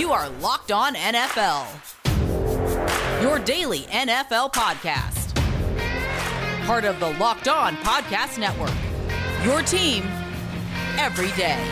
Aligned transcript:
You 0.00 0.12
are 0.12 0.30
Locked 0.40 0.72
On 0.72 0.94
NFL, 0.94 1.66
your 3.20 3.38
daily 3.38 3.80
NFL 3.80 4.50
podcast. 4.50 5.34
Part 6.64 6.86
of 6.86 6.98
the 7.00 7.10
Locked 7.18 7.48
On 7.48 7.76
Podcast 7.76 8.38
Network, 8.38 8.72
your 9.44 9.60
team 9.60 10.04
every 10.96 11.30
day. 11.32 11.62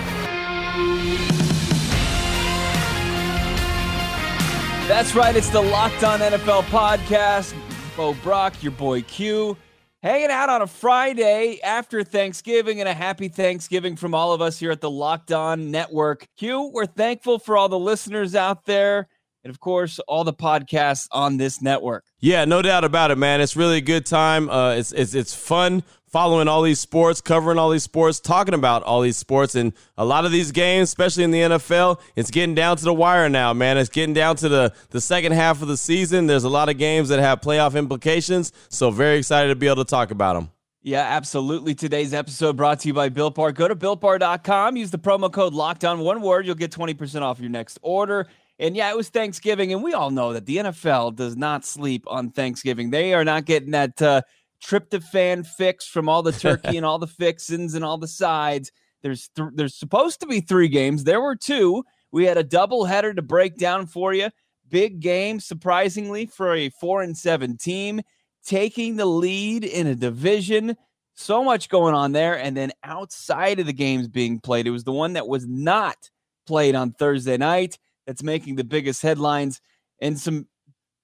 That's 4.86 5.14
right. 5.14 5.34
It's 5.34 5.48
the 5.48 5.62
Locked 5.62 6.04
On 6.04 6.20
NFL 6.20 6.64
podcast. 6.64 7.54
Bo 7.96 8.12
Brack, 8.12 8.62
your 8.62 8.72
boy 8.72 9.00
Q, 9.00 9.56
hanging 10.02 10.30
out 10.30 10.48
on 10.48 10.62
a 10.62 10.66
Friday 10.66 11.60
after 11.62 12.04
Thanksgiving, 12.04 12.80
and 12.80 12.88
a 12.88 12.94
happy 12.94 13.28
Thanksgiving 13.28 13.96
from 13.96 14.14
all 14.14 14.32
of 14.32 14.40
us 14.40 14.58
here 14.58 14.70
at 14.70 14.80
the 14.80 14.90
Locked 14.90 15.32
On 15.32 15.70
Network. 15.70 16.26
Q, 16.36 16.70
we're 16.72 16.86
thankful 16.86 17.38
for 17.38 17.56
all 17.56 17.68
the 17.68 17.79
listeners 17.79 18.34
out 18.34 18.64
there, 18.64 19.08
and 19.48 19.54
of 19.54 19.61
course, 19.61 19.98
all 20.00 20.25
the 20.25 20.32
podcasts 20.34 21.08
on 21.11 21.38
this 21.38 21.62
network. 21.62 22.04
Yeah, 22.20 22.44
no 22.44 22.61
doubt 22.61 22.84
about 22.84 23.11
it, 23.11 23.16
man. 23.16 23.40
It's 23.40 23.56
really 23.56 23.79
a 23.79 23.82
good 23.82 24.04
time. 24.04 24.50
Uh, 24.50 24.75
it's 24.75 24.93
it's 24.93 25.14
it's 25.14 25.34
fun 25.34 25.82
following 26.06 26.48
all 26.48 26.61
these 26.61 26.79
sports, 26.79 27.22
covering 27.22 27.58
all 27.58 27.70
these 27.70 27.82
sports, 27.82 28.20
talking 28.20 28.53
about 28.53 28.82
all 28.82 29.00
these 29.00 29.16
sports. 29.16 29.54
And 29.54 29.72
a 29.96 30.04
lot 30.04 30.26
of 30.26 30.32
these 30.32 30.53
games, 30.53 30.90
especially 30.90 31.25
in 31.25 31.30
the 31.30 31.40
NFL, 31.40 31.98
it's 32.14 32.30
getting 32.30 32.55
down 32.55 32.77
to 32.77 32.84
the 32.84 32.92
wire 32.92 33.30
now, 33.30 33.55
man. 33.55 33.78
It's 33.78 33.89
getting 33.89 34.14
down 34.14 34.36
to 34.36 34.48
the, 34.48 34.75
the 34.91 35.00
second 35.00 35.33
half 35.33 35.62
of 35.62 35.69
the 35.69 35.77
season. 35.77 36.27
There's 36.27 36.44
a 36.44 36.48
lot 36.50 36.69
of 36.69 36.77
games 36.77 37.08
that 37.08 37.20
have 37.20 37.41
playoff 37.41 37.75
implications. 37.75 38.53
So, 38.69 38.91
very 38.91 39.17
excited 39.17 39.48
to 39.48 39.56
be 39.56 39.67
able 39.67 39.84
to 39.84 39.91
talk 39.91 40.11
about 40.11 40.34
them. 40.34 40.50
Yeah, 40.83 41.03
absolutely. 41.03 41.75
Today's 41.75 42.14
episode 42.14 42.56
brought 42.56 42.80
to 42.80 42.89
you 42.89 42.94
by 42.94 43.08
Built 43.08 43.34
Bar. 43.34 43.53
Go 43.53 43.67
to 43.67 43.77
builtbar.com, 43.77 44.77
use 44.77 44.91
the 44.91 44.98
promo 44.98 45.33
code 45.33 45.53
LOCKDOWN, 45.53 45.98
one 46.05 46.20
word, 46.22 46.47
you'll 46.47 46.55
get 46.55 46.70
20% 46.70 47.22
off 47.22 47.41
your 47.41 47.50
next 47.50 47.78
order. 47.83 48.27
And 48.58 48.77
yeah, 48.77 48.91
it 48.91 48.97
was 48.97 49.08
Thanksgiving, 49.08 49.73
and 49.73 49.84
we 49.84 49.92
all 49.92 50.11
know 50.11 50.33
that 50.33 50.47
the 50.47 50.56
NFL 50.56 51.14
does 51.14 51.37
not 51.37 51.64
sleep 51.64 52.05
on 52.09 52.31
Thanksgiving. 52.31 52.91
They 52.91 53.14
are 53.14 53.25
not 53.25 53.45
getting 53.45 53.70
that 53.70 54.03
uh, 54.03 54.23
tryptophan 54.62 55.47
fix 55.47 55.87
from 55.87 56.09
all 56.09 56.23
the 56.23 56.33
turkey 56.33 56.77
and 56.77 56.84
all 56.84 56.98
the 56.98 57.06
fixins 57.06 57.75
and 57.75 57.84
all 57.84 57.98
the 57.98 58.09
sides. 58.09 58.73
There's 59.03 59.29
th- 59.36 59.51
there's 59.55 59.77
supposed 59.77 60.20
to 60.20 60.27
be 60.27 60.41
three 60.41 60.69
games. 60.69 61.05
There 61.05 61.20
were 61.20 61.36
two. 61.36 61.84
We 62.11 62.25
had 62.25 62.36
a 62.36 62.42
double 62.42 62.84
header 62.84 63.14
to 63.14 63.23
break 63.23 63.56
down 63.59 63.86
for 63.86 64.12
you. 64.12 64.31
Big 64.69 65.01
game, 65.01 65.39
surprisingly, 65.39 66.27
for 66.27 66.55
a 66.55 66.69
four 66.70 67.03
and 67.03 67.17
seven 67.17 67.56
team, 67.56 68.01
taking 68.45 68.97
the 68.97 69.06
lead 69.06 69.64
in 69.64 69.86
a 69.86 69.95
division. 69.95 70.77
So 71.14 71.45
much 71.45 71.69
going 71.69 71.95
on 71.95 72.12
there. 72.12 72.39
And 72.39 72.56
then 72.56 72.73
outside 72.83 73.61
of 73.61 73.67
the 73.67 73.73
games 73.73 74.09
being 74.09 74.41
played, 74.41 74.67
it 74.67 74.70
was 74.70 74.84
the 74.84 74.92
one 74.92 75.14
that 75.14 75.29
was 75.29 75.47
not 75.47 76.11
played 76.47 76.75
on 76.75 76.92
Thursday 76.92 77.36
night 77.36 77.79
that's 78.09 78.23
making 78.23 78.56
the 78.56 78.64
biggest 78.64 79.03
headlines. 79.03 79.61
And 80.01 80.19
some 80.19 80.48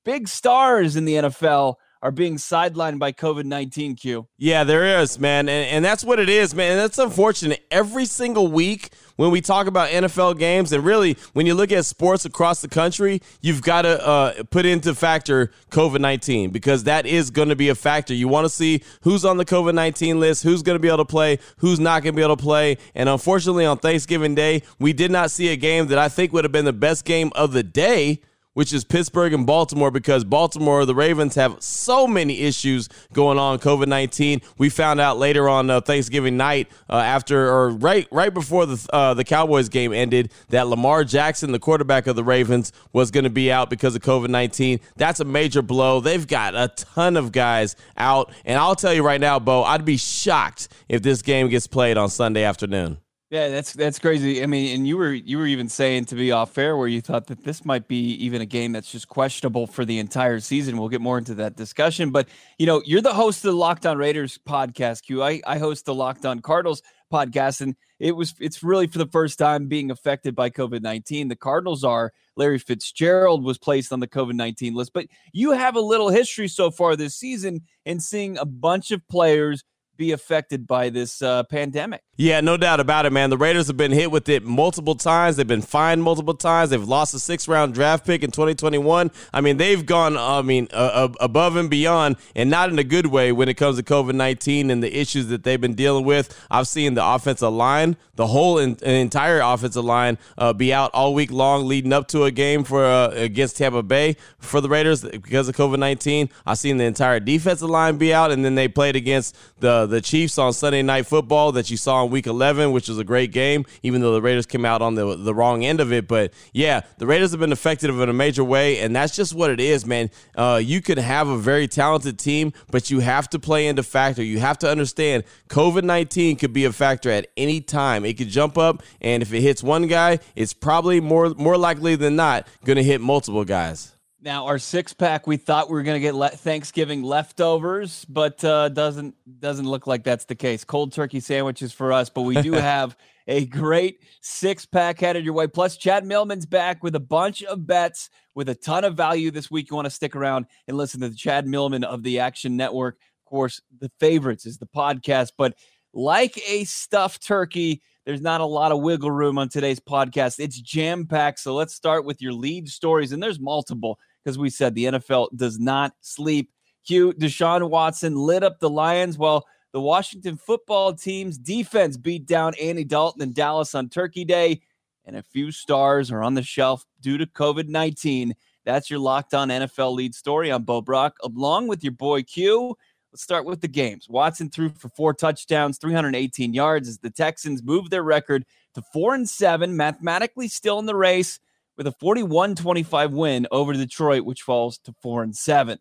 big 0.06 0.26
stars 0.26 0.96
in 0.96 1.04
the 1.04 1.16
NFL 1.16 1.74
are 2.04 2.10
being 2.10 2.36
sidelined 2.36 2.98
by 2.98 3.10
COVID 3.12 3.46
19, 3.46 3.96
Q. 3.96 4.28
Yeah, 4.36 4.62
there 4.62 5.00
is, 5.00 5.18
man. 5.18 5.48
And, 5.48 5.70
and 5.70 5.84
that's 5.84 6.04
what 6.04 6.20
it 6.20 6.28
is, 6.28 6.54
man. 6.54 6.72
And 6.72 6.80
that's 6.80 6.98
unfortunate. 6.98 7.64
Every 7.70 8.04
single 8.04 8.48
week 8.48 8.90
when 9.16 9.30
we 9.30 9.40
talk 9.40 9.66
about 9.66 9.88
NFL 9.88 10.38
games, 10.38 10.72
and 10.72 10.84
really 10.84 11.16
when 11.32 11.46
you 11.46 11.54
look 11.54 11.72
at 11.72 11.86
sports 11.86 12.26
across 12.26 12.60
the 12.60 12.68
country, 12.68 13.22
you've 13.40 13.62
got 13.62 13.82
to 13.82 14.06
uh, 14.06 14.42
put 14.50 14.66
into 14.66 14.94
factor 14.94 15.50
COVID 15.70 16.00
19 16.00 16.50
because 16.50 16.84
that 16.84 17.06
is 17.06 17.30
going 17.30 17.48
to 17.48 17.56
be 17.56 17.70
a 17.70 17.74
factor. 17.74 18.12
You 18.12 18.28
want 18.28 18.44
to 18.44 18.50
see 18.50 18.82
who's 19.00 19.24
on 19.24 19.38
the 19.38 19.46
COVID 19.46 19.74
19 19.74 20.20
list, 20.20 20.42
who's 20.42 20.62
going 20.62 20.76
to 20.76 20.80
be 20.80 20.88
able 20.88 20.98
to 20.98 21.04
play, 21.06 21.38
who's 21.56 21.80
not 21.80 22.02
going 22.02 22.12
to 22.12 22.16
be 22.16 22.22
able 22.22 22.36
to 22.36 22.42
play. 22.42 22.76
And 22.94 23.08
unfortunately, 23.08 23.64
on 23.64 23.78
Thanksgiving 23.78 24.34
Day, 24.34 24.62
we 24.78 24.92
did 24.92 25.10
not 25.10 25.30
see 25.30 25.48
a 25.48 25.56
game 25.56 25.86
that 25.86 25.98
I 25.98 26.10
think 26.10 26.34
would 26.34 26.44
have 26.44 26.52
been 26.52 26.66
the 26.66 26.74
best 26.74 27.06
game 27.06 27.32
of 27.34 27.52
the 27.54 27.62
day 27.62 28.20
which 28.54 28.72
is 28.72 28.84
Pittsburgh 28.84 29.32
and 29.32 29.46
Baltimore, 29.46 29.90
because 29.90 30.24
Baltimore, 30.24 30.86
the 30.86 30.94
Ravens 30.94 31.34
have 31.34 31.62
so 31.62 32.06
many 32.06 32.40
issues 32.40 32.88
going 33.12 33.38
on 33.38 33.58
COVID 33.58 33.86
19. 33.86 34.40
We 34.58 34.70
found 34.70 35.00
out 35.00 35.18
later 35.18 35.48
on 35.48 35.68
uh, 35.70 35.80
Thanksgiving 35.80 36.36
night, 36.36 36.68
uh, 36.88 36.96
after 36.96 37.48
or 37.48 37.70
right 37.70 38.08
right 38.10 38.32
before 38.32 38.66
the, 38.66 38.88
uh, 38.92 39.14
the 39.14 39.24
Cowboys 39.24 39.68
game 39.68 39.92
ended, 39.92 40.32
that 40.48 40.68
Lamar 40.68 41.04
Jackson, 41.04 41.52
the 41.52 41.58
quarterback 41.58 42.06
of 42.06 42.16
the 42.16 42.24
Ravens, 42.24 42.72
was 42.92 43.10
going 43.10 43.24
to 43.24 43.30
be 43.30 43.52
out 43.52 43.70
because 43.70 43.94
of 43.94 44.02
COVID 44.02 44.28
19. 44.28 44.80
That's 44.96 45.20
a 45.20 45.24
major 45.24 45.62
blow. 45.62 46.00
They've 46.00 46.26
got 46.26 46.54
a 46.54 46.68
ton 46.68 47.16
of 47.16 47.32
guys 47.32 47.76
out. 47.96 48.32
And 48.44 48.58
I'll 48.58 48.76
tell 48.76 48.94
you 48.94 49.04
right 49.04 49.20
now, 49.20 49.38
Bo, 49.38 49.64
I'd 49.64 49.84
be 49.84 49.96
shocked 49.96 50.68
if 50.88 51.02
this 51.02 51.22
game 51.22 51.48
gets 51.48 51.66
played 51.66 51.96
on 51.96 52.08
Sunday 52.08 52.44
afternoon. 52.44 52.98
Yeah, 53.34 53.48
that's 53.48 53.72
that's 53.72 53.98
crazy. 53.98 54.44
I 54.44 54.46
mean, 54.46 54.76
and 54.76 54.86
you 54.86 54.96
were 54.96 55.12
you 55.12 55.38
were 55.38 55.46
even 55.48 55.68
saying 55.68 56.04
to 56.04 56.14
be 56.14 56.30
off 56.30 56.56
air 56.56 56.76
where 56.76 56.86
you 56.86 57.00
thought 57.00 57.26
that 57.26 57.42
this 57.42 57.64
might 57.64 57.88
be 57.88 58.12
even 58.24 58.40
a 58.40 58.46
game 58.46 58.70
that's 58.70 58.92
just 58.92 59.08
questionable 59.08 59.66
for 59.66 59.84
the 59.84 59.98
entire 59.98 60.38
season. 60.38 60.76
We'll 60.76 60.88
get 60.88 61.00
more 61.00 61.18
into 61.18 61.34
that 61.34 61.56
discussion. 61.56 62.12
But 62.12 62.28
you 62.60 62.66
know, 62.66 62.80
you're 62.86 63.00
the 63.00 63.12
host 63.12 63.44
of 63.44 63.50
the 63.50 63.56
Locked 63.56 63.86
On 63.86 63.98
Raiders 63.98 64.38
podcast, 64.48 65.02
Q. 65.02 65.20
I, 65.24 65.40
I 65.48 65.58
host 65.58 65.84
the 65.84 65.96
Locked 65.96 66.24
On 66.24 66.38
Cardinals 66.42 66.80
podcast, 67.12 67.60
and 67.60 67.74
it 67.98 68.14
was 68.14 68.34
it's 68.38 68.62
really 68.62 68.86
for 68.86 68.98
the 68.98 69.08
first 69.08 69.36
time 69.36 69.66
being 69.66 69.90
affected 69.90 70.36
by 70.36 70.48
COVID 70.48 70.82
nineteen. 70.82 71.26
The 71.26 71.34
Cardinals 71.34 71.82
are 71.82 72.12
Larry 72.36 72.60
Fitzgerald 72.60 73.42
was 73.42 73.58
placed 73.58 73.92
on 73.92 73.98
the 73.98 74.06
COVID 74.06 74.34
nineteen 74.34 74.74
list, 74.74 74.92
but 74.94 75.06
you 75.32 75.50
have 75.50 75.74
a 75.74 75.80
little 75.80 76.08
history 76.08 76.46
so 76.46 76.70
far 76.70 76.94
this 76.94 77.16
season 77.16 77.62
in 77.84 77.98
seeing 77.98 78.38
a 78.38 78.44
bunch 78.46 78.92
of 78.92 79.04
players 79.08 79.64
be 79.96 80.12
affected 80.12 80.66
by 80.66 80.90
this 80.90 81.22
uh, 81.22 81.42
pandemic. 81.44 82.02
Yeah, 82.16 82.40
no 82.40 82.56
doubt 82.56 82.78
about 82.78 83.06
it, 83.06 83.12
man. 83.12 83.30
The 83.30 83.36
Raiders 83.36 83.66
have 83.66 83.76
been 83.76 83.90
hit 83.90 84.12
with 84.12 84.28
it 84.28 84.44
multiple 84.44 84.94
times. 84.94 85.36
They've 85.36 85.46
been 85.46 85.62
fined 85.62 86.00
multiple 86.04 86.34
times. 86.34 86.70
They've 86.70 86.82
lost 86.82 87.12
a 87.12 87.18
six 87.18 87.48
round 87.48 87.74
draft 87.74 88.06
pick 88.06 88.22
in 88.22 88.30
2021. 88.30 89.10
I 89.32 89.40
mean, 89.40 89.56
they've 89.56 89.84
gone, 89.84 90.16
I 90.16 90.40
mean, 90.42 90.68
uh, 90.72 91.08
above 91.18 91.56
and 91.56 91.68
beyond, 91.68 92.16
and 92.36 92.50
not 92.50 92.70
in 92.70 92.78
a 92.78 92.84
good 92.84 93.06
way 93.06 93.32
when 93.32 93.48
it 93.48 93.54
comes 93.54 93.78
to 93.78 93.82
COVID 93.82 94.14
19 94.14 94.70
and 94.70 94.80
the 94.80 94.96
issues 94.96 95.26
that 95.26 95.42
they've 95.42 95.60
been 95.60 95.74
dealing 95.74 96.04
with. 96.04 96.38
I've 96.52 96.68
seen 96.68 96.94
the 96.94 97.04
offensive 97.04 97.52
line, 97.52 97.96
the 98.14 98.28
whole 98.28 98.58
in, 98.58 98.76
entire 98.84 99.40
offensive 99.40 99.84
line, 99.84 100.16
uh, 100.38 100.52
be 100.52 100.72
out 100.72 100.92
all 100.94 101.14
week 101.14 101.32
long 101.32 101.66
leading 101.66 101.92
up 101.92 102.06
to 102.08 102.24
a 102.24 102.30
game 102.30 102.62
for 102.62 102.84
uh, 102.84 103.08
against 103.08 103.56
Tampa 103.56 103.82
Bay 103.82 104.16
for 104.38 104.60
the 104.60 104.68
Raiders 104.68 105.02
because 105.02 105.48
of 105.48 105.56
COVID 105.56 105.80
19. 105.80 106.30
I've 106.46 106.58
seen 106.58 106.76
the 106.76 106.84
entire 106.84 107.18
defensive 107.18 107.68
line 107.68 107.96
be 107.96 108.14
out, 108.14 108.30
and 108.30 108.44
then 108.44 108.54
they 108.54 108.68
played 108.68 108.94
against 108.94 109.36
the, 109.58 109.83
the 109.86 110.00
Chiefs 110.00 110.38
on 110.38 110.52
Sunday 110.52 110.82
Night 110.82 111.06
Football 111.06 111.52
that 111.52 111.70
you 111.70 111.76
saw 111.76 112.04
in 112.04 112.10
week 112.10 112.26
11, 112.26 112.72
which 112.72 112.88
was 112.88 112.98
a 112.98 113.04
great 113.04 113.32
game, 113.32 113.64
even 113.82 114.00
though 114.00 114.12
the 114.12 114.22
Raiders 114.22 114.46
came 114.46 114.64
out 114.64 114.82
on 114.82 114.94
the, 114.94 115.16
the 115.16 115.34
wrong 115.34 115.64
end 115.64 115.80
of 115.80 115.92
it. 115.92 116.08
But 116.08 116.32
yeah, 116.52 116.82
the 116.98 117.06
Raiders 117.06 117.30
have 117.30 117.40
been 117.40 117.52
affected 117.52 117.90
in 117.90 118.08
a 118.08 118.12
major 118.12 118.44
way, 118.44 118.80
and 118.80 118.94
that's 118.94 119.14
just 119.14 119.34
what 119.34 119.50
it 119.50 119.60
is, 119.60 119.86
man. 119.86 120.10
Uh, 120.36 120.60
you 120.62 120.80
could 120.80 120.98
have 120.98 121.28
a 121.28 121.38
very 121.38 121.68
talented 121.68 122.18
team, 122.18 122.52
but 122.70 122.90
you 122.90 123.00
have 123.00 123.28
to 123.30 123.38
play 123.38 123.66
into 123.66 123.82
factor. 123.82 124.22
You 124.22 124.38
have 124.40 124.58
to 124.58 124.70
understand 124.70 125.24
COVID 125.48 125.84
19 125.84 126.36
could 126.36 126.52
be 126.52 126.64
a 126.64 126.72
factor 126.72 127.10
at 127.10 127.26
any 127.36 127.60
time. 127.60 128.04
It 128.04 128.14
could 128.14 128.28
jump 128.28 128.58
up, 128.58 128.82
and 129.00 129.22
if 129.22 129.32
it 129.32 129.40
hits 129.40 129.62
one 129.62 129.86
guy, 129.86 130.18
it's 130.36 130.52
probably 130.52 131.00
more, 131.00 131.30
more 131.30 131.56
likely 131.56 131.96
than 131.96 132.16
not 132.16 132.46
going 132.64 132.76
to 132.76 132.82
hit 132.82 133.00
multiple 133.00 133.44
guys. 133.44 133.93
Now 134.24 134.46
our 134.46 134.58
six 134.58 134.94
pack, 134.94 135.26
we 135.26 135.36
thought 135.36 135.68
we 135.68 135.74
were 135.74 135.82
going 135.82 135.96
to 135.96 136.00
get 136.00 136.14
le- 136.14 136.30
Thanksgiving 136.30 137.02
leftovers, 137.02 138.06
but 138.06 138.42
uh, 138.42 138.70
doesn't 138.70 139.14
doesn't 139.38 139.68
look 139.68 139.86
like 139.86 140.02
that's 140.02 140.24
the 140.24 140.34
case. 140.34 140.64
Cold 140.64 140.94
turkey 140.94 141.20
sandwiches 141.20 141.74
for 141.74 141.92
us, 141.92 142.08
but 142.08 142.22
we 142.22 142.40
do 142.40 142.52
have 142.54 142.96
a 143.28 143.44
great 143.44 144.02
six 144.22 144.64
pack 144.64 144.98
headed 144.98 145.26
your 145.26 145.34
way. 145.34 145.46
Plus, 145.46 145.76
Chad 145.76 146.06
Millman's 146.06 146.46
back 146.46 146.82
with 146.82 146.94
a 146.94 147.00
bunch 147.00 147.42
of 147.42 147.66
bets 147.66 148.08
with 148.34 148.48
a 148.48 148.54
ton 148.54 148.84
of 148.84 148.96
value 148.96 149.30
this 149.30 149.50
week. 149.50 149.68
You 149.68 149.76
want 149.76 149.84
to 149.84 149.90
stick 149.90 150.16
around 150.16 150.46
and 150.68 150.78
listen 150.78 151.02
to 151.02 151.10
the 151.10 151.16
Chad 151.16 151.46
Millman 151.46 151.84
of 151.84 152.02
the 152.02 152.20
Action 152.20 152.56
Network. 152.56 152.94
Of 153.26 153.28
course, 153.28 153.60
the 153.78 153.90
favorites 154.00 154.46
is 154.46 154.56
the 154.56 154.66
podcast, 154.66 155.32
but 155.36 155.54
like 155.92 156.40
a 156.48 156.64
stuffed 156.64 157.26
turkey. 157.26 157.82
There's 158.06 158.22
not 158.22 158.40
a 158.40 158.46
lot 158.46 158.72
of 158.72 158.80
wiggle 158.80 159.10
room 159.10 159.38
on 159.38 159.50
today's 159.50 159.80
podcast. 159.80 160.38
It's 160.38 160.58
jam 160.58 161.06
packed. 161.06 161.40
So 161.40 161.54
let's 161.54 161.74
start 161.74 162.06
with 162.06 162.22
your 162.22 162.32
lead 162.32 162.70
stories, 162.70 163.12
and 163.12 163.22
there's 163.22 163.40
multiple 163.40 163.98
because 164.24 164.38
we 164.38 164.50
said 164.50 164.74
the 164.74 164.84
NFL 164.86 165.28
does 165.36 165.58
not 165.58 165.92
sleep. 166.00 166.50
Q. 166.86 167.12
Deshaun 167.14 167.68
Watson 167.68 168.14
lit 168.14 168.42
up 168.42 168.58
the 168.60 168.70
Lions 168.70 169.18
while 169.18 169.44
the 169.72 169.80
Washington 169.80 170.36
football 170.36 170.94
team's 170.94 171.38
defense 171.38 171.96
beat 171.96 172.26
down 172.26 172.54
Andy 172.60 172.84
Dalton 172.84 173.22
in 173.22 173.32
Dallas 173.32 173.74
on 173.74 173.88
Turkey 173.88 174.24
Day, 174.24 174.62
and 175.04 175.16
a 175.16 175.22
few 175.22 175.50
stars 175.50 176.10
are 176.10 176.22
on 176.22 176.34
the 176.34 176.42
shelf 176.42 176.84
due 177.00 177.18
to 177.18 177.26
COVID 177.26 177.68
19. 177.68 178.34
That's 178.64 178.88
your 178.88 178.98
locked 178.98 179.34
on 179.34 179.48
NFL 179.48 179.94
lead 179.94 180.14
story. 180.14 180.50
I'm 180.50 180.62
Bo 180.62 180.80
Brack, 180.80 181.12
along 181.22 181.68
with 181.68 181.82
your 181.82 181.92
boy 181.92 182.22
Q. 182.22 182.76
Let's 183.12 183.22
start 183.22 183.44
with 183.44 183.60
the 183.60 183.68
games. 183.68 184.08
Watson 184.08 184.50
threw 184.50 184.70
for 184.70 184.88
four 184.88 185.14
touchdowns, 185.14 185.78
318 185.78 186.54
yards 186.54 186.88
as 186.88 186.98
the 186.98 187.10
Texans 187.10 187.62
moved 187.62 187.90
their 187.90 188.02
record 188.02 188.44
to 188.74 188.82
four 188.92 189.14
and 189.14 189.28
seven, 189.28 189.76
mathematically 189.76 190.48
still 190.48 190.78
in 190.78 190.86
the 190.86 190.96
race 190.96 191.38
with 191.76 191.86
a 191.86 191.92
41-25 191.92 193.10
win 193.12 193.46
over 193.50 193.72
Detroit, 193.72 194.24
which 194.24 194.42
falls 194.42 194.78
to 194.78 194.94
four 195.02 195.22
and 195.22 195.34
seven. 195.34 195.78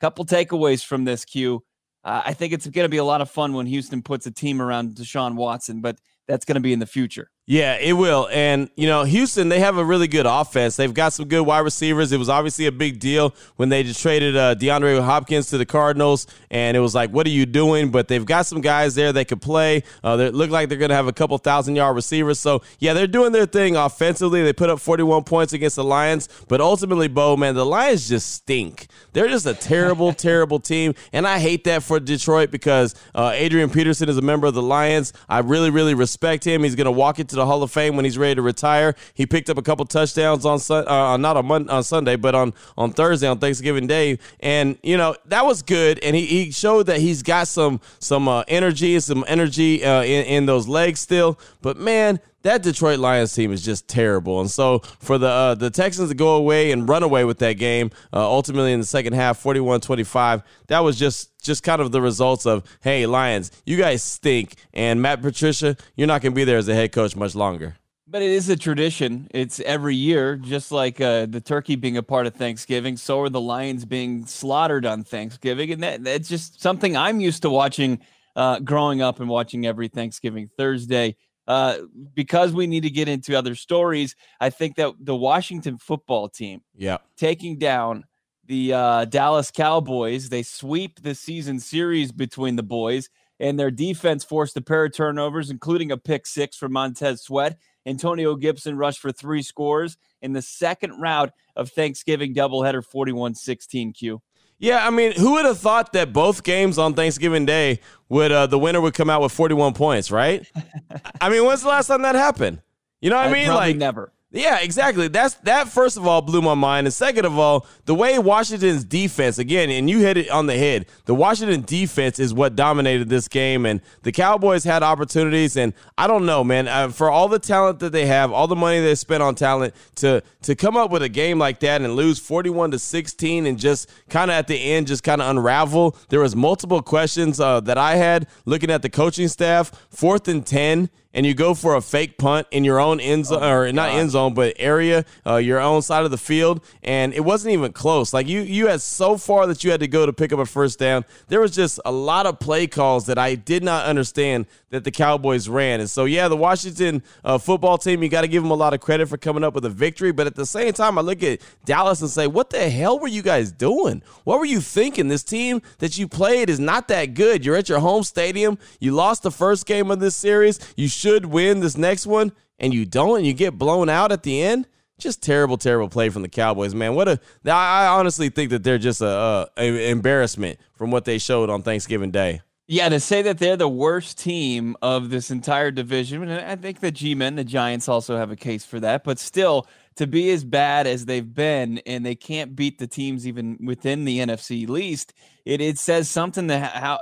Couple 0.00 0.24
takeaways 0.24 0.84
from 0.84 1.04
this 1.04 1.24
Q. 1.24 1.62
Uh, 2.04 2.22
I 2.24 2.34
think 2.34 2.52
it's 2.52 2.66
going 2.66 2.84
to 2.84 2.90
be 2.90 2.98
a 2.98 3.04
lot 3.04 3.20
of 3.20 3.30
fun 3.30 3.54
when 3.54 3.66
Houston 3.66 4.02
puts 4.02 4.26
a 4.26 4.30
team 4.30 4.60
around 4.60 4.96
Deshaun 4.96 5.34
Watson, 5.36 5.80
but 5.80 5.98
that's 6.28 6.44
going 6.44 6.56
to 6.56 6.60
be 6.60 6.72
in 6.72 6.78
the 6.78 6.86
future. 6.86 7.30
Yeah, 7.46 7.76
it 7.76 7.92
will. 7.92 8.26
And, 8.32 8.70
you 8.74 8.86
know, 8.86 9.04
Houston, 9.04 9.50
they 9.50 9.60
have 9.60 9.76
a 9.76 9.84
really 9.84 10.08
good 10.08 10.24
offense. 10.24 10.76
They've 10.76 10.94
got 10.94 11.12
some 11.12 11.28
good 11.28 11.42
wide 11.42 11.58
receivers. 11.58 12.10
It 12.10 12.16
was 12.16 12.30
obviously 12.30 12.64
a 12.64 12.72
big 12.72 12.98
deal 12.98 13.34
when 13.56 13.68
they 13.68 13.82
just 13.82 14.00
traded 14.00 14.34
uh, 14.34 14.54
DeAndre 14.54 15.04
Hopkins 15.04 15.50
to 15.50 15.58
the 15.58 15.66
Cardinals. 15.66 16.26
And 16.50 16.74
it 16.74 16.80
was 16.80 16.94
like, 16.94 17.10
what 17.10 17.26
are 17.26 17.30
you 17.30 17.44
doing? 17.44 17.90
But 17.90 18.08
they've 18.08 18.24
got 18.24 18.46
some 18.46 18.62
guys 18.62 18.94
there 18.94 19.12
that 19.12 19.28
could 19.28 19.42
play. 19.42 19.82
Uh, 20.02 20.16
they 20.16 20.30
look 20.30 20.48
like 20.48 20.70
they're 20.70 20.78
going 20.78 20.88
to 20.88 20.94
have 20.94 21.06
a 21.06 21.12
couple 21.12 21.36
thousand 21.36 21.76
yard 21.76 21.94
receivers. 21.94 22.40
So, 22.40 22.62
yeah, 22.78 22.94
they're 22.94 23.06
doing 23.06 23.32
their 23.32 23.44
thing 23.44 23.76
offensively. 23.76 24.42
They 24.42 24.54
put 24.54 24.70
up 24.70 24.80
41 24.80 25.24
points 25.24 25.52
against 25.52 25.76
the 25.76 25.84
Lions. 25.84 26.30
But 26.48 26.62
ultimately, 26.62 27.08
Bo, 27.08 27.36
man, 27.36 27.54
the 27.54 27.66
Lions 27.66 28.08
just 28.08 28.32
stink. 28.32 28.86
They're 29.12 29.28
just 29.28 29.44
a 29.44 29.52
terrible, 29.52 30.12
terrible 30.14 30.60
team. 30.60 30.94
And 31.12 31.26
I 31.26 31.38
hate 31.40 31.64
that 31.64 31.82
for 31.82 32.00
Detroit 32.00 32.50
because 32.50 32.94
uh, 33.14 33.32
Adrian 33.34 33.68
Peterson 33.68 34.08
is 34.08 34.16
a 34.16 34.22
member 34.22 34.46
of 34.46 34.54
the 34.54 34.62
Lions. 34.62 35.12
I 35.28 35.40
really, 35.40 35.68
really 35.68 35.92
respect 35.92 36.44
him. 36.44 36.62
He's 36.62 36.74
going 36.74 36.86
to 36.86 36.90
walk 36.90 37.18
into 37.18 37.33
to 37.34 37.40
the 37.40 37.46
Hall 37.46 37.62
of 37.62 37.70
Fame 37.70 37.96
when 37.96 38.04
he's 38.04 38.18
ready 38.18 38.34
to 38.34 38.42
retire. 38.42 38.94
He 39.14 39.26
picked 39.26 39.50
up 39.50 39.58
a 39.58 39.62
couple 39.62 39.84
touchdowns 39.84 40.44
on 40.44 40.58
uh, 40.70 41.16
not 41.16 41.36
on, 41.36 41.46
Monday, 41.46 41.72
on 41.72 41.82
Sunday, 41.82 42.16
but 42.16 42.34
on 42.34 42.54
on 42.76 42.92
Thursday 42.92 43.28
on 43.28 43.38
Thanksgiving 43.38 43.86
Day, 43.86 44.18
and 44.40 44.78
you 44.82 44.96
know 44.96 45.14
that 45.26 45.44
was 45.44 45.62
good. 45.62 45.98
And 46.00 46.16
he, 46.16 46.26
he 46.26 46.50
showed 46.50 46.86
that 46.86 47.00
he's 47.00 47.22
got 47.22 47.48
some 47.48 47.80
some 47.98 48.28
uh, 48.28 48.44
energy, 48.48 48.98
some 49.00 49.24
energy 49.28 49.84
uh, 49.84 50.02
in, 50.02 50.24
in 50.26 50.46
those 50.46 50.68
legs 50.68 51.00
still. 51.00 51.38
But 51.62 51.76
man, 51.76 52.20
that 52.44 52.62
Detroit 52.62 52.98
Lions 53.00 53.34
team 53.34 53.52
is 53.52 53.64
just 53.64 53.88
terrible. 53.88 54.40
And 54.40 54.50
so 54.50 54.78
for 54.78 55.18
the 55.18 55.28
uh, 55.28 55.54
the 55.54 55.70
Texans 55.70 56.10
to 56.10 56.14
go 56.14 56.36
away 56.36 56.70
and 56.70 56.88
run 56.88 57.02
away 57.02 57.24
with 57.24 57.38
that 57.38 57.54
game, 57.54 57.90
uh, 58.12 58.24
ultimately 58.24 58.72
in 58.72 58.80
the 58.80 58.86
second 58.86 59.14
half, 59.14 59.42
41-25, 59.42 60.42
that 60.68 60.80
was 60.80 60.98
just 60.98 61.36
just 61.42 61.62
kind 61.62 61.80
of 61.80 61.90
the 61.90 62.00
results 62.00 62.46
of, 62.46 62.64
hey, 62.82 63.06
Lions, 63.06 63.50
you 63.66 63.76
guys 63.76 64.02
stink. 64.02 64.54
And 64.72 65.02
Matt 65.02 65.20
Patricia, 65.20 65.76
you're 65.96 66.06
not 66.06 66.22
going 66.22 66.32
to 66.32 66.36
be 66.36 66.44
there 66.44 66.58
as 66.58 66.68
a 66.68 66.74
head 66.74 66.92
coach 66.92 67.16
much 67.16 67.34
longer. 67.34 67.76
But 68.06 68.22
it 68.22 68.30
is 68.30 68.48
a 68.50 68.56
tradition. 68.56 69.28
It's 69.32 69.58
every 69.60 69.96
year, 69.96 70.36
just 70.36 70.70
like 70.70 71.00
uh, 71.00 71.26
the 71.26 71.40
turkey 71.40 71.74
being 71.74 71.96
a 71.96 72.02
part 72.02 72.26
of 72.26 72.34
Thanksgiving. 72.34 72.96
So 72.98 73.20
are 73.22 73.30
the 73.30 73.40
lions 73.40 73.86
being 73.86 74.26
slaughtered 74.26 74.86
on 74.86 75.02
Thanksgiving, 75.02 75.72
and 75.72 75.82
that, 75.82 76.04
that's 76.04 76.28
just 76.28 76.60
something 76.60 76.96
I'm 76.96 77.20
used 77.20 77.42
to 77.42 77.50
watching, 77.50 78.00
uh, 78.36 78.60
growing 78.60 79.00
up 79.00 79.20
and 79.20 79.28
watching 79.28 79.66
every 79.66 79.88
Thanksgiving 79.88 80.50
Thursday. 80.56 81.16
Uh, 81.46 81.78
because 82.14 82.52
we 82.52 82.66
need 82.66 82.82
to 82.84 82.90
get 82.90 83.06
into 83.06 83.36
other 83.36 83.54
stories, 83.54 84.16
I 84.40 84.48
think 84.48 84.76
that 84.76 84.94
the 84.98 85.14
Washington 85.14 85.76
football 85.76 86.28
team, 86.28 86.62
yeah, 86.74 86.98
taking 87.16 87.58
down 87.58 88.04
the 88.46 88.72
uh, 88.72 89.04
Dallas 89.06 89.50
Cowboys, 89.50 90.28
they 90.28 90.42
sweep 90.42 91.02
the 91.02 91.14
season 91.14 91.60
series 91.60 92.12
between 92.12 92.56
the 92.56 92.62
boys, 92.62 93.10
and 93.40 93.58
their 93.58 93.70
defense 93.70 94.24
forced 94.24 94.56
a 94.56 94.62
pair 94.62 94.86
of 94.86 94.94
turnovers, 94.94 95.50
including 95.50 95.90
a 95.90 95.96
pick 95.96 96.26
six 96.26 96.56
from 96.56 96.72
Montez 96.72 97.22
Sweat. 97.22 97.58
Antonio 97.86 98.34
Gibson 98.36 98.76
rushed 98.78 99.00
for 99.00 99.12
three 99.12 99.42
scores 99.42 99.98
in 100.22 100.32
the 100.32 100.42
second 100.42 101.00
round 101.00 101.32
of 101.56 101.70
Thanksgiving 101.70 102.34
doubleheader 102.34 102.84
41 102.84 103.34
16 103.34 103.92
Q. 103.92 104.22
Yeah, 104.58 104.86
I 104.86 104.90
mean, 104.90 105.12
who 105.12 105.32
would 105.32 105.44
have 105.44 105.58
thought 105.58 105.92
that 105.92 106.12
both 106.12 106.42
games 106.42 106.78
on 106.78 106.94
Thanksgiving 106.94 107.44
Day 107.44 107.80
would 108.08 108.32
uh, 108.32 108.46
the 108.46 108.58
winner 108.58 108.80
would 108.80 108.94
come 108.94 109.10
out 109.10 109.20
with 109.20 109.32
41 109.32 109.74
points, 109.74 110.10
right? 110.10 110.46
I 111.20 111.28
mean, 111.28 111.44
when's 111.44 111.62
the 111.62 111.68
last 111.68 111.88
time 111.88 112.02
that 112.02 112.14
happened? 112.14 112.62
You 113.00 113.10
know 113.10 113.16
what 113.16 113.26
I, 113.26 113.30
I 113.30 113.32
mean? 113.32 113.48
Like 113.48 113.76
never. 113.76 114.13
Yeah, 114.34 114.58
exactly. 114.58 115.06
That's 115.06 115.34
that. 115.44 115.68
First 115.68 115.96
of 115.96 116.08
all, 116.08 116.20
blew 116.20 116.42
my 116.42 116.54
mind, 116.54 116.88
and 116.88 116.92
second 116.92 117.24
of 117.24 117.38
all, 117.38 117.68
the 117.84 117.94
way 117.94 118.18
Washington's 118.18 118.82
defense 118.82 119.38
again, 119.38 119.70
and 119.70 119.88
you 119.88 120.00
hit 120.00 120.16
it 120.16 120.28
on 120.28 120.46
the 120.46 120.58
head. 120.58 120.86
The 121.04 121.14
Washington 121.14 121.62
defense 121.62 122.18
is 122.18 122.34
what 122.34 122.56
dominated 122.56 123.08
this 123.08 123.28
game, 123.28 123.64
and 123.64 123.80
the 124.02 124.10
Cowboys 124.10 124.64
had 124.64 124.82
opportunities. 124.82 125.56
And 125.56 125.72
I 125.96 126.08
don't 126.08 126.26
know, 126.26 126.42
man. 126.42 126.66
Uh, 126.66 126.88
for 126.88 127.12
all 127.12 127.28
the 127.28 127.38
talent 127.38 127.78
that 127.78 127.92
they 127.92 128.06
have, 128.06 128.32
all 128.32 128.48
the 128.48 128.56
money 128.56 128.80
they 128.80 128.96
spent 128.96 129.22
on 129.22 129.36
talent, 129.36 129.72
to 129.96 130.20
to 130.42 130.56
come 130.56 130.76
up 130.76 130.90
with 130.90 131.04
a 131.04 131.08
game 131.08 131.38
like 131.38 131.60
that 131.60 131.80
and 131.80 131.94
lose 131.94 132.18
forty-one 132.18 132.72
to 132.72 132.78
sixteen, 132.80 133.46
and 133.46 133.56
just 133.56 133.88
kind 134.08 134.32
of 134.32 134.34
at 134.34 134.48
the 134.48 134.56
end, 134.56 134.88
just 134.88 135.04
kind 135.04 135.22
of 135.22 135.30
unravel. 135.30 135.96
There 136.08 136.18
was 136.18 136.34
multiple 136.34 136.82
questions 136.82 137.38
uh, 137.38 137.60
that 137.60 137.78
I 137.78 137.94
had 137.94 138.26
looking 138.46 138.70
at 138.72 138.82
the 138.82 138.90
coaching 138.90 139.28
staff. 139.28 139.70
Fourth 139.90 140.26
and 140.26 140.44
ten 140.44 140.90
and 141.14 141.24
you 141.24 141.32
go 141.32 141.54
for 141.54 141.76
a 141.76 141.80
fake 141.80 142.18
punt 142.18 142.46
in 142.50 142.64
your 142.64 142.78
own 142.78 143.00
end 143.00 143.26
zone, 143.26 143.42
oh 143.42 143.50
or 143.50 143.72
not 143.72 143.90
God. 143.90 143.98
end 143.98 144.10
zone, 144.10 144.34
but 144.34 144.54
area, 144.58 145.04
uh, 145.26 145.36
your 145.36 145.60
own 145.60 145.80
side 145.80 146.04
of 146.04 146.10
the 146.10 146.18
field, 146.18 146.62
and 146.82 147.14
it 147.14 147.20
wasn't 147.20 147.54
even 147.54 147.72
close. 147.72 148.12
Like 148.12 148.28
you, 148.28 148.40
you 148.40 148.66
had 148.66 148.82
so 148.82 149.16
far 149.16 149.46
that 149.46 149.64
you 149.64 149.70
had 149.70 149.80
to 149.80 149.88
go 149.88 150.04
to 150.04 150.12
pick 150.12 150.32
up 150.32 150.38
a 150.40 150.46
first 150.46 150.78
down. 150.78 151.04
There 151.28 151.40
was 151.40 151.54
just 151.54 151.80
a 151.84 151.92
lot 151.92 152.26
of 152.26 152.38
play 152.40 152.66
calls 152.66 153.06
that 153.06 153.18
I 153.18 153.36
did 153.36 153.62
not 153.62 153.86
understand 153.86 154.46
that 154.70 154.82
the 154.82 154.90
Cowboys 154.90 155.48
ran. 155.48 155.80
And 155.80 155.88
so, 155.88 156.04
yeah, 156.04 156.26
the 156.26 156.36
Washington 156.36 157.02
uh, 157.24 157.38
football 157.38 157.78
team, 157.78 158.02
you 158.02 158.08
got 158.08 158.22
to 158.22 158.28
give 158.28 158.42
them 158.42 158.50
a 158.50 158.56
lot 158.56 158.74
of 158.74 158.80
credit 158.80 159.08
for 159.08 159.16
coming 159.16 159.44
up 159.44 159.54
with 159.54 159.64
a 159.64 159.70
victory. 159.70 160.10
But 160.10 160.26
at 160.26 160.34
the 160.34 160.44
same 160.44 160.72
time, 160.72 160.98
I 160.98 161.02
look 161.02 161.22
at 161.22 161.40
Dallas 161.64 162.00
and 162.00 162.10
say, 162.10 162.26
what 162.26 162.50
the 162.50 162.68
hell 162.68 162.98
were 162.98 163.08
you 163.08 163.22
guys 163.22 163.52
doing? 163.52 164.02
What 164.24 164.40
were 164.40 164.44
you 164.44 164.60
thinking? 164.60 165.06
This 165.06 165.22
team 165.22 165.62
that 165.78 165.96
you 165.96 166.08
played 166.08 166.50
is 166.50 166.58
not 166.58 166.88
that 166.88 167.14
good. 167.14 167.44
You're 167.44 167.56
at 167.56 167.68
your 167.68 167.78
home 167.78 168.02
stadium. 168.02 168.58
You 168.80 168.92
lost 168.92 169.22
the 169.22 169.30
first 169.30 169.66
game 169.66 169.92
of 169.92 170.00
this 170.00 170.16
series. 170.16 170.58
You 170.76 170.88
should 171.04 171.26
win 171.26 171.60
this 171.60 171.76
next 171.76 172.06
one, 172.06 172.32
and 172.58 172.72
you 172.72 172.86
don't, 172.86 173.18
and 173.18 173.26
you 173.26 173.34
get 173.34 173.58
blown 173.58 173.90
out 173.90 174.10
at 174.10 174.22
the 174.22 174.40
end 174.40 174.66
just 174.96 175.22
terrible, 175.22 175.58
terrible 175.58 175.90
play 175.90 176.08
from 176.08 176.22
the 176.22 176.28
Cowboys, 176.28 176.74
man. 176.74 176.94
What 176.94 177.08
a! 177.08 177.20
I 177.44 177.88
honestly 177.88 178.30
think 178.30 178.50
that 178.50 178.62
they're 178.62 178.78
just 178.78 179.02
a, 179.02 179.06
a, 179.06 179.48
a, 179.58 179.90
embarrassment 179.90 180.58
from 180.72 180.90
what 180.90 181.04
they 181.04 181.18
showed 181.18 181.50
on 181.50 181.62
Thanksgiving 181.62 182.10
Day. 182.10 182.40
Yeah, 182.66 182.88
to 182.88 183.00
say 183.00 183.20
that 183.20 183.38
they're 183.38 183.58
the 183.58 183.68
worst 183.68 184.18
team 184.18 184.76
of 184.80 185.10
this 185.10 185.30
entire 185.30 185.70
division, 185.70 186.22
and 186.22 186.46
I 186.46 186.56
think 186.56 186.80
the 186.80 186.90
G-men, 186.90 187.34
the 187.34 187.44
Giants, 187.44 187.86
also 187.88 188.16
have 188.16 188.30
a 188.30 188.36
case 188.36 188.64
for 188.64 188.80
that. 188.80 189.04
But 189.04 189.18
still, 189.18 189.66
to 189.96 190.06
be 190.06 190.30
as 190.32 190.44
bad 190.44 190.86
as 190.86 191.06
they've 191.06 191.34
been, 191.34 191.78
and 191.86 192.04
they 192.04 192.16
can't 192.16 192.56
beat 192.56 192.78
the 192.78 192.86
teams 192.86 193.26
even 193.26 193.58
within 193.64 194.04
the 194.04 194.18
NFC 194.18 194.68
least, 194.68 195.12
it 195.44 195.60
it 195.60 195.78
says 195.78 196.10
something 196.10 196.48
to 196.48 196.58
how 196.58 197.00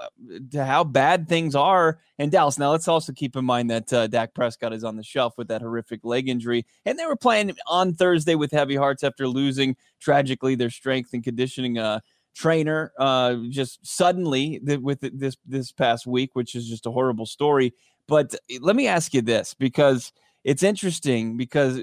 to 0.50 0.64
how 0.64 0.84
bad 0.84 1.28
things 1.28 1.54
are 1.54 2.00
in 2.18 2.30
Dallas. 2.30 2.58
Now, 2.58 2.72
let's 2.72 2.88
also 2.88 3.12
keep 3.12 3.36
in 3.36 3.44
mind 3.44 3.70
that 3.70 3.92
uh, 3.92 4.06
Dak 4.08 4.34
Prescott 4.34 4.72
is 4.72 4.84
on 4.84 4.96
the 4.96 5.02
shelf 5.02 5.34
with 5.38 5.48
that 5.48 5.62
horrific 5.62 6.04
leg 6.04 6.28
injury, 6.28 6.66
and 6.84 6.98
they 6.98 7.06
were 7.06 7.16
playing 7.16 7.52
on 7.66 7.94
Thursday 7.94 8.34
with 8.34 8.50
heavy 8.50 8.76
hearts 8.76 9.02
after 9.02 9.26
losing 9.26 9.76
tragically 10.00 10.54
their 10.54 10.70
strength 10.70 11.10
and 11.12 11.24
conditioning. 11.24 11.78
Uh, 11.78 12.00
trainer 12.34 12.92
uh, 12.98 13.36
just 13.50 13.86
suddenly 13.86 14.58
th- 14.66 14.80
with 14.80 15.00
this 15.00 15.36
this 15.46 15.72
past 15.72 16.06
week, 16.06 16.30
which 16.34 16.54
is 16.54 16.68
just 16.68 16.86
a 16.86 16.90
horrible 16.90 17.26
story. 17.26 17.74
But 18.08 18.34
let 18.60 18.76
me 18.76 18.86
ask 18.86 19.14
you 19.14 19.22
this 19.22 19.54
because 19.54 20.12
it's 20.44 20.62
interesting 20.62 21.36
because 21.36 21.82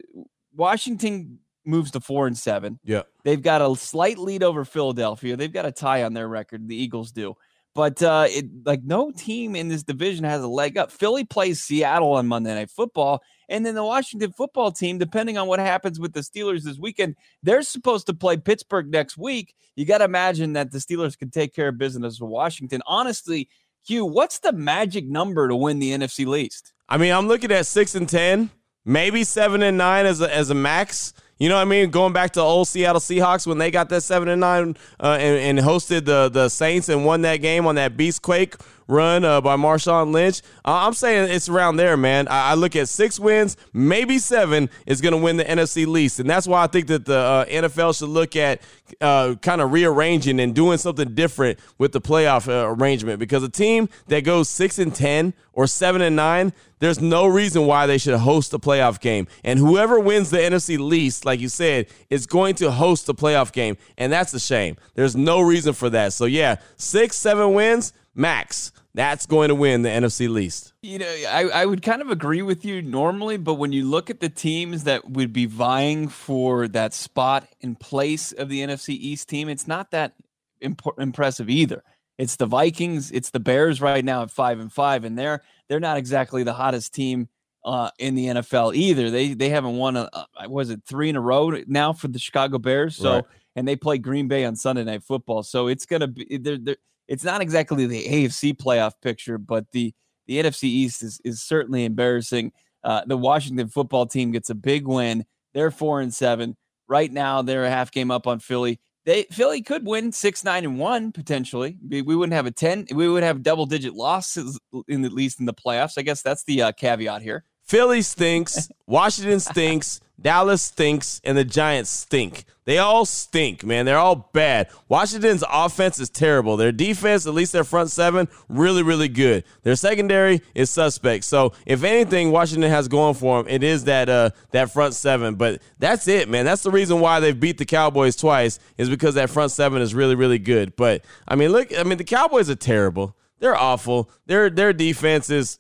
Washington 0.56 1.40
moves 1.66 1.92
to 1.92 2.00
four 2.00 2.28
and 2.28 2.38
seven. 2.38 2.80
Yeah, 2.84 3.04
they've 3.24 3.42
got 3.42 3.62
a 3.62 3.76
slight 3.76 4.18
lead 4.18 4.44
over 4.44 4.66
Philadelphia. 4.66 5.36
They've 5.36 5.52
got 5.52 5.66
a 5.66 5.72
tie 5.72 6.04
on 6.04 6.14
their 6.14 6.28
record. 6.28 6.68
The 6.68 6.76
Eagles 6.76 7.12
do. 7.12 7.36
But 7.76 8.02
uh, 8.02 8.26
it 8.28 8.46
like 8.66 8.84
no 8.84 9.12
team 9.12 9.56
in 9.56 9.68
this 9.68 9.84
division 9.84 10.26
has 10.26 10.42
a 10.42 10.48
leg 10.48 10.78
up. 10.78 10.92
Philly 10.92 11.24
plays 11.24 11.62
Seattle 11.62 12.14
on 12.14 12.28
Monday 12.28 12.54
Night 12.54 12.72
Football, 12.72 13.22
and 13.48 13.66
then 13.66 13.76
the 13.76 13.84
Washington 13.84 14.32
football 14.32 14.72
team, 14.72 14.98
depending 14.98 15.38
on 15.38 15.48
what 15.48 15.60
happens 15.60 16.00
with 16.00 16.14
the 16.14 16.22
Steelers 16.22 16.64
this 16.64 16.80
weekend, 16.80 17.16
they're 17.44 17.62
supposed 17.62 18.08
to 18.08 18.14
play 18.14 18.38
Pittsburgh 18.38 18.90
next 18.90 19.18
week. 19.18 19.54
You 19.76 19.86
got 19.86 20.00
to 20.00 20.06
imagine 20.06 20.54
that 20.54 20.72
the 20.72 20.80
Steelers 20.80 21.18
can 21.18 21.30
take 21.30 21.54
care 21.54 21.70
of 21.70 21.78
business 21.78 22.20
with 22.20 22.30
Washington. 22.30 22.82
Honestly, 22.86 23.48
Q, 23.86 24.06
what's 24.06 24.40
the 24.40 24.52
magic 24.52 25.08
number 25.08 25.48
to 25.48 25.56
win 25.56 25.80
the 25.80 25.92
NFC 25.92 26.26
least? 26.26 26.74
I 26.90 26.98
mean, 26.98 27.14
I'm 27.14 27.28
looking 27.28 27.52
at 27.52 27.66
six 27.66 27.96
and 27.96 28.10
ten, 28.10 28.50
maybe 28.90 29.24
seven 29.24 29.62
and 29.62 29.78
nine 29.78 30.06
as 30.06 30.20
a, 30.20 30.36
as 30.36 30.50
a 30.50 30.56
max. 30.56 31.14
You 31.38 31.48
know 31.48 31.56
what 31.56 31.62
I 31.62 31.66
mean? 31.66 31.90
Going 31.90 32.12
back 32.12 32.32
to 32.32 32.42
old 32.42 32.68
Seattle 32.68 33.00
Seahawks 33.00 33.48
when 33.48 33.60
they 33.60 33.72
got 33.72 33.88
that 33.90 34.02
seven 34.02 34.28
and 34.28 34.42
nine 34.42 34.76
uh, 35.00 35.18
and, 35.20 35.60
and, 35.60 35.66
hosted 35.66 36.04
the 36.04 36.28
the 36.28 36.50
Saints 36.50 36.90
and 36.90 37.06
won 37.06 37.22
that 37.22 37.38
game 37.38 37.66
on 37.66 37.76
that 37.76 37.96
beast 37.96 38.22
quake 38.22 38.56
run 38.90 39.24
uh, 39.24 39.40
by 39.40 39.56
Marshawn 39.56 40.12
Lynch. 40.12 40.42
Uh, 40.66 40.86
I'm 40.86 40.94
saying 40.94 41.32
it's 41.32 41.48
around 41.48 41.78
there, 41.78 41.96
man. 41.96 42.28
I, 42.28 42.52
I, 42.52 42.54
look 42.56 42.76
at 42.76 42.90
six 42.90 43.20
wins, 43.20 43.56
maybe 43.72 44.18
seven 44.18 44.70
is 44.86 45.00
going 45.00 45.12
to 45.14 45.18
win 45.18 45.38
the 45.38 45.46
NFC 45.46 45.86
least, 45.86 46.20
and 46.20 46.30
that's 46.30 46.48
why 46.48 46.64
I 46.64 46.68
think 46.68 46.88
that 46.88 47.06
the 47.06 47.18
uh, 47.18 47.46
NFL 47.46 47.98
should 47.98 48.10
look 48.10 48.36
at 48.36 48.62
uh, 49.00 49.36
kind 49.42 49.62
of 49.62 49.72
rearranging 49.72 50.40
and 50.40 50.56
doing 50.56 50.80
something 50.80 51.14
different 51.14 51.60
with 51.78 51.92
the 51.92 52.02
playoff 52.02 52.48
uh, 52.48 52.68
arrangement. 52.68 53.20
Because 53.20 53.44
a 53.44 53.50
team 53.50 53.88
that 54.08 54.24
goes 54.24 54.50
six 54.50 54.80
and 54.80 54.94
ten 54.94 55.34
or 55.54 55.68
seven 55.68 56.02
and 56.02 56.16
nine, 56.16 56.52
there's 56.80 57.00
no 57.00 57.28
reason 57.28 57.68
why 57.68 57.86
they 57.86 57.98
should 57.98 58.18
host 58.18 58.54
a 58.54 58.60
playoff 58.60 59.00
game. 59.00 59.28
And 59.44 59.60
whoever 59.60 60.00
wins 60.00 60.32
the 60.32 60.38
NFC 60.38 60.80
least, 60.80 61.26
like 61.26 61.40
you 61.40 61.50
said, 61.50 61.88
is 62.10 62.26
going 62.26 62.56
to 62.56 62.72
host 62.72 63.06
the 63.06 63.14
playoff 63.14 63.52
game, 63.52 63.78
and 63.98 64.12
that's 64.12 64.34
a 64.34 64.40
shame. 64.40 64.78
There's 64.96 65.16
no 65.16 65.42
reason 65.42 65.74
for 65.74 65.90
that. 65.92 66.14
So 66.14 66.26
yeah, 66.26 66.56
six, 66.76 67.16
seven 67.16 67.54
wins 67.54 67.94
max. 68.16 68.72
That's 68.96 69.26
going 69.28 69.50
to 69.50 69.56
win 69.56 69.84
the 69.84 69.90
NFC 69.90 70.28
least. 70.28 70.74
You 70.82 71.00
know, 71.00 71.08
I, 71.30 71.44
I 71.54 71.66
would 71.66 71.84
kind 71.84 72.02
of 72.02 72.10
agree 72.10 72.42
with 72.42 72.66
you 72.66 72.82
normally, 72.82 73.38
but 73.38 73.56
when 73.56 73.72
you 73.72 73.86
look 73.86 74.10
at 74.10 74.20
the 74.20 74.30
teams 74.30 74.86
that 74.86 75.10
would 75.10 75.32
be 75.32 75.46
vying 75.46 76.08
for 76.08 76.68
that 76.70 76.94
spot 76.94 77.48
in 77.62 77.76
place 77.76 78.32
of 78.32 78.50
the 78.50 78.62
NFC 78.62 78.90
East 78.90 79.30
team, 79.30 79.48
it's 79.48 79.68
not 79.68 79.92
that 79.92 80.16
imp- 80.60 80.98
impressive 80.98 81.50
either. 81.50 81.84
It's 82.18 82.36
the 82.36 82.48
Vikings, 82.48 83.12
it's 83.12 83.30
the 83.30 83.40
Bears 83.40 83.80
right 83.80 84.04
now 84.04 84.24
at 84.24 84.32
five 84.32 84.60
and 84.60 84.72
five, 84.72 85.06
and 85.06 85.18
they're 85.18 85.42
they're 85.70 85.80
not 85.80 85.98
exactly 85.98 86.44
the 86.44 86.54
hottest 86.54 86.94
team 86.94 87.30
uh, 87.64 87.92
in 87.98 88.16
the 88.16 88.26
NFL 88.26 88.76
either. 88.76 89.10
They 89.10 89.34
they 89.34 89.50
haven't 89.50 89.78
won 89.78 89.96
a, 89.96 90.10
a 90.14 90.50
was 90.50 90.70
it 90.70 90.82
three 90.86 91.10
in 91.10 91.16
a 91.16 91.22
row 91.22 91.50
now 91.68 91.94
for 91.94 92.10
the 92.10 92.20
Chicago 92.20 92.58
Bears. 92.58 92.98
So 92.98 93.14
right. 93.14 93.24
and 93.56 93.68
they 93.68 93.76
play 93.76 94.00
Green 94.00 94.28
Bay 94.28 94.44
on 94.44 94.56
Sunday 94.56 94.84
Night 94.84 95.04
Football. 95.04 95.44
So 95.44 95.68
it's 95.68 95.86
gonna 95.86 96.08
be 96.08 96.38
they're, 96.38 96.58
they're, 96.58 96.78
it's 97.10 97.24
not 97.24 97.42
exactly 97.42 97.88
the 97.88 98.06
AFC 98.06 98.56
playoff 98.56 98.94
picture, 99.02 99.38
but 99.38 99.66
the 99.72 99.94
the 100.28 100.38
NFC 100.38 100.66
East 100.66 101.04
is 101.04 101.20
is 101.26 101.42
certainly 101.42 101.84
embarrassing. 101.84 102.54
Uh, 102.84 103.02
the 103.06 103.18
Washington 103.18 103.68
football 103.68 104.06
team 104.06 104.32
gets 104.32 104.50
a 104.50 104.56
big 104.56 104.88
win. 104.88 105.26
They're 105.54 105.72
four 105.72 106.00
and 106.00 106.14
seven 106.14 106.56
right 106.88 107.12
now. 107.12 107.42
They're 107.42 107.66
a 107.66 107.70
half 107.70 107.92
game 107.92 108.12
up 108.12 108.28
on 108.28 108.40
Philly. 108.40 108.80
They 109.06 109.24
Philly 109.32 109.64
could 109.64 109.88
win 109.88 110.12
six, 110.12 110.44
nine, 110.44 110.64
and 110.64 110.78
one 110.78 111.12
potentially. 111.12 111.78
We, 111.90 112.04
wouldn't 112.04 112.34
have 112.34 112.46
a 112.46 112.52
ten. 112.52 112.86
We 112.94 113.10
would 113.10 113.24
have 113.24 113.42
double 113.42 113.66
digit 113.66 113.96
losses 113.96 114.60
in 114.88 115.04
at 115.04 115.12
least 115.12 115.40
in 115.40 115.48
the 115.48 115.54
playoffs. 115.54 115.98
I 115.98 116.04
guess 116.04 116.22
that's 116.22 116.44
the 116.44 116.62
uh, 116.62 116.72
caveat 116.74 117.24
here. 117.24 117.44
Philly 117.70 118.02
stinks. 118.02 118.72
Washington 118.88 119.40
stinks. 119.40 120.02
Dallas 120.20 120.64
stinks 120.64 121.22
and 121.24 121.38
the 121.38 121.46
Giants 121.46 121.92
stink. 121.92 122.46
They 122.66 122.80
all 122.80 123.06
stink, 123.06 123.64
man. 123.64 123.86
They're 123.86 124.00
all 124.00 124.30
bad. 124.34 124.70
Washington's 124.90 125.44
offense 125.48 126.00
is 126.00 126.10
terrible. 126.10 126.58
Their 126.58 126.72
defense, 126.72 127.28
at 127.28 127.36
least 127.36 127.54
their 127.54 127.64
front 127.64 127.92
seven, 127.92 128.28
really, 128.48 128.82
really 128.82 129.08
good. 129.08 129.44
Their 129.62 129.76
secondary 129.76 130.42
is 130.56 130.72
suspect. 130.72 131.26
So 131.26 131.54
if 131.68 131.84
anything, 131.84 132.32
Washington 132.32 132.72
has 132.72 132.88
going 132.88 133.14
for 133.14 133.38
them, 133.42 133.54
it 133.54 133.64
is 133.64 133.84
that 133.84 134.10
uh 134.10 134.32
that 134.50 134.72
front 134.72 134.96
seven. 134.96 135.36
But 135.36 135.62
that's 135.78 136.08
it, 136.08 136.28
man. 136.28 136.46
That's 136.46 136.64
the 136.64 136.72
reason 136.72 137.00
why 137.00 137.20
they've 137.20 137.40
beat 137.40 137.60
the 137.60 137.66
Cowboys 137.66 138.16
twice 138.16 138.58
is 138.80 138.90
because 138.90 139.14
that 139.14 139.30
front 139.30 139.52
seven 139.52 139.80
is 139.80 139.94
really, 139.94 140.16
really 140.16 140.40
good. 140.40 140.76
But 140.76 141.06
I 141.28 141.36
mean, 141.36 141.52
look, 141.52 141.78
I 141.78 141.84
mean, 141.84 142.00
the 142.00 142.04
Cowboys 142.04 142.50
are 142.50 142.56
terrible. 142.56 143.16
They're 143.40 143.56
awful. 143.56 144.10
Their 144.26 144.50
their 144.50 144.74
defense 144.74 145.30
is 145.30 145.58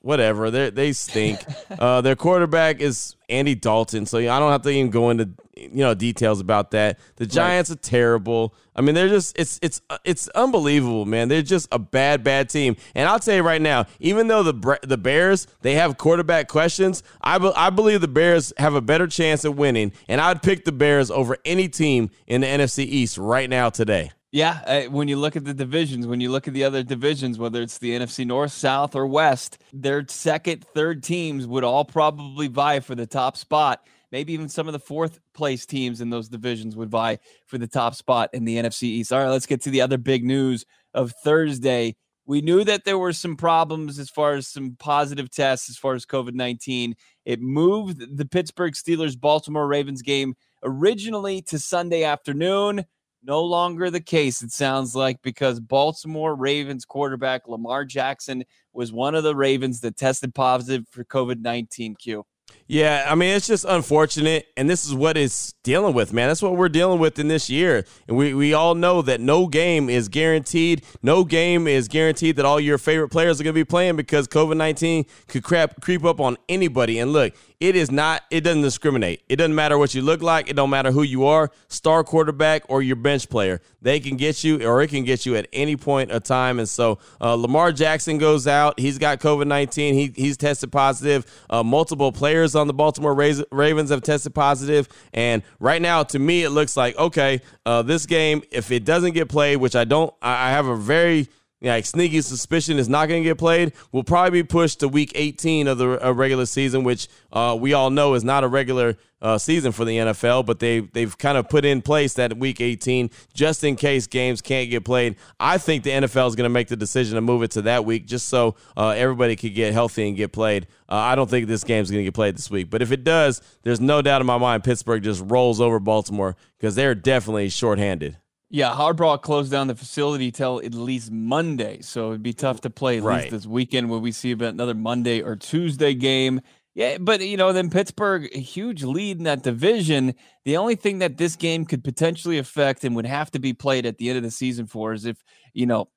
whatever. 0.00 0.50
They 0.50 0.70
they 0.70 0.92
stink. 0.92 1.40
Uh, 1.78 2.00
their 2.00 2.16
quarterback 2.16 2.80
is 2.80 3.16
Andy 3.28 3.54
Dalton, 3.54 4.04
so 4.04 4.18
I 4.18 4.38
don't 4.38 4.50
have 4.50 4.62
to 4.62 4.70
even 4.70 4.90
go 4.90 5.08
into 5.08 5.30
you 5.56 5.70
know 5.76 5.94
details 5.94 6.40
about 6.40 6.72
that. 6.72 6.98
The 7.16 7.26
Giants 7.26 7.70
right. 7.70 7.78
are 7.78 7.80
terrible. 7.80 8.54
I 8.74 8.82
mean, 8.82 8.94
they're 8.94 9.08
just 9.08 9.38
it's 9.38 9.58
it's 9.62 9.80
it's 10.04 10.28
unbelievable, 10.28 11.06
man. 11.06 11.28
They're 11.28 11.42
just 11.42 11.68
a 11.72 11.78
bad 11.78 12.24
bad 12.24 12.50
team. 12.50 12.76
And 12.94 13.08
I'll 13.08 13.18
tell 13.18 13.36
you 13.36 13.42
right 13.42 13.62
now, 13.62 13.86
even 14.00 14.26
though 14.26 14.42
the 14.42 14.78
the 14.82 14.98
Bears 14.98 15.46
they 15.62 15.74
have 15.74 15.96
quarterback 15.96 16.48
questions, 16.48 17.02
I 17.22 17.38
be, 17.38 17.50
I 17.54 17.70
believe 17.70 18.00
the 18.00 18.08
Bears 18.08 18.52
have 18.58 18.74
a 18.74 18.82
better 18.82 19.06
chance 19.06 19.44
at 19.44 19.54
winning, 19.54 19.92
and 20.08 20.20
I'd 20.20 20.42
pick 20.42 20.64
the 20.64 20.72
Bears 20.72 21.10
over 21.10 21.36
any 21.44 21.68
team 21.68 22.10
in 22.26 22.40
the 22.40 22.46
NFC 22.48 22.84
East 22.84 23.16
right 23.16 23.48
now 23.48 23.70
today. 23.70 24.10
Yeah, 24.32 24.60
uh, 24.64 24.82
when 24.90 25.08
you 25.08 25.16
look 25.16 25.34
at 25.34 25.44
the 25.44 25.54
divisions, 25.54 26.06
when 26.06 26.20
you 26.20 26.30
look 26.30 26.46
at 26.46 26.54
the 26.54 26.62
other 26.62 26.84
divisions, 26.84 27.36
whether 27.36 27.60
it's 27.62 27.78
the 27.78 27.90
NFC 27.90 28.24
North, 28.24 28.52
South, 28.52 28.94
or 28.94 29.06
West, 29.06 29.58
their 29.72 30.06
second, 30.06 30.64
third 30.64 31.02
teams 31.02 31.48
would 31.48 31.64
all 31.64 31.84
probably 31.84 32.46
vie 32.46 32.78
for 32.78 32.94
the 32.94 33.06
top 33.06 33.36
spot. 33.36 33.84
Maybe 34.12 34.32
even 34.32 34.48
some 34.48 34.68
of 34.68 34.72
the 34.72 34.78
fourth 34.78 35.18
place 35.34 35.66
teams 35.66 36.00
in 36.00 36.10
those 36.10 36.28
divisions 36.28 36.76
would 36.76 36.90
vie 36.90 37.18
for 37.46 37.58
the 37.58 37.66
top 37.66 37.96
spot 37.96 38.30
in 38.32 38.44
the 38.44 38.56
NFC 38.56 38.84
East. 38.84 39.12
All 39.12 39.20
right, 39.20 39.28
let's 39.28 39.46
get 39.46 39.62
to 39.62 39.70
the 39.70 39.80
other 39.80 39.98
big 39.98 40.24
news 40.24 40.64
of 40.94 41.12
Thursday. 41.24 41.96
We 42.24 42.40
knew 42.40 42.62
that 42.62 42.84
there 42.84 42.98
were 42.98 43.12
some 43.12 43.36
problems 43.36 43.98
as 43.98 44.10
far 44.10 44.34
as 44.34 44.46
some 44.46 44.76
positive 44.78 45.28
tests 45.30 45.68
as 45.68 45.76
far 45.76 45.94
as 45.94 46.06
COVID 46.06 46.34
19. 46.34 46.94
It 47.24 47.40
moved 47.40 48.16
the 48.16 48.26
Pittsburgh 48.26 48.74
Steelers 48.74 49.18
Baltimore 49.18 49.66
Ravens 49.66 50.02
game 50.02 50.36
originally 50.62 51.42
to 51.42 51.58
Sunday 51.58 52.04
afternoon 52.04 52.84
no 53.22 53.42
longer 53.42 53.90
the 53.90 54.00
case, 54.00 54.42
it 54.42 54.52
sounds 54.52 54.94
like, 54.94 55.20
because 55.22 55.60
Baltimore 55.60 56.34
Ravens 56.34 56.84
quarterback 56.84 57.48
Lamar 57.48 57.84
Jackson 57.84 58.44
was 58.72 58.92
one 58.92 59.14
of 59.14 59.24
the 59.24 59.36
Ravens 59.36 59.80
that 59.80 59.96
tested 59.96 60.34
positive 60.34 60.86
for 60.90 61.04
COVID 61.04 61.40
19 61.40 61.96
Q. 61.96 62.24
Yeah, 62.66 63.04
I 63.08 63.16
mean, 63.16 63.34
it's 63.34 63.48
just 63.48 63.64
unfortunate. 63.64 64.46
And 64.56 64.70
this 64.70 64.86
is 64.86 64.94
what 64.94 65.16
it's 65.16 65.54
dealing 65.64 65.92
with, 65.92 66.12
man. 66.12 66.28
That's 66.28 66.42
what 66.42 66.56
we're 66.56 66.68
dealing 66.68 67.00
with 67.00 67.18
in 67.18 67.26
this 67.26 67.50
year. 67.50 67.84
And 68.06 68.16
we, 68.16 68.32
we 68.32 68.54
all 68.54 68.76
know 68.76 69.02
that 69.02 69.20
no 69.20 69.48
game 69.48 69.90
is 69.90 70.08
guaranteed. 70.08 70.84
No 71.02 71.24
game 71.24 71.66
is 71.66 71.88
guaranteed 71.88 72.36
that 72.36 72.44
all 72.44 72.60
your 72.60 72.78
favorite 72.78 73.08
players 73.08 73.40
are 73.40 73.44
going 73.44 73.54
to 73.54 73.60
be 73.60 73.64
playing 73.64 73.96
because 73.96 74.28
COVID 74.28 74.56
19 74.56 75.04
could 75.26 75.42
crap, 75.42 75.80
creep 75.80 76.04
up 76.04 76.20
on 76.20 76.36
anybody. 76.48 77.00
And 77.00 77.12
look, 77.12 77.34
it 77.60 77.76
is 77.76 77.90
not 77.90 78.22
it 78.30 78.40
doesn't 78.40 78.62
discriminate. 78.62 79.22
It 79.28 79.36
doesn't 79.36 79.54
matter 79.54 79.76
what 79.78 79.94
you 79.94 80.00
look 80.00 80.22
like. 80.22 80.48
It 80.48 80.56
don't 80.56 80.70
matter 80.70 80.90
who 80.90 81.02
you 81.02 81.26
are 81.26 81.50
star 81.68 82.02
quarterback 82.02 82.62
or 82.68 82.82
your 82.82 82.96
bench 82.96 83.28
player. 83.28 83.60
They 83.82 84.00
can 84.00 84.16
get 84.16 84.42
you 84.42 84.66
or 84.66 84.80
it 84.82 84.88
can 84.88 85.04
get 85.04 85.26
you 85.26 85.36
at 85.36 85.46
any 85.52 85.76
point 85.76 86.10
of 86.10 86.22
time. 86.22 86.58
And 86.58 86.68
so 86.68 86.98
uh, 87.20 87.34
lamar 87.34 87.70
jackson 87.72 88.16
goes 88.18 88.46
out. 88.46 88.80
He's 88.80 88.98
got 88.98 89.20
covid-19 89.20 89.92
he, 89.92 90.12
he's 90.16 90.38
tested 90.38 90.72
positive. 90.72 91.26
Uh, 91.50 91.62
multiple 91.62 92.12
players 92.12 92.54
on 92.54 92.66
the 92.66 92.74
baltimore 92.74 93.14
ravens 93.14 93.90
have 93.90 94.02
tested 94.02 94.34
positive. 94.34 94.88
and 95.12 95.42
right 95.58 95.82
now 95.82 96.02
to 96.02 96.18
me 96.18 96.42
it 96.42 96.50
looks 96.50 96.76
like 96.76 96.96
okay 96.96 97.40
uh, 97.66 97.82
this 97.82 98.06
game 98.06 98.42
if 98.50 98.70
it 98.70 98.84
doesn't 98.84 99.12
get 99.12 99.28
played 99.28 99.56
which 99.56 99.76
i 99.76 99.84
don't 99.84 100.14
i 100.22 100.50
have 100.50 100.66
a 100.66 100.76
very 100.76 101.28
like 101.62 101.84
sneaky 101.84 102.22
suspicion 102.22 102.78
is 102.78 102.88
not 102.88 103.08
going 103.08 103.22
to 103.22 103.28
get 103.28 103.38
played, 103.38 103.72
will 103.92 104.04
probably 104.04 104.42
be 104.42 104.46
pushed 104.46 104.80
to 104.80 104.88
week 104.88 105.12
18 105.14 105.68
of 105.68 105.78
the 105.78 106.06
uh, 106.06 106.12
regular 106.12 106.46
season, 106.46 106.84
which 106.84 107.08
uh, 107.32 107.56
we 107.58 107.74
all 107.74 107.90
know 107.90 108.14
is 108.14 108.24
not 108.24 108.44
a 108.44 108.48
regular 108.48 108.96
uh, 109.22 109.36
season 109.36 109.70
for 109.70 109.84
the 109.84 109.98
NFL, 109.98 110.46
but 110.46 110.58
they 110.58 110.80
they've 110.80 111.16
kind 111.18 111.36
of 111.36 111.48
put 111.48 111.64
in 111.64 111.82
place 111.82 112.14
that 112.14 112.38
week 112.38 112.60
18 112.60 113.10
just 113.34 113.62
in 113.62 113.76
case 113.76 114.06
games 114.06 114.40
can't 114.40 114.70
get 114.70 114.84
played. 114.84 115.16
I 115.38 115.58
think 115.58 115.84
the 115.84 115.90
NFL 115.90 116.28
is 116.28 116.34
going 116.34 116.46
to 116.46 116.52
make 116.52 116.68
the 116.68 116.76
decision 116.76 117.16
to 117.16 117.20
move 117.20 117.42
it 117.42 117.50
to 117.52 117.62
that 117.62 117.84
week 117.84 118.06
just 118.06 118.28
so 118.28 118.56
uh, 118.76 118.90
everybody 118.90 119.36
could 119.36 119.54
get 119.54 119.74
healthy 119.74 120.08
and 120.08 120.16
get 120.16 120.32
played. 120.32 120.66
Uh, 120.88 120.94
I 120.94 121.14
don't 121.14 121.28
think 121.28 121.46
this 121.46 121.64
game 121.64 121.82
is 121.82 121.90
going 121.90 122.00
to 122.00 122.04
get 122.04 122.14
played 122.14 122.36
this 122.36 122.50
week, 122.50 122.70
but 122.70 122.80
if 122.80 122.92
it 122.92 123.04
does, 123.04 123.42
there's 123.62 123.80
no 123.80 124.00
doubt 124.00 124.22
in 124.22 124.26
my 124.26 124.38
mind 124.38 124.64
Pittsburgh 124.64 125.02
just 125.02 125.22
rolls 125.26 125.60
over 125.60 125.78
Baltimore 125.78 126.36
because 126.58 126.74
they're 126.74 126.94
definitely 126.94 127.50
shorthanded. 127.50 128.16
Yeah, 128.52 128.74
Harbaugh 128.74 129.22
closed 129.22 129.52
down 129.52 129.68
the 129.68 129.76
facility 129.76 130.32
till 130.32 130.60
at 130.64 130.74
least 130.74 131.12
Monday, 131.12 131.82
so 131.82 132.08
it'd 132.08 132.22
be 132.22 132.32
tough 132.32 132.62
to 132.62 132.70
play 132.70 132.98
at 132.98 133.04
right. 133.04 133.22
least 133.22 133.30
this 133.30 133.46
weekend 133.46 133.90
when 133.90 134.02
we 134.02 134.10
see 134.10 134.32
another 134.32 134.74
Monday 134.74 135.22
or 135.22 135.36
Tuesday 135.36 135.94
game. 135.94 136.40
Yeah, 136.74 136.98
but 136.98 137.20
you 137.20 137.36
know, 137.36 137.52
then 137.52 137.70
Pittsburgh, 137.70 138.28
a 138.34 138.38
huge 138.38 138.82
lead 138.82 139.18
in 139.18 139.24
that 139.24 139.44
division. 139.44 140.14
The 140.44 140.56
only 140.56 140.74
thing 140.74 140.98
that 140.98 141.16
this 141.16 141.36
game 141.36 141.64
could 141.64 141.84
potentially 141.84 142.38
affect 142.38 142.82
and 142.82 142.96
would 142.96 143.06
have 143.06 143.30
to 143.32 143.38
be 143.38 143.52
played 143.52 143.86
at 143.86 143.98
the 143.98 144.08
end 144.08 144.18
of 144.18 144.24
the 144.24 144.30
season 144.32 144.66
for 144.66 144.92
is 144.92 145.04
if 145.04 145.22
you 145.52 145.66
know 145.66 145.88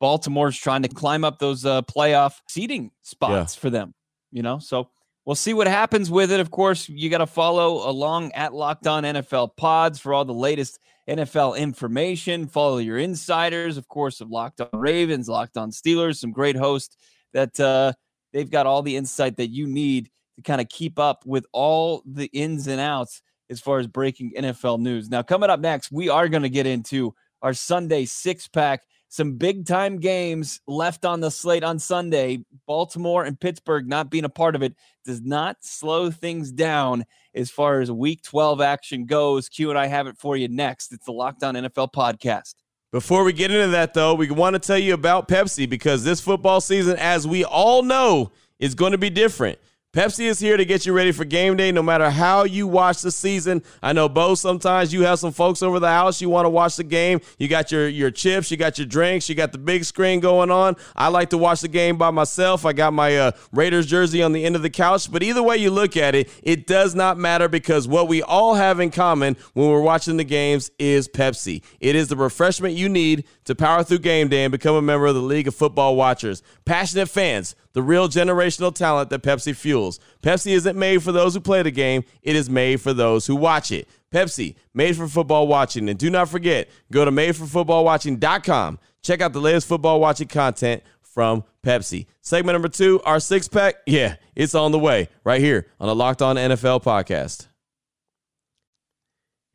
Baltimore's 0.00 0.56
trying 0.56 0.82
to 0.82 0.88
climb 0.88 1.24
up 1.24 1.38
those 1.38 1.66
uh, 1.66 1.82
playoff 1.82 2.34
seating 2.48 2.92
spots 3.02 3.56
yeah. 3.56 3.60
for 3.60 3.68
them. 3.68 3.94
You 4.30 4.42
know, 4.42 4.58
so 4.58 4.88
we'll 5.26 5.36
see 5.36 5.52
what 5.52 5.66
happens 5.66 6.10
with 6.10 6.32
it. 6.32 6.40
Of 6.40 6.50
course, 6.50 6.88
you 6.88 7.10
got 7.10 7.18
to 7.18 7.26
follow 7.26 7.88
along 7.88 8.32
at 8.32 8.54
Locked 8.54 8.86
On 8.86 9.02
NFL 9.02 9.56
Pods 9.56 9.98
for 9.98 10.14
all 10.14 10.24
the 10.24 10.32
latest 10.32 10.78
NFL 11.10 11.58
information. 11.58 12.46
Follow 12.46 12.78
your 12.78 12.98
insiders, 12.98 13.76
of 13.76 13.88
course, 13.88 14.20
of 14.20 14.30
Locked 14.30 14.60
On 14.60 14.68
Ravens, 14.72 15.28
Locked 15.28 15.56
On 15.56 15.70
Steelers, 15.70 16.16
some 16.16 16.30
great 16.30 16.56
hosts 16.56 16.96
that 17.32 17.58
uh, 17.58 17.92
they've 18.32 18.50
got 18.50 18.66
all 18.66 18.82
the 18.82 18.96
insight 18.96 19.36
that 19.36 19.48
you 19.48 19.66
need 19.66 20.10
to 20.36 20.42
kind 20.42 20.60
of 20.60 20.68
keep 20.68 20.98
up 20.98 21.24
with 21.26 21.44
all 21.52 22.02
the 22.06 22.26
ins 22.26 22.66
and 22.68 22.80
outs 22.80 23.22
as 23.50 23.60
far 23.60 23.80
as 23.80 23.86
breaking 23.86 24.32
NFL 24.38 24.78
news. 24.78 25.10
Now, 25.10 25.22
coming 25.22 25.50
up 25.50 25.60
next, 25.60 25.90
we 25.90 26.08
are 26.08 26.28
going 26.28 26.44
to 26.44 26.48
get 26.48 26.66
into 26.66 27.14
our 27.42 27.54
Sunday 27.54 28.04
six 28.04 28.46
pack 28.46 28.82
some 29.08 29.32
big 29.32 29.66
time 29.66 29.98
games 29.98 30.60
left 30.68 31.04
on 31.04 31.18
the 31.18 31.32
slate 31.32 31.64
on 31.64 31.80
Sunday. 31.80 32.44
Baltimore 32.66 33.24
and 33.24 33.38
Pittsburgh 33.38 33.88
not 33.88 34.08
being 34.08 34.24
a 34.24 34.28
part 34.28 34.54
of 34.54 34.62
it 34.62 34.76
does 35.04 35.20
not 35.20 35.56
slow 35.60 36.12
things 36.12 36.52
down 36.52 37.04
as 37.34 37.50
far 37.50 37.80
as 37.80 37.90
week 37.90 38.22
12 38.22 38.60
action 38.60 39.06
goes. 39.06 39.48
Q 39.48 39.70
and 39.70 39.78
I 39.78 39.86
have 39.86 40.06
it 40.06 40.18
for 40.18 40.36
you 40.36 40.48
next. 40.48 40.92
It's 40.92 41.06
the 41.06 41.12
Locked 41.12 41.42
On 41.42 41.54
NFL 41.54 41.92
podcast. 41.92 42.54
Before 42.92 43.22
we 43.22 43.32
get 43.32 43.52
into 43.52 43.68
that, 43.68 43.94
though, 43.94 44.14
we 44.14 44.30
want 44.30 44.54
to 44.54 44.58
tell 44.58 44.78
you 44.78 44.94
about 44.94 45.28
Pepsi 45.28 45.68
because 45.68 46.02
this 46.02 46.20
football 46.20 46.60
season, 46.60 46.96
as 46.96 47.26
we 47.26 47.44
all 47.44 47.82
know, 47.82 48.32
is 48.58 48.74
going 48.74 48.92
to 48.92 48.98
be 48.98 49.10
different. 49.10 49.58
Pepsi 49.92 50.26
is 50.26 50.38
here 50.38 50.56
to 50.56 50.64
get 50.64 50.86
you 50.86 50.92
ready 50.92 51.10
for 51.10 51.24
game 51.24 51.56
day 51.56 51.72
no 51.72 51.82
matter 51.82 52.10
how 52.10 52.44
you 52.44 52.68
watch 52.68 53.02
the 53.02 53.10
season. 53.10 53.60
I 53.82 53.92
know, 53.92 54.08
Bo, 54.08 54.36
sometimes 54.36 54.92
you 54.92 55.02
have 55.02 55.18
some 55.18 55.32
folks 55.32 55.64
over 55.64 55.80
the 55.80 55.88
house, 55.88 56.20
you 56.20 56.28
want 56.28 56.46
to 56.46 56.50
watch 56.50 56.76
the 56.76 56.84
game. 56.84 57.20
You 57.38 57.48
got 57.48 57.72
your, 57.72 57.88
your 57.88 58.12
chips, 58.12 58.52
you 58.52 58.56
got 58.56 58.78
your 58.78 58.86
drinks, 58.86 59.28
you 59.28 59.34
got 59.34 59.50
the 59.50 59.58
big 59.58 59.82
screen 59.82 60.20
going 60.20 60.48
on. 60.48 60.76
I 60.94 61.08
like 61.08 61.30
to 61.30 61.38
watch 61.38 61.62
the 61.62 61.66
game 61.66 61.98
by 61.98 62.12
myself. 62.12 62.64
I 62.64 62.72
got 62.72 62.92
my 62.92 63.18
uh, 63.18 63.32
Raiders 63.50 63.86
jersey 63.86 64.22
on 64.22 64.30
the 64.30 64.44
end 64.44 64.54
of 64.54 64.62
the 64.62 64.70
couch. 64.70 65.10
But 65.10 65.24
either 65.24 65.42
way 65.42 65.56
you 65.56 65.72
look 65.72 65.96
at 65.96 66.14
it, 66.14 66.30
it 66.44 66.68
does 66.68 66.94
not 66.94 67.18
matter 67.18 67.48
because 67.48 67.88
what 67.88 68.06
we 68.06 68.22
all 68.22 68.54
have 68.54 68.78
in 68.78 68.92
common 68.92 69.36
when 69.54 69.70
we're 69.70 69.80
watching 69.80 70.18
the 70.18 70.24
games 70.24 70.70
is 70.78 71.08
Pepsi. 71.08 71.64
It 71.80 71.96
is 71.96 72.06
the 72.06 72.16
refreshment 72.16 72.76
you 72.76 72.88
need 72.88 73.24
to 73.50 73.54
power 73.54 73.82
through 73.82 73.98
game 73.98 74.28
day 74.28 74.44
and 74.44 74.52
become 74.52 74.76
a 74.76 74.82
member 74.82 75.06
of 75.06 75.14
the 75.14 75.20
League 75.20 75.48
of 75.48 75.54
Football 75.54 75.96
Watchers. 75.96 76.42
Passionate 76.64 77.08
fans 77.08 77.54
the 77.72 77.82
real 77.82 78.08
generational 78.08 78.74
talent 78.74 79.10
that 79.10 79.22
Pepsi 79.22 79.54
fuels. 79.54 80.00
Pepsi 80.22 80.52
isn't 80.52 80.78
made 80.78 81.02
for 81.02 81.12
those 81.12 81.34
who 81.34 81.40
play 81.40 81.62
the 81.62 81.70
game, 81.70 82.04
it 82.22 82.34
is 82.36 82.50
made 82.50 82.80
for 82.80 82.92
those 82.92 83.26
who 83.26 83.36
watch 83.36 83.70
it. 83.70 83.88
Pepsi, 84.12 84.56
made 84.74 84.96
for 84.96 85.06
football 85.06 85.46
watching. 85.46 85.88
And 85.88 85.98
do 85.98 86.10
not 86.10 86.28
forget, 86.28 86.68
go 86.90 87.04
to 87.04 87.10
madeforfootballwatching.com. 87.10 88.78
Check 89.02 89.20
out 89.20 89.32
the 89.32 89.40
latest 89.40 89.68
football 89.68 90.00
watching 90.00 90.28
content 90.28 90.82
from 91.02 91.44
Pepsi. 91.64 92.06
Segment 92.20 92.54
number 92.54 92.68
two, 92.68 93.00
our 93.04 93.20
six 93.20 93.48
pack. 93.48 93.76
Yeah, 93.86 94.16
it's 94.34 94.54
on 94.54 94.72
the 94.72 94.78
way 94.78 95.08
right 95.24 95.40
here 95.40 95.66
on 95.78 95.86
the 95.86 95.94
Locked 95.94 96.22
On 96.22 96.36
NFL 96.36 96.82
podcast. 96.82 97.49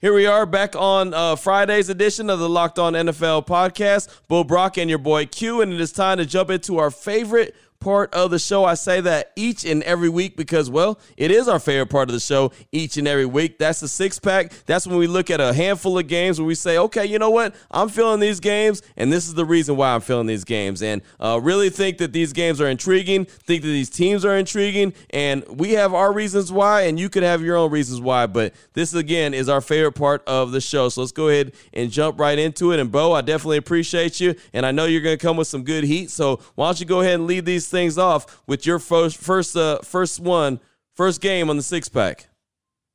Here 0.05 0.13
we 0.13 0.27
are 0.27 0.45
back 0.45 0.75
on 0.75 1.15
uh, 1.15 1.35
Friday's 1.35 1.89
edition 1.89 2.29
of 2.29 2.37
the 2.37 2.47
Locked 2.47 2.77
On 2.77 2.93
NFL 2.93 3.47
podcast. 3.47 4.07
Bo 4.27 4.43
Brack 4.43 4.77
and 4.77 4.87
your 4.87 4.99
boy 4.99 5.25
Q, 5.25 5.61
and 5.61 5.73
it 5.73 5.81
is 5.81 5.91
time 5.91 6.19
to 6.19 6.27
jump 6.27 6.51
into 6.51 6.77
our 6.77 6.91
favorite 6.91 7.55
part 7.85 8.11
of 8.15 8.31
the 8.31 8.39
show. 8.39 8.65
I 8.65 8.73
say 8.73 8.99
that 9.01 9.31
each 9.35 9.63
and 9.63 9.83
every 9.83 10.09
week 10.09 10.35
because, 10.35 10.71
well, 10.71 10.99
it 11.17 11.29
is 11.29 11.47
our 11.47 11.59
favorite 11.59 11.91
part 11.91 12.09
of 12.09 12.13
the 12.13 12.19
show 12.19 12.51
each 12.71 12.97
and 12.97 13.07
every 13.07 13.27
week. 13.27 13.59
That's 13.59 13.79
the 13.79 13.87
six 13.87 14.17
pack. 14.17 14.51
That's 14.65 14.87
when 14.87 14.97
we 14.97 15.05
look 15.05 15.29
at 15.29 15.39
a 15.39 15.53
handful 15.53 15.99
of 15.99 16.07
games 16.07 16.39
where 16.39 16.47
we 16.47 16.55
say, 16.55 16.79
okay, 16.79 17.05
you 17.05 17.19
know 17.19 17.29
what? 17.29 17.53
I'm 17.69 17.89
feeling 17.89 18.19
these 18.19 18.39
games, 18.39 18.81
and 18.97 19.13
this 19.13 19.27
is 19.27 19.35
the 19.35 19.45
reason 19.45 19.75
why 19.75 19.93
I'm 19.93 20.01
feeling 20.01 20.25
these 20.25 20.43
games. 20.43 20.81
And 20.81 21.03
uh, 21.19 21.39
really 21.39 21.69
think 21.69 21.99
that 21.99 22.11
these 22.11 22.33
games 22.33 22.59
are 22.59 22.67
intriguing, 22.67 23.25
think 23.25 23.61
that 23.61 23.67
these 23.67 23.91
teams 23.91 24.25
are 24.25 24.35
intriguing, 24.35 24.91
and 25.11 25.43
we 25.47 25.73
have 25.73 25.93
our 25.93 26.11
reasons 26.11 26.51
why, 26.51 26.81
and 26.87 26.99
you 26.99 27.07
could 27.07 27.21
have 27.21 27.43
your 27.43 27.55
own 27.55 27.69
reasons 27.69 28.01
why. 28.01 28.25
But 28.25 28.55
this, 28.73 28.95
again, 28.95 29.35
is 29.35 29.47
our 29.47 29.61
favorite 29.61 29.93
part 29.93 30.23
of 30.25 30.51
the 30.51 30.59
show. 30.59 30.89
So 30.89 31.01
let's 31.01 31.11
go 31.11 31.29
ahead 31.29 31.51
and 31.71 31.91
jump 31.91 32.19
right 32.19 32.39
into 32.39 32.71
it. 32.71 32.79
And, 32.79 32.91
Bo, 32.91 33.11
I 33.11 33.21
definitely 33.21 33.57
appreciate 33.57 34.19
you, 34.19 34.33
and 34.53 34.65
I 34.65 34.71
know 34.71 34.85
you're 34.85 35.01
going 35.01 35.19
to 35.19 35.23
come 35.23 35.37
with 35.37 35.47
some 35.47 35.63
good 35.63 35.83
heat. 35.83 36.09
So 36.09 36.39
why 36.55 36.65
don't 36.65 36.79
you 36.79 36.87
go 36.87 37.01
ahead 37.01 37.13
and 37.13 37.27
lead 37.27 37.45
these 37.45 37.67
things 37.75 37.97
off 37.97 38.41
with 38.47 38.65
your 38.65 38.79
first 38.79 39.17
first 39.17 39.55
uh, 39.57 39.79
first 39.79 40.19
one, 40.19 40.59
first 40.93 41.19
game 41.19 41.49
on 41.49 41.57
the 41.57 41.63
six 41.63 41.89
pack. 41.89 42.27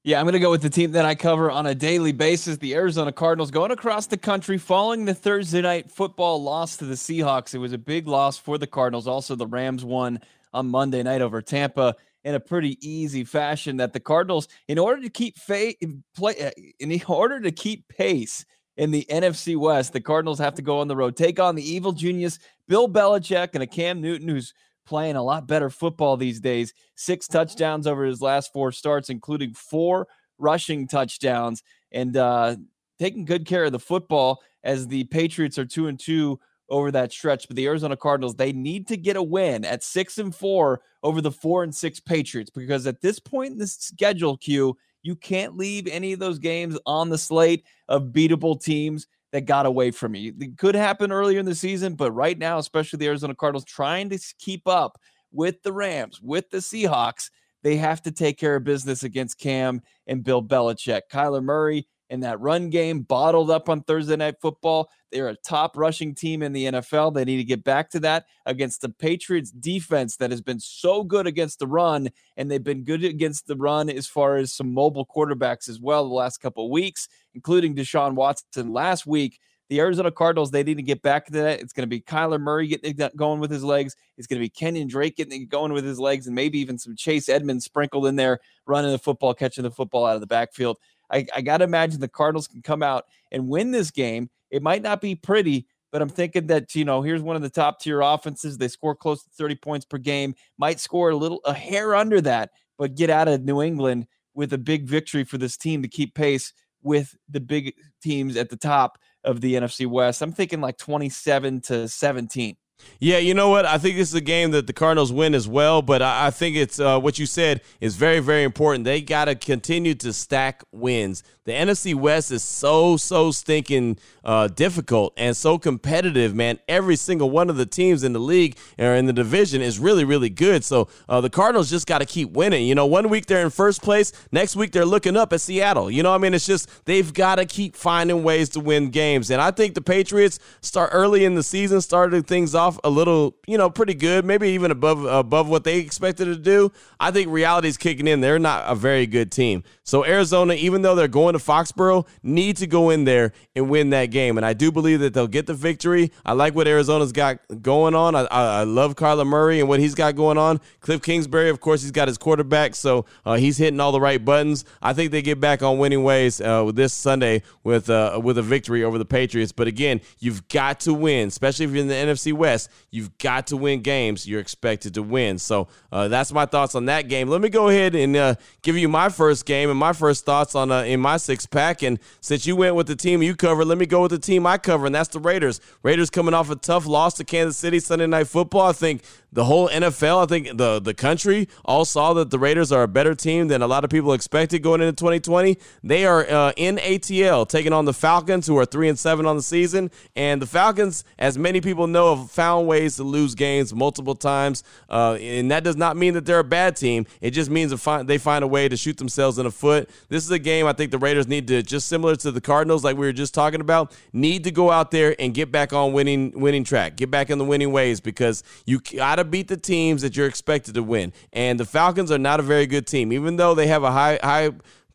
Yeah, 0.02 0.18
I'm 0.18 0.24
going 0.24 0.32
to 0.32 0.38
go 0.38 0.50
with 0.50 0.62
the 0.62 0.70
team 0.70 0.92
that 0.92 1.04
I 1.04 1.14
cover 1.14 1.50
on 1.50 1.66
a 1.66 1.74
daily 1.74 2.12
basis. 2.12 2.56
The 2.56 2.74
Arizona 2.74 3.12
Cardinals 3.12 3.50
going 3.50 3.70
across 3.70 4.06
the 4.06 4.16
country 4.16 4.56
following 4.56 5.04
the 5.04 5.12
Thursday 5.12 5.60
night 5.60 5.90
football 5.90 6.42
loss 6.42 6.78
to 6.78 6.86
the 6.86 6.94
Seahawks. 6.94 7.54
It 7.54 7.58
was 7.58 7.74
a 7.74 7.78
big 7.78 8.08
loss 8.08 8.38
for 8.38 8.56
the 8.56 8.66
Cardinals. 8.66 9.06
Also, 9.06 9.36
the 9.36 9.46
Rams 9.46 9.84
won 9.84 10.18
on 10.54 10.68
Monday 10.68 11.02
night 11.02 11.20
over 11.20 11.42
Tampa 11.42 11.94
in 12.24 12.34
a 12.34 12.40
pretty 12.40 12.78
easy 12.80 13.24
fashion. 13.24 13.76
That 13.76 13.92
the 13.92 14.00
Cardinals, 14.00 14.48
in 14.68 14.78
order 14.78 15.02
to 15.02 15.10
keep 15.10 15.36
fa- 15.36 15.74
play, 16.16 16.34
uh, 16.40 16.50
in 16.78 16.98
order 17.06 17.38
to 17.38 17.52
keep 17.52 17.86
pace 17.88 18.46
in 18.78 18.92
the 18.92 19.06
NFC 19.10 19.54
West, 19.54 19.92
the 19.92 20.00
Cardinals 20.00 20.38
have 20.38 20.54
to 20.54 20.62
go 20.62 20.80
on 20.80 20.88
the 20.88 20.96
road, 20.96 21.14
take 21.14 21.38
on 21.38 21.56
the 21.56 21.70
evil 21.70 21.92
genius 21.92 22.38
Bill 22.68 22.88
Belichick 22.88 23.50
and 23.52 23.62
a 23.62 23.66
Cam 23.66 24.00
Newton 24.00 24.28
who's 24.28 24.54
playing 24.90 25.14
a 25.14 25.22
lot 25.22 25.46
better 25.46 25.70
football 25.70 26.16
these 26.16 26.40
days. 26.40 26.74
Six 26.96 27.28
touchdowns 27.28 27.86
over 27.86 28.04
his 28.04 28.20
last 28.20 28.52
four 28.52 28.72
starts, 28.72 29.08
including 29.08 29.54
four 29.54 30.08
rushing 30.36 30.88
touchdowns, 30.88 31.62
and 31.92 32.16
uh, 32.16 32.56
taking 32.98 33.24
good 33.24 33.46
care 33.46 33.64
of 33.64 33.72
the 33.72 33.78
football 33.78 34.42
as 34.64 34.88
the 34.88 35.04
Patriots 35.04 35.58
are 35.58 35.64
two 35.64 35.86
and 35.86 35.98
two 35.98 36.40
over 36.68 36.90
that 36.90 37.12
stretch. 37.12 37.46
But 37.46 37.56
the 37.56 37.66
Arizona 37.66 37.96
Cardinals, 37.96 38.34
they 38.34 38.52
need 38.52 38.88
to 38.88 38.96
get 38.96 39.16
a 39.16 39.22
win 39.22 39.64
at 39.64 39.84
six 39.84 40.18
and 40.18 40.34
four 40.34 40.80
over 41.04 41.20
the 41.20 41.30
four 41.30 41.62
and 41.62 41.72
six 41.72 42.00
Patriots 42.00 42.50
because 42.50 42.88
at 42.88 43.00
this 43.00 43.20
point 43.20 43.52
in 43.52 43.58
the 43.58 43.68
schedule 43.68 44.36
Q, 44.36 44.76
you 45.04 45.14
can't 45.14 45.56
leave 45.56 45.86
any 45.86 46.12
of 46.12 46.18
those 46.18 46.40
games 46.40 46.76
on 46.84 47.10
the 47.10 47.16
slate 47.16 47.64
of 47.88 48.06
beatable 48.06 48.60
teams 48.60 49.06
that 49.32 49.42
got 49.42 49.66
away 49.66 49.90
from 49.90 50.12
me. 50.12 50.32
It 50.38 50.58
could 50.58 50.74
happen 50.74 51.12
earlier 51.12 51.38
in 51.38 51.46
the 51.46 51.54
season, 51.54 51.94
but 51.94 52.12
right 52.12 52.38
now, 52.38 52.58
especially 52.58 52.98
the 52.98 53.06
Arizona 53.06 53.34
Cardinals 53.34 53.64
trying 53.64 54.08
to 54.10 54.18
keep 54.38 54.66
up 54.66 54.98
with 55.32 55.62
the 55.62 55.72
Rams, 55.72 56.20
with 56.20 56.50
the 56.50 56.58
Seahawks, 56.58 57.30
they 57.62 57.76
have 57.76 58.02
to 58.02 58.10
take 58.10 58.38
care 58.38 58.56
of 58.56 58.64
business 58.64 59.02
against 59.02 59.38
Cam 59.38 59.82
and 60.06 60.24
Bill 60.24 60.42
Belichick. 60.42 61.02
Kyler 61.12 61.42
Murray 61.42 61.86
in 62.10 62.20
that 62.20 62.40
run 62.40 62.68
game 62.70 63.00
bottled 63.00 63.50
up 63.50 63.68
on 63.68 63.82
Thursday 63.82 64.16
Night 64.16 64.34
Football. 64.40 64.90
They're 65.10 65.28
a 65.28 65.36
top 65.36 65.76
rushing 65.76 66.14
team 66.14 66.42
in 66.42 66.52
the 66.52 66.66
NFL. 66.66 67.14
They 67.14 67.24
need 67.24 67.38
to 67.38 67.44
get 67.44 67.64
back 67.64 67.88
to 67.90 68.00
that 68.00 68.26
against 68.46 68.80
the 68.80 68.88
Patriots 68.88 69.50
defense 69.50 70.16
that 70.16 70.30
has 70.30 70.40
been 70.40 70.60
so 70.60 71.04
good 71.04 71.26
against 71.26 71.60
the 71.60 71.66
run, 71.66 72.10
and 72.36 72.50
they've 72.50 72.62
been 72.62 72.84
good 72.84 73.04
against 73.04 73.46
the 73.46 73.56
run 73.56 73.88
as 73.88 74.06
far 74.06 74.36
as 74.36 74.52
some 74.52 74.74
mobile 74.74 75.06
quarterbacks 75.06 75.68
as 75.68 75.80
well 75.80 76.06
the 76.06 76.14
last 76.14 76.38
couple 76.38 76.66
of 76.66 76.70
weeks, 76.70 77.08
including 77.34 77.74
Deshaun 77.74 78.14
Watson 78.14 78.72
last 78.72 79.06
week. 79.06 79.38
The 79.68 79.78
Arizona 79.78 80.10
Cardinals, 80.10 80.50
they 80.50 80.64
need 80.64 80.78
to 80.78 80.82
get 80.82 81.00
back 81.00 81.26
to 81.26 81.32
that. 81.32 81.60
It's 81.60 81.72
going 81.72 81.84
to 81.84 81.88
be 81.88 82.00
Kyler 82.00 82.40
Murray 82.40 82.66
getting 82.66 83.08
going 83.14 83.38
with 83.38 83.52
his 83.52 83.62
legs. 83.62 83.94
It's 84.18 84.26
going 84.26 84.42
to 84.42 84.44
be 84.44 84.50
Kenyan 84.50 84.88
Drake 84.88 85.16
getting 85.16 85.46
going 85.46 85.72
with 85.72 85.84
his 85.84 86.00
legs, 86.00 86.26
and 86.26 86.34
maybe 86.34 86.58
even 86.58 86.76
some 86.76 86.96
Chase 86.96 87.28
Edmonds 87.28 87.66
sprinkled 87.66 88.06
in 88.08 88.16
there, 88.16 88.40
running 88.66 88.90
the 88.90 88.98
football, 88.98 89.32
catching 89.32 89.62
the 89.62 89.70
football 89.70 90.06
out 90.06 90.16
of 90.16 90.20
the 90.20 90.26
backfield. 90.26 90.76
I, 91.10 91.26
I 91.34 91.40
got 91.40 91.58
to 91.58 91.64
imagine 91.64 92.00
the 92.00 92.08
Cardinals 92.08 92.46
can 92.46 92.62
come 92.62 92.82
out 92.82 93.06
and 93.32 93.48
win 93.48 93.70
this 93.70 93.90
game. 93.90 94.30
It 94.50 94.62
might 94.62 94.82
not 94.82 95.00
be 95.00 95.14
pretty, 95.14 95.66
but 95.92 96.02
I'm 96.02 96.08
thinking 96.08 96.46
that, 96.48 96.74
you 96.74 96.84
know, 96.84 97.02
here's 97.02 97.22
one 97.22 97.36
of 97.36 97.42
the 97.42 97.50
top 97.50 97.80
tier 97.80 98.00
offenses. 98.00 98.58
They 98.58 98.68
score 98.68 98.94
close 98.94 99.22
to 99.24 99.30
30 99.30 99.56
points 99.56 99.86
per 99.86 99.98
game, 99.98 100.34
might 100.58 100.80
score 100.80 101.10
a 101.10 101.16
little, 101.16 101.40
a 101.44 101.54
hair 101.54 101.94
under 101.94 102.20
that, 102.22 102.50
but 102.78 102.94
get 102.94 103.10
out 103.10 103.28
of 103.28 103.44
New 103.44 103.62
England 103.62 104.06
with 104.34 104.52
a 104.52 104.58
big 104.58 104.86
victory 104.86 105.24
for 105.24 105.38
this 105.38 105.56
team 105.56 105.82
to 105.82 105.88
keep 105.88 106.14
pace 106.14 106.52
with 106.82 107.14
the 107.28 107.40
big 107.40 107.74
teams 108.02 108.36
at 108.36 108.48
the 108.48 108.56
top 108.56 108.98
of 109.24 109.40
the 109.40 109.54
NFC 109.54 109.86
West. 109.86 110.22
I'm 110.22 110.32
thinking 110.32 110.60
like 110.60 110.78
27 110.78 111.60
to 111.62 111.88
17. 111.88 112.56
Yeah, 112.98 113.18
you 113.18 113.32
know 113.32 113.48
what? 113.48 113.64
I 113.64 113.78
think 113.78 113.96
this 113.96 114.08
is 114.08 114.14
a 114.14 114.20
game 114.20 114.50
that 114.50 114.66
the 114.66 114.74
Cardinals 114.74 115.10
win 115.12 115.34
as 115.34 115.48
well, 115.48 115.80
but 115.80 116.02
I, 116.02 116.30
think 116.30 116.56
it's 116.56 116.78
uh, 116.78 117.00
what 117.00 117.18
you 117.18 117.24
said 117.24 117.62
is 117.80 117.96
very, 117.96 118.20
very 118.20 118.42
important. 118.42 118.84
They 118.84 119.00
got 119.00 119.24
to 119.24 119.34
continue 119.34 119.94
to 119.94 120.12
stack 120.12 120.62
wins. 120.70 121.22
The 121.44 121.52
NFC 121.52 121.94
West 121.94 122.30
is 122.30 122.44
so, 122.44 122.96
so 122.96 123.32
stinking 123.32 123.98
uh, 124.22 124.48
difficult 124.48 125.14
and 125.16 125.36
so 125.36 125.58
competitive, 125.58 126.34
man. 126.34 126.60
Every 126.68 126.94
single 126.94 127.30
one 127.30 127.48
of 127.48 127.56
the 127.56 127.66
teams 127.66 128.04
in 128.04 128.12
the 128.12 128.20
league 128.20 128.56
or 128.78 128.94
in 128.94 129.06
the 129.06 129.12
division 129.12 129.62
is 129.62 129.78
really, 129.78 130.04
really 130.04 130.28
good. 130.28 130.64
So 130.64 130.88
uh, 131.08 131.20
the 131.22 131.30
Cardinals 131.30 131.70
just 131.70 131.86
got 131.86 131.98
to 131.98 132.04
keep 132.04 132.30
winning. 132.30 132.66
You 132.66 132.74
know, 132.74 132.86
one 132.86 133.08
week 133.08 133.26
they're 133.26 133.42
in 133.42 133.50
first 133.50 133.82
place, 133.82 134.12
next 134.30 134.54
week 134.54 134.72
they're 134.72 134.84
looking 134.84 135.16
up 135.16 135.32
at 135.32 135.40
Seattle. 135.40 135.90
You 135.90 136.02
know, 136.02 136.14
I 136.14 136.18
mean, 136.18 136.34
it's 136.34 136.46
just 136.46 136.68
they've 136.84 137.12
got 137.12 137.36
to 137.36 137.46
keep 137.46 137.74
finding 137.74 138.22
ways 138.22 138.50
to 138.50 138.60
win 138.60 138.90
games. 138.90 139.30
And 139.30 139.40
I 139.40 139.50
think 139.50 139.74
the 139.74 139.80
Patriots 139.80 140.38
start 140.60 140.90
early 140.92 141.24
in 141.24 141.34
the 141.34 141.42
season, 141.42 141.80
started 141.80 142.26
things 142.26 142.54
off 142.54 142.69
a 142.84 142.90
little, 142.90 143.36
you 143.46 143.56
know, 143.56 143.70
pretty 143.70 143.94
good, 143.94 144.24
maybe 144.24 144.50
even 144.50 144.70
above 144.70 145.04
above 145.04 145.48
what 145.48 145.64
they 145.64 145.78
expected 145.78 146.26
to 146.26 146.36
do. 146.36 146.70
I 146.98 147.10
think 147.10 147.30
reality's 147.30 147.76
kicking 147.76 148.06
in. 148.06 148.20
They're 148.20 148.38
not 148.38 148.64
a 148.66 148.74
very 148.74 149.06
good 149.06 149.32
team. 149.32 149.64
So 149.84 150.04
Arizona, 150.04 150.54
even 150.54 150.82
though 150.82 150.94
they're 150.94 151.08
going 151.08 151.32
to 151.32 151.38
Foxborough, 151.38 152.06
need 152.22 152.56
to 152.58 152.66
go 152.66 152.90
in 152.90 153.04
there 153.04 153.32
and 153.56 153.68
win 153.68 153.90
that 153.90 154.06
game. 154.06 154.36
And 154.36 154.46
I 154.46 154.52
do 154.52 154.70
believe 154.70 155.00
that 155.00 155.14
they'll 155.14 155.26
get 155.26 155.46
the 155.46 155.54
victory. 155.54 156.12
I 156.24 156.32
like 156.32 156.54
what 156.54 156.68
Arizona's 156.68 157.12
got 157.12 157.40
going 157.62 157.94
on. 157.94 158.14
I, 158.14 158.20
I, 158.30 158.60
I 158.60 158.62
love 158.64 158.94
Kyler 158.94 159.26
Murray 159.26 159.60
and 159.60 159.68
what 159.68 159.80
he's 159.80 159.94
got 159.94 160.14
going 160.14 160.38
on. 160.38 160.60
Cliff 160.80 161.02
Kingsbury, 161.02 161.48
of 161.48 161.60
course, 161.60 161.82
he's 161.82 161.90
got 161.90 162.08
his 162.08 162.18
quarterback, 162.18 162.74
so 162.74 163.04
uh, 163.24 163.36
he's 163.36 163.56
hitting 163.56 163.80
all 163.80 163.92
the 163.92 164.00
right 164.00 164.24
buttons. 164.24 164.64
I 164.82 164.92
think 164.92 165.10
they 165.10 165.22
get 165.22 165.40
back 165.40 165.62
on 165.62 165.78
winning 165.78 166.04
ways 166.04 166.40
uh, 166.40 166.70
this 166.72 166.92
Sunday 166.92 167.42
with 167.64 167.88
uh, 167.90 168.20
with 168.22 168.38
a 168.38 168.42
victory 168.42 168.84
over 168.84 168.98
the 168.98 169.04
Patriots. 169.04 169.52
But 169.52 169.66
again, 169.66 170.00
you've 170.18 170.46
got 170.48 170.80
to 170.80 170.94
win, 170.94 171.28
especially 171.28 171.64
if 171.64 171.72
you're 171.72 171.80
in 171.80 171.88
the 171.88 171.94
NFC 171.94 172.32
West. 172.32 172.59
You've 172.90 173.16
got 173.18 173.48
to 173.48 173.56
win 173.56 173.82
games 173.82 174.26
you're 174.26 174.40
expected 174.40 174.94
to 174.94 175.02
win. 175.02 175.38
So 175.38 175.68
uh, 175.92 176.08
that's 176.08 176.32
my 176.32 176.46
thoughts 176.46 176.74
on 176.74 176.86
that 176.86 177.08
game. 177.08 177.28
Let 177.28 177.40
me 177.40 177.48
go 177.48 177.68
ahead 177.68 177.94
and 177.94 178.16
uh, 178.16 178.34
give 178.62 178.76
you 178.76 178.88
my 178.88 179.08
first 179.08 179.46
game 179.46 179.70
and 179.70 179.78
my 179.78 179.92
first 179.92 180.24
thoughts 180.24 180.54
on 180.54 180.70
uh, 180.70 180.82
in 180.82 181.00
my 181.00 181.16
six 181.16 181.46
pack. 181.46 181.82
And 181.82 181.98
since 182.20 182.46
you 182.46 182.56
went 182.56 182.74
with 182.74 182.86
the 182.86 182.96
team 182.96 183.22
you 183.22 183.34
covered, 183.34 183.66
let 183.66 183.78
me 183.78 183.86
go 183.86 184.02
with 184.02 184.10
the 184.10 184.18
team 184.18 184.46
I 184.46 184.58
cover, 184.58 184.86
and 184.86 184.94
that's 184.94 185.08
the 185.08 185.20
Raiders. 185.20 185.60
Raiders 185.82 186.10
coming 186.10 186.34
off 186.34 186.50
a 186.50 186.56
tough 186.56 186.86
loss 186.86 187.14
to 187.14 187.24
Kansas 187.24 187.56
City 187.56 187.80
Sunday 187.80 188.06
Night 188.06 188.28
Football. 188.28 188.68
I 188.68 188.72
think 188.72 189.02
the 189.32 189.44
whole 189.44 189.68
NFL, 189.68 190.24
I 190.24 190.26
think 190.26 190.56
the 190.58 190.80
the 190.80 190.94
country 190.94 191.48
all 191.64 191.84
saw 191.84 192.12
that 192.14 192.30
the 192.30 192.38
Raiders 192.38 192.72
are 192.72 192.82
a 192.82 192.88
better 192.88 193.14
team 193.14 193.48
than 193.48 193.62
a 193.62 193.66
lot 193.66 193.84
of 193.84 193.90
people 193.90 194.12
expected 194.12 194.62
going 194.62 194.80
into 194.80 194.92
2020. 194.92 195.56
They 195.84 196.04
are 196.04 196.28
uh, 196.28 196.52
in 196.56 196.76
ATL 196.76 197.48
taking 197.48 197.72
on 197.72 197.84
the 197.84 197.92
Falcons, 197.92 198.46
who 198.46 198.58
are 198.58 198.66
three 198.66 198.88
and 198.88 198.98
seven 198.98 199.26
on 199.26 199.36
the 199.36 199.42
season, 199.42 199.90
and 200.16 200.42
the 200.42 200.46
Falcons, 200.46 201.04
as 201.18 201.38
many 201.38 201.60
people 201.60 201.86
know, 201.86 202.16
have 202.16 202.30
found 202.30 202.49
ways 202.58 202.96
to 202.96 203.04
lose 203.04 203.34
games 203.34 203.74
multiple 203.74 204.14
times, 204.14 204.64
uh, 204.88 205.14
and 205.20 205.50
that 205.50 205.64
does 205.64 205.76
not 205.76 205.96
mean 205.96 206.14
that 206.14 206.26
they're 206.26 206.40
a 206.40 206.44
bad 206.44 206.76
team. 206.76 207.06
It 207.20 207.30
just 207.30 207.50
means 207.50 207.70
they 208.04 208.18
find 208.18 208.44
a 208.44 208.46
way 208.46 208.68
to 208.68 208.76
shoot 208.76 208.96
themselves 208.96 209.38
in 209.38 209.44
the 209.44 209.50
foot. 209.50 209.90
This 210.08 210.24
is 210.24 210.30
a 210.30 210.38
game 210.38 210.66
I 210.66 210.72
think 210.72 210.90
the 210.90 210.98
Raiders 210.98 211.28
need 211.28 211.46
to 211.48 211.62
just 211.62 211.88
similar 211.88 212.16
to 212.16 212.30
the 212.30 212.40
Cardinals, 212.40 212.84
like 212.84 212.96
we 212.96 213.06
were 213.06 213.12
just 213.12 213.34
talking 213.34 213.60
about, 213.60 213.96
need 214.12 214.44
to 214.44 214.50
go 214.50 214.70
out 214.70 214.90
there 214.90 215.14
and 215.18 215.34
get 215.34 215.52
back 215.52 215.72
on 215.72 215.92
winning 215.92 216.32
winning 216.34 216.64
track, 216.64 216.96
get 216.96 217.10
back 217.10 217.30
in 217.30 217.38
the 217.38 217.44
winning 217.44 217.72
ways 217.72 218.00
because 218.00 218.42
you 218.66 218.80
got 218.80 219.16
to 219.16 219.24
beat 219.24 219.48
the 219.48 219.56
teams 219.56 220.02
that 220.02 220.16
you're 220.16 220.26
expected 220.26 220.74
to 220.74 220.82
win. 220.82 221.12
And 221.32 221.60
the 221.60 221.64
Falcons 221.64 222.10
are 222.10 222.18
not 222.18 222.40
a 222.40 222.42
very 222.42 222.66
good 222.66 222.86
team, 222.86 223.12
even 223.12 223.36
though 223.36 223.54
they 223.54 223.66
have 223.66 223.82
a 223.82 223.90
high 223.90 224.18
high 224.22 224.50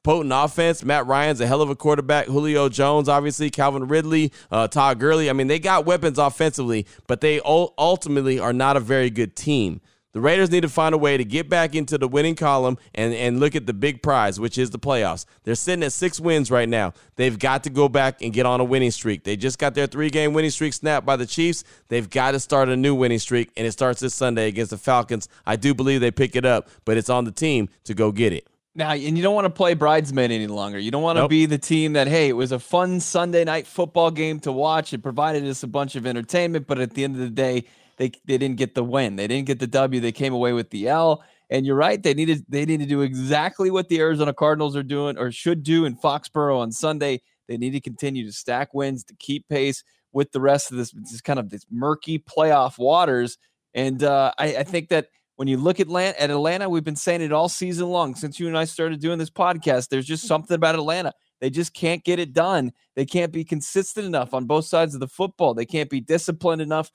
potent 0.05 0.31
offense. 0.31 0.85
Matt 0.85 1.07
Ryan's 1.07 1.41
a 1.41 1.47
hell 1.47 1.63
of 1.63 1.71
a 1.71 1.75
quarterback. 1.75 2.27
Julio 2.27 2.69
Jones, 2.69 3.09
obviously, 3.09 3.49
Calvin 3.49 3.87
Ridley, 3.87 4.31
uh, 4.51 4.67
Todd 4.67 4.99
Gurley. 4.99 5.31
I 5.31 5.33
mean, 5.33 5.47
they 5.47 5.57
got 5.57 5.87
weapons 5.87 6.19
offensively, 6.19 6.85
but 7.07 7.21
they 7.21 7.41
ultimately 7.41 8.39
are 8.39 8.53
not 8.53 8.77
a 8.77 8.79
very 8.79 9.09
good 9.09 9.35
team. 9.35 9.81
The 10.11 10.21
Raiders 10.21 10.51
need 10.51 10.61
to 10.61 10.69
find 10.69 10.93
a 10.93 10.97
way 10.97 11.17
to 11.17 11.25
get 11.25 11.49
back 11.49 11.73
into 11.73 11.97
the 11.97 12.07
winning 12.07 12.35
column 12.35 12.77
and, 12.93 13.15
and 13.15 13.39
look 13.39 13.55
at 13.55 13.65
the 13.65 13.73
big 13.73 14.03
prize, 14.03 14.39
which 14.39 14.59
is 14.59 14.69
the 14.69 14.77
playoffs. 14.77 15.25
They're 15.43 15.55
sitting 15.55 15.83
at 15.83 15.91
six 15.91 16.19
wins 16.19 16.51
right 16.51 16.69
now. 16.69 16.93
They've 17.15 17.37
got 17.37 17.63
to 17.63 17.71
go 17.71 17.89
back 17.89 18.21
and 18.21 18.31
get 18.31 18.45
on 18.45 18.61
a 18.61 18.63
winning 18.63 18.91
streak. 18.91 19.23
They 19.23 19.35
just 19.35 19.57
got 19.57 19.73
their 19.73 19.87
three 19.87 20.09
game 20.09 20.33
winning 20.33 20.51
streak 20.51 20.73
snapped 20.73 21.05
by 21.05 21.15
the 21.15 21.25
Chiefs. 21.25 21.63
They've 21.87 22.09
got 22.09 22.31
to 22.31 22.39
start 22.39 22.69
a 22.69 22.77
new 22.77 22.93
winning 22.93 23.19
streak, 23.19 23.51
and 23.57 23.65
it 23.65 23.71
starts 23.71 23.99
this 24.01 24.13
Sunday 24.13 24.47
against 24.47 24.69
the 24.69 24.77
Falcons. 24.77 25.27
I 25.47 25.55
do 25.55 25.73
believe 25.73 25.99
they 25.99 26.11
pick 26.11 26.35
it 26.35 26.45
up, 26.45 26.69
but 26.85 26.95
it's 26.95 27.09
on 27.09 27.25
the 27.25 27.31
team 27.31 27.69
to 27.85 27.95
go 27.95 28.11
get 28.11 28.31
it. 28.31 28.47
Now, 28.77 28.91
and 28.91 29.17
you 29.17 29.23
don't 29.23 29.33
want 29.33 29.45
to 29.45 29.49
play 29.49 29.73
bridesmaid 29.73 30.31
any 30.31 30.47
longer. 30.47 30.77
You 30.77 30.91
don't 30.91 31.01
want 31.01 31.15
to 31.15 31.21
nope. 31.21 31.29
be 31.29 31.45
the 31.45 31.57
team 31.57 31.93
that, 31.93 32.07
hey, 32.07 32.27
it 32.27 32.33
was 32.33 32.51
a 32.51 32.59
fun 32.59 32.99
Sunday 32.99 33.45
night 33.45 33.67
football 33.67 34.11
game 34.11 34.41
to 34.41 34.51
watch. 34.51 34.91
It 34.91 35.01
provided 35.01 35.45
us 35.45 35.63
a 35.63 35.67
bunch 35.67 35.95
of 35.95 36.05
entertainment, 36.05 36.67
but 36.67 36.79
at 36.79 36.93
the 36.93 37.05
end 37.05 37.15
of 37.15 37.21
the 37.21 37.29
day, 37.29 37.63
they 37.97 38.11
they 38.25 38.37
didn't 38.37 38.57
get 38.57 38.75
the 38.75 38.83
win. 38.83 39.15
They 39.15 39.27
didn't 39.27 39.47
get 39.47 39.59
the 39.59 39.67
W. 39.67 40.01
They 40.01 40.11
came 40.11 40.33
away 40.33 40.51
with 40.51 40.69
the 40.69 40.89
L. 40.89 41.23
And 41.49 41.65
you're 41.65 41.75
right. 41.75 42.01
They 42.01 42.13
needed 42.13 42.43
they 42.49 42.65
need 42.65 42.79
to 42.81 42.85
do 42.85 43.01
exactly 43.01 43.71
what 43.71 43.87
the 43.87 43.99
Arizona 43.99 44.33
Cardinals 44.33 44.75
are 44.75 44.83
doing 44.83 45.17
or 45.17 45.31
should 45.31 45.63
do 45.63 45.85
in 45.85 45.95
Foxborough 45.95 46.59
on 46.59 46.71
Sunday. 46.71 47.21
They 47.47 47.57
need 47.57 47.71
to 47.71 47.79
continue 47.79 48.25
to 48.25 48.31
stack 48.31 48.73
wins 48.73 49.03
to 49.05 49.15
keep 49.15 49.47
pace 49.47 49.83
with 50.11 50.31
the 50.31 50.41
rest 50.41 50.71
of 50.71 50.77
this, 50.77 50.91
this 50.91 51.21
kind 51.21 51.39
of 51.39 51.49
this 51.49 51.65
murky 51.69 52.17
playoff 52.19 52.77
waters. 52.77 53.37
And 53.73 54.03
uh, 54.03 54.33
I, 54.37 54.57
I 54.57 54.63
think 54.63 54.89
that 54.89 55.09
when 55.35 55.47
you 55.47 55.57
look 55.57 55.79
at 55.79 55.87
Atlanta, 55.87 56.21
at 56.21 56.31
Atlanta, 56.31 56.69
we've 56.69 56.83
been 56.83 56.95
saying 56.95 57.21
it 57.21 57.33
all 57.33 57.49
season 57.49 57.87
long 57.87 58.15
since 58.15 58.39
you 58.39 58.47
and 58.47 58.57
I 58.57 58.65
started 58.65 59.01
doing 59.01 59.19
this 59.19 59.29
podcast. 59.29 59.89
There's 59.89 60.05
just 60.05 60.27
something 60.27 60.55
about 60.55 60.75
Atlanta. 60.75 61.13
They 61.41 61.49
just 61.49 61.73
can't 61.73 62.03
get 62.03 62.19
it 62.19 62.33
done. 62.33 62.71
They 62.95 63.05
can't 63.05 63.31
be 63.31 63.43
consistent 63.43 64.05
enough 64.05 64.33
on 64.33 64.45
both 64.45 64.65
sides 64.65 64.93
of 64.93 65.01
the 65.01 65.07
football. 65.07 65.53
They 65.53 65.65
can't 65.65 65.89
be 65.89 65.99
disciplined 65.99 66.61
enough 66.61 66.89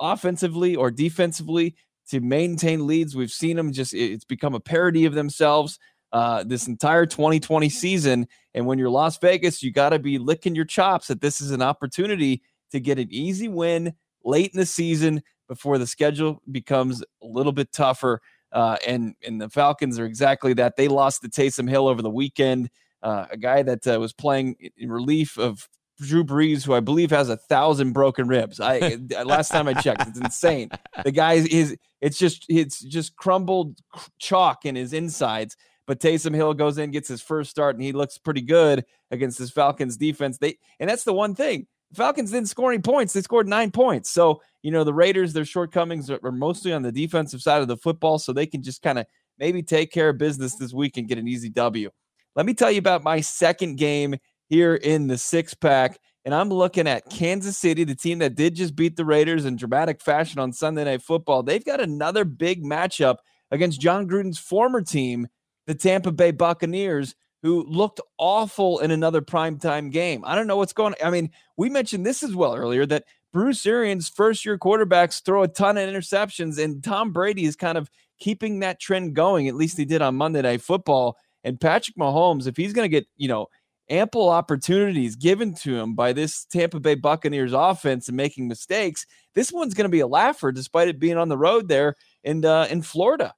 offensively 0.00 0.76
or 0.76 0.90
defensively 0.90 1.74
to 2.08 2.20
maintain 2.20 2.86
leads. 2.86 3.14
We've 3.14 3.30
seen 3.30 3.56
them 3.56 3.72
just, 3.72 3.92
it's 3.92 4.24
become 4.24 4.54
a 4.54 4.60
parody 4.60 5.04
of 5.04 5.14
themselves 5.14 5.78
uh, 6.12 6.44
this 6.44 6.68
entire 6.68 7.06
2020 7.06 7.68
season. 7.68 8.26
And 8.54 8.66
when 8.66 8.78
you're 8.78 8.90
Las 8.90 9.18
Vegas, 9.18 9.62
you 9.62 9.72
got 9.72 9.90
to 9.90 9.98
be 9.98 10.18
licking 10.18 10.54
your 10.54 10.64
chops 10.64 11.08
that 11.08 11.20
this 11.20 11.40
is 11.40 11.50
an 11.50 11.60
opportunity 11.60 12.42
to 12.72 12.80
get 12.80 12.98
an 12.98 13.08
easy 13.10 13.48
win 13.48 13.94
late 14.24 14.52
in 14.54 14.60
the 14.60 14.66
season 14.66 15.22
before 15.48 15.78
the 15.78 15.86
schedule 15.86 16.42
becomes 16.50 17.02
a 17.02 17.26
little 17.26 17.52
bit 17.52 17.72
tougher. 17.72 18.20
Uh, 18.52 18.76
and 18.86 19.14
and 19.26 19.40
the 19.40 19.48
Falcons 19.48 19.98
are 19.98 20.06
exactly 20.06 20.54
that. 20.54 20.76
They 20.76 20.88
lost 20.88 21.22
to 21.22 21.28
Taysom 21.28 21.68
Hill 21.68 21.88
over 21.88 22.02
the 22.02 22.10
weekend, 22.10 22.70
uh, 23.02 23.26
a 23.30 23.36
guy 23.36 23.62
that 23.62 23.86
uh, 23.86 23.98
was 23.98 24.12
playing 24.12 24.56
in 24.76 24.92
relief 24.92 25.36
of 25.36 25.68
Drew 26.00 26.24
Brees, 26.24 26.64
who 26.64 26.72
I 26.72 26.80
believe 26.80 27.10
has 27.10 27.28
a 27.28 27.36
thousand 27.36 27.92
broken 27.92 28.28
ribs. 28.28 28.60
I 28.60 28.98
last 29.24 29.50
time 29.50 29.68
I 29.68 29.74
checked, 29.74 30.06
it's 30.06 30.20
insane. 30.20 30.70
The 31.04 31.12
guy 31.12 31.34
is 31.34 31.76
it's 32.00 32.18
just 32.18 32.46
it's 32.48 32.80
just 32.80 33.16
crumbled 33.16 33.78
chalk 34.18 34.64
in 34.64 34.76
his 34.76 34.92
insides. 34.92 35.56
But 35.86 36.00
Taysom 36.00 36.34
Hill 36.34 36.54
goes 36.54 36.78
in, 36.78 36.92
gets 36.92 37.08
his 37.08 37.20
first 37.20 37.50
start, 37.50 37.76
and 37.76 37.84
he 37.84 37.92
looks 37.92 38.16
pretty 38.16 38.40
good 38.40 38.84
against 39.10 39.38
this 39.38 39.50
Falcons 39.50 39.96
defense. 39.96 40.38
They 40.38 40.58
and 40.80 40.88
that's 40.88 41.04
the 41.04 41.12
one 41.12 41.34
thing. 41.34 41.66
Falcons 41.94 42.30
didn't 42.30 42.48
score 42.48 42.72
any 42.72 42.82
points. 42.82 43.12
They 43.12 43.22
scored 43.22 43.48
nine 43.48 43.70
points. 43.70 44.10
So, 44.10 44.42
you 44.62 44.70
know, 44.70 44.84
the 44.84 44.94
Raiders, 44.94 45.32
their 45.32 45.44
shortcomings 45.44 46.10
are, 46.10 46.18
are 46.22 46.32
mostly 46.32 46.72
on 46.72 46.82
the 46.82 46.92
defensive 46.92 47.42
side 47.42 47.62
of 47.62 47.68
the 47.68 47.76
football. 47.76 48.18
So 48.18 48.32
they 48.32 48.46
can 48.46 48.62
just 48.62 48.82
kind 48.82 48.98
of 48.98 49.06
maybe 49.38 49.62
take 49.62 49.92
care 49.92 50.10
of 50.10 50.18
business 50.18 50.56
this 50.56 50.72
week 50.72 50.96
and 50.96 51.08
get 51.08 51.18
an 51.18 51.28
easy 51.28 51.48
W. 51.50 51.90
Let 52.36 52.46
me 52.46 52.54
tell 52.54 52.70
you 52.70 52.78
about 52.78 53.04
my 53.04 53.20
second 53.20 53.76
game 53.76 54.16
here 54.48 54.74
in 54.74 55.06
the 55.06 55.18
six 55.18 55.54
pack. 55.54 55.98
And 56.24 56.34
I'm 56.34 56.48
looking 56.48 56.88
at 56.88 57.08
Kansas 57.10 57.58
City, 57.58 57.84
the 57.84 57.94
team 57.94 58.18
that 58.20 58.34
did 58.34 58.54
just 58.54 58.74
beat 58.74 58.96
the 58.96 59.04
Raiders 59.04 59.44
in 59.44 59.56
dramatic 59.56 60.00
fashion 60.00 60.40
on 60.40 60.52
Sunday 60.52 60.84
Night 60.84 61.02
Football. 61.02 61.42
They've 61.42 61.64
got 61.64 61.80
another 61.80 62.24
big 62.24 62.64
matchup 62.64 63.16
against 63.50 63.80
Jon 63.80 64.08
Gruden's 64.08 64.38
former 64.38 64.80
team, 64.80 65.28
the 65.66 65.74
Tampa 65.74 66.12
Bay 66.12 66.30
Buccaneers, 66.30 67.14
who 67.44 67.62
looked 67.64 68.00
awful 68.16 68.78
in 68.78 68.90
another 68.90 69.20
primetime 69.20 69.92
game. 69.92 70.24
I 70.24 70.34
don't 70.34 70.46
know 70.46 70.56
what's 70.56 70.72
going 70.72 70.94
on. 70.94 71.06
I 71.06 71.10
mean, 71.10 71.30
we 71.58 71.68
mentioned 71.68 72.06
this 72.06 72.22
as 72.22 72.34
well 72.34 72.56
earlier 72.56 72.86
that 72.86 73.04
Bruce 73.34 73.66
Arians' 73.66 74.08
first 74.08 74.46
year 74.46 74.56
quarterbacks 74.56 75.22
throw 75.22 75.42
a 75.42 75.48
ton 75.48 75.76
of 75.76 75.86
interceptions, 75.86 76.58
and 76.58 76.82
Tom 76.82 77.12
Brady 77.12 77.44
is 77.44 77.54
kind 77.54 77.76
of 77.76 77.90
keeping 78.18 78.60
that 78.60 78.80
trend 78.80 79.14
going. 79.14 79.46
At 79.46 79.56
least 79.56 79.76
he 79.76 79.84
did 79.84 80.00
on 80.00 80.14
Monday 80.14 80.40
Night 80.40 80.62
Football. 80.62 81.18
And 81.44 81.60
Patrick 81.60 81.98
Mahomes, 81.98 82.46
if 82.46 82.56
he's 82.56 82.72
going 82.72 82.86
to 82.86 82.88
get, 82.88 83.06
you 83.18 83.28
know, 83.28 83.48
ample 83.90 84.30
opportunities 84.30 85.14
given 85.14 85.52
to 85.56 85.76
him 85.76 85.94
by 85.94 86.14
this 86.14 86.46
Tampa 86.46 86.80
Bay 86.80 86.94
Buccaneers 86.94 87.52
offense 87.52 88.08
and 88.08 88.16
making 88.16 88.48
mistakes, 88.48 89.04
this 89.34 89.52
one's 89.52 89.74
going 89.74 89.84
to 89.84 89.90
be 89.90 90.00
a 90.00 90.06
laugher 90.06 90.50
despite 90.50 90.88
it 90.88 90.98
being 90.98 91.18
on 91.18 91.28
the 91.28 91.36
road 91.36 91.68
there 91.68 91.94
in 92.22 92.42
uh, 92.46 92.66
in 92.70 92.80
Florida. 92.80 93.34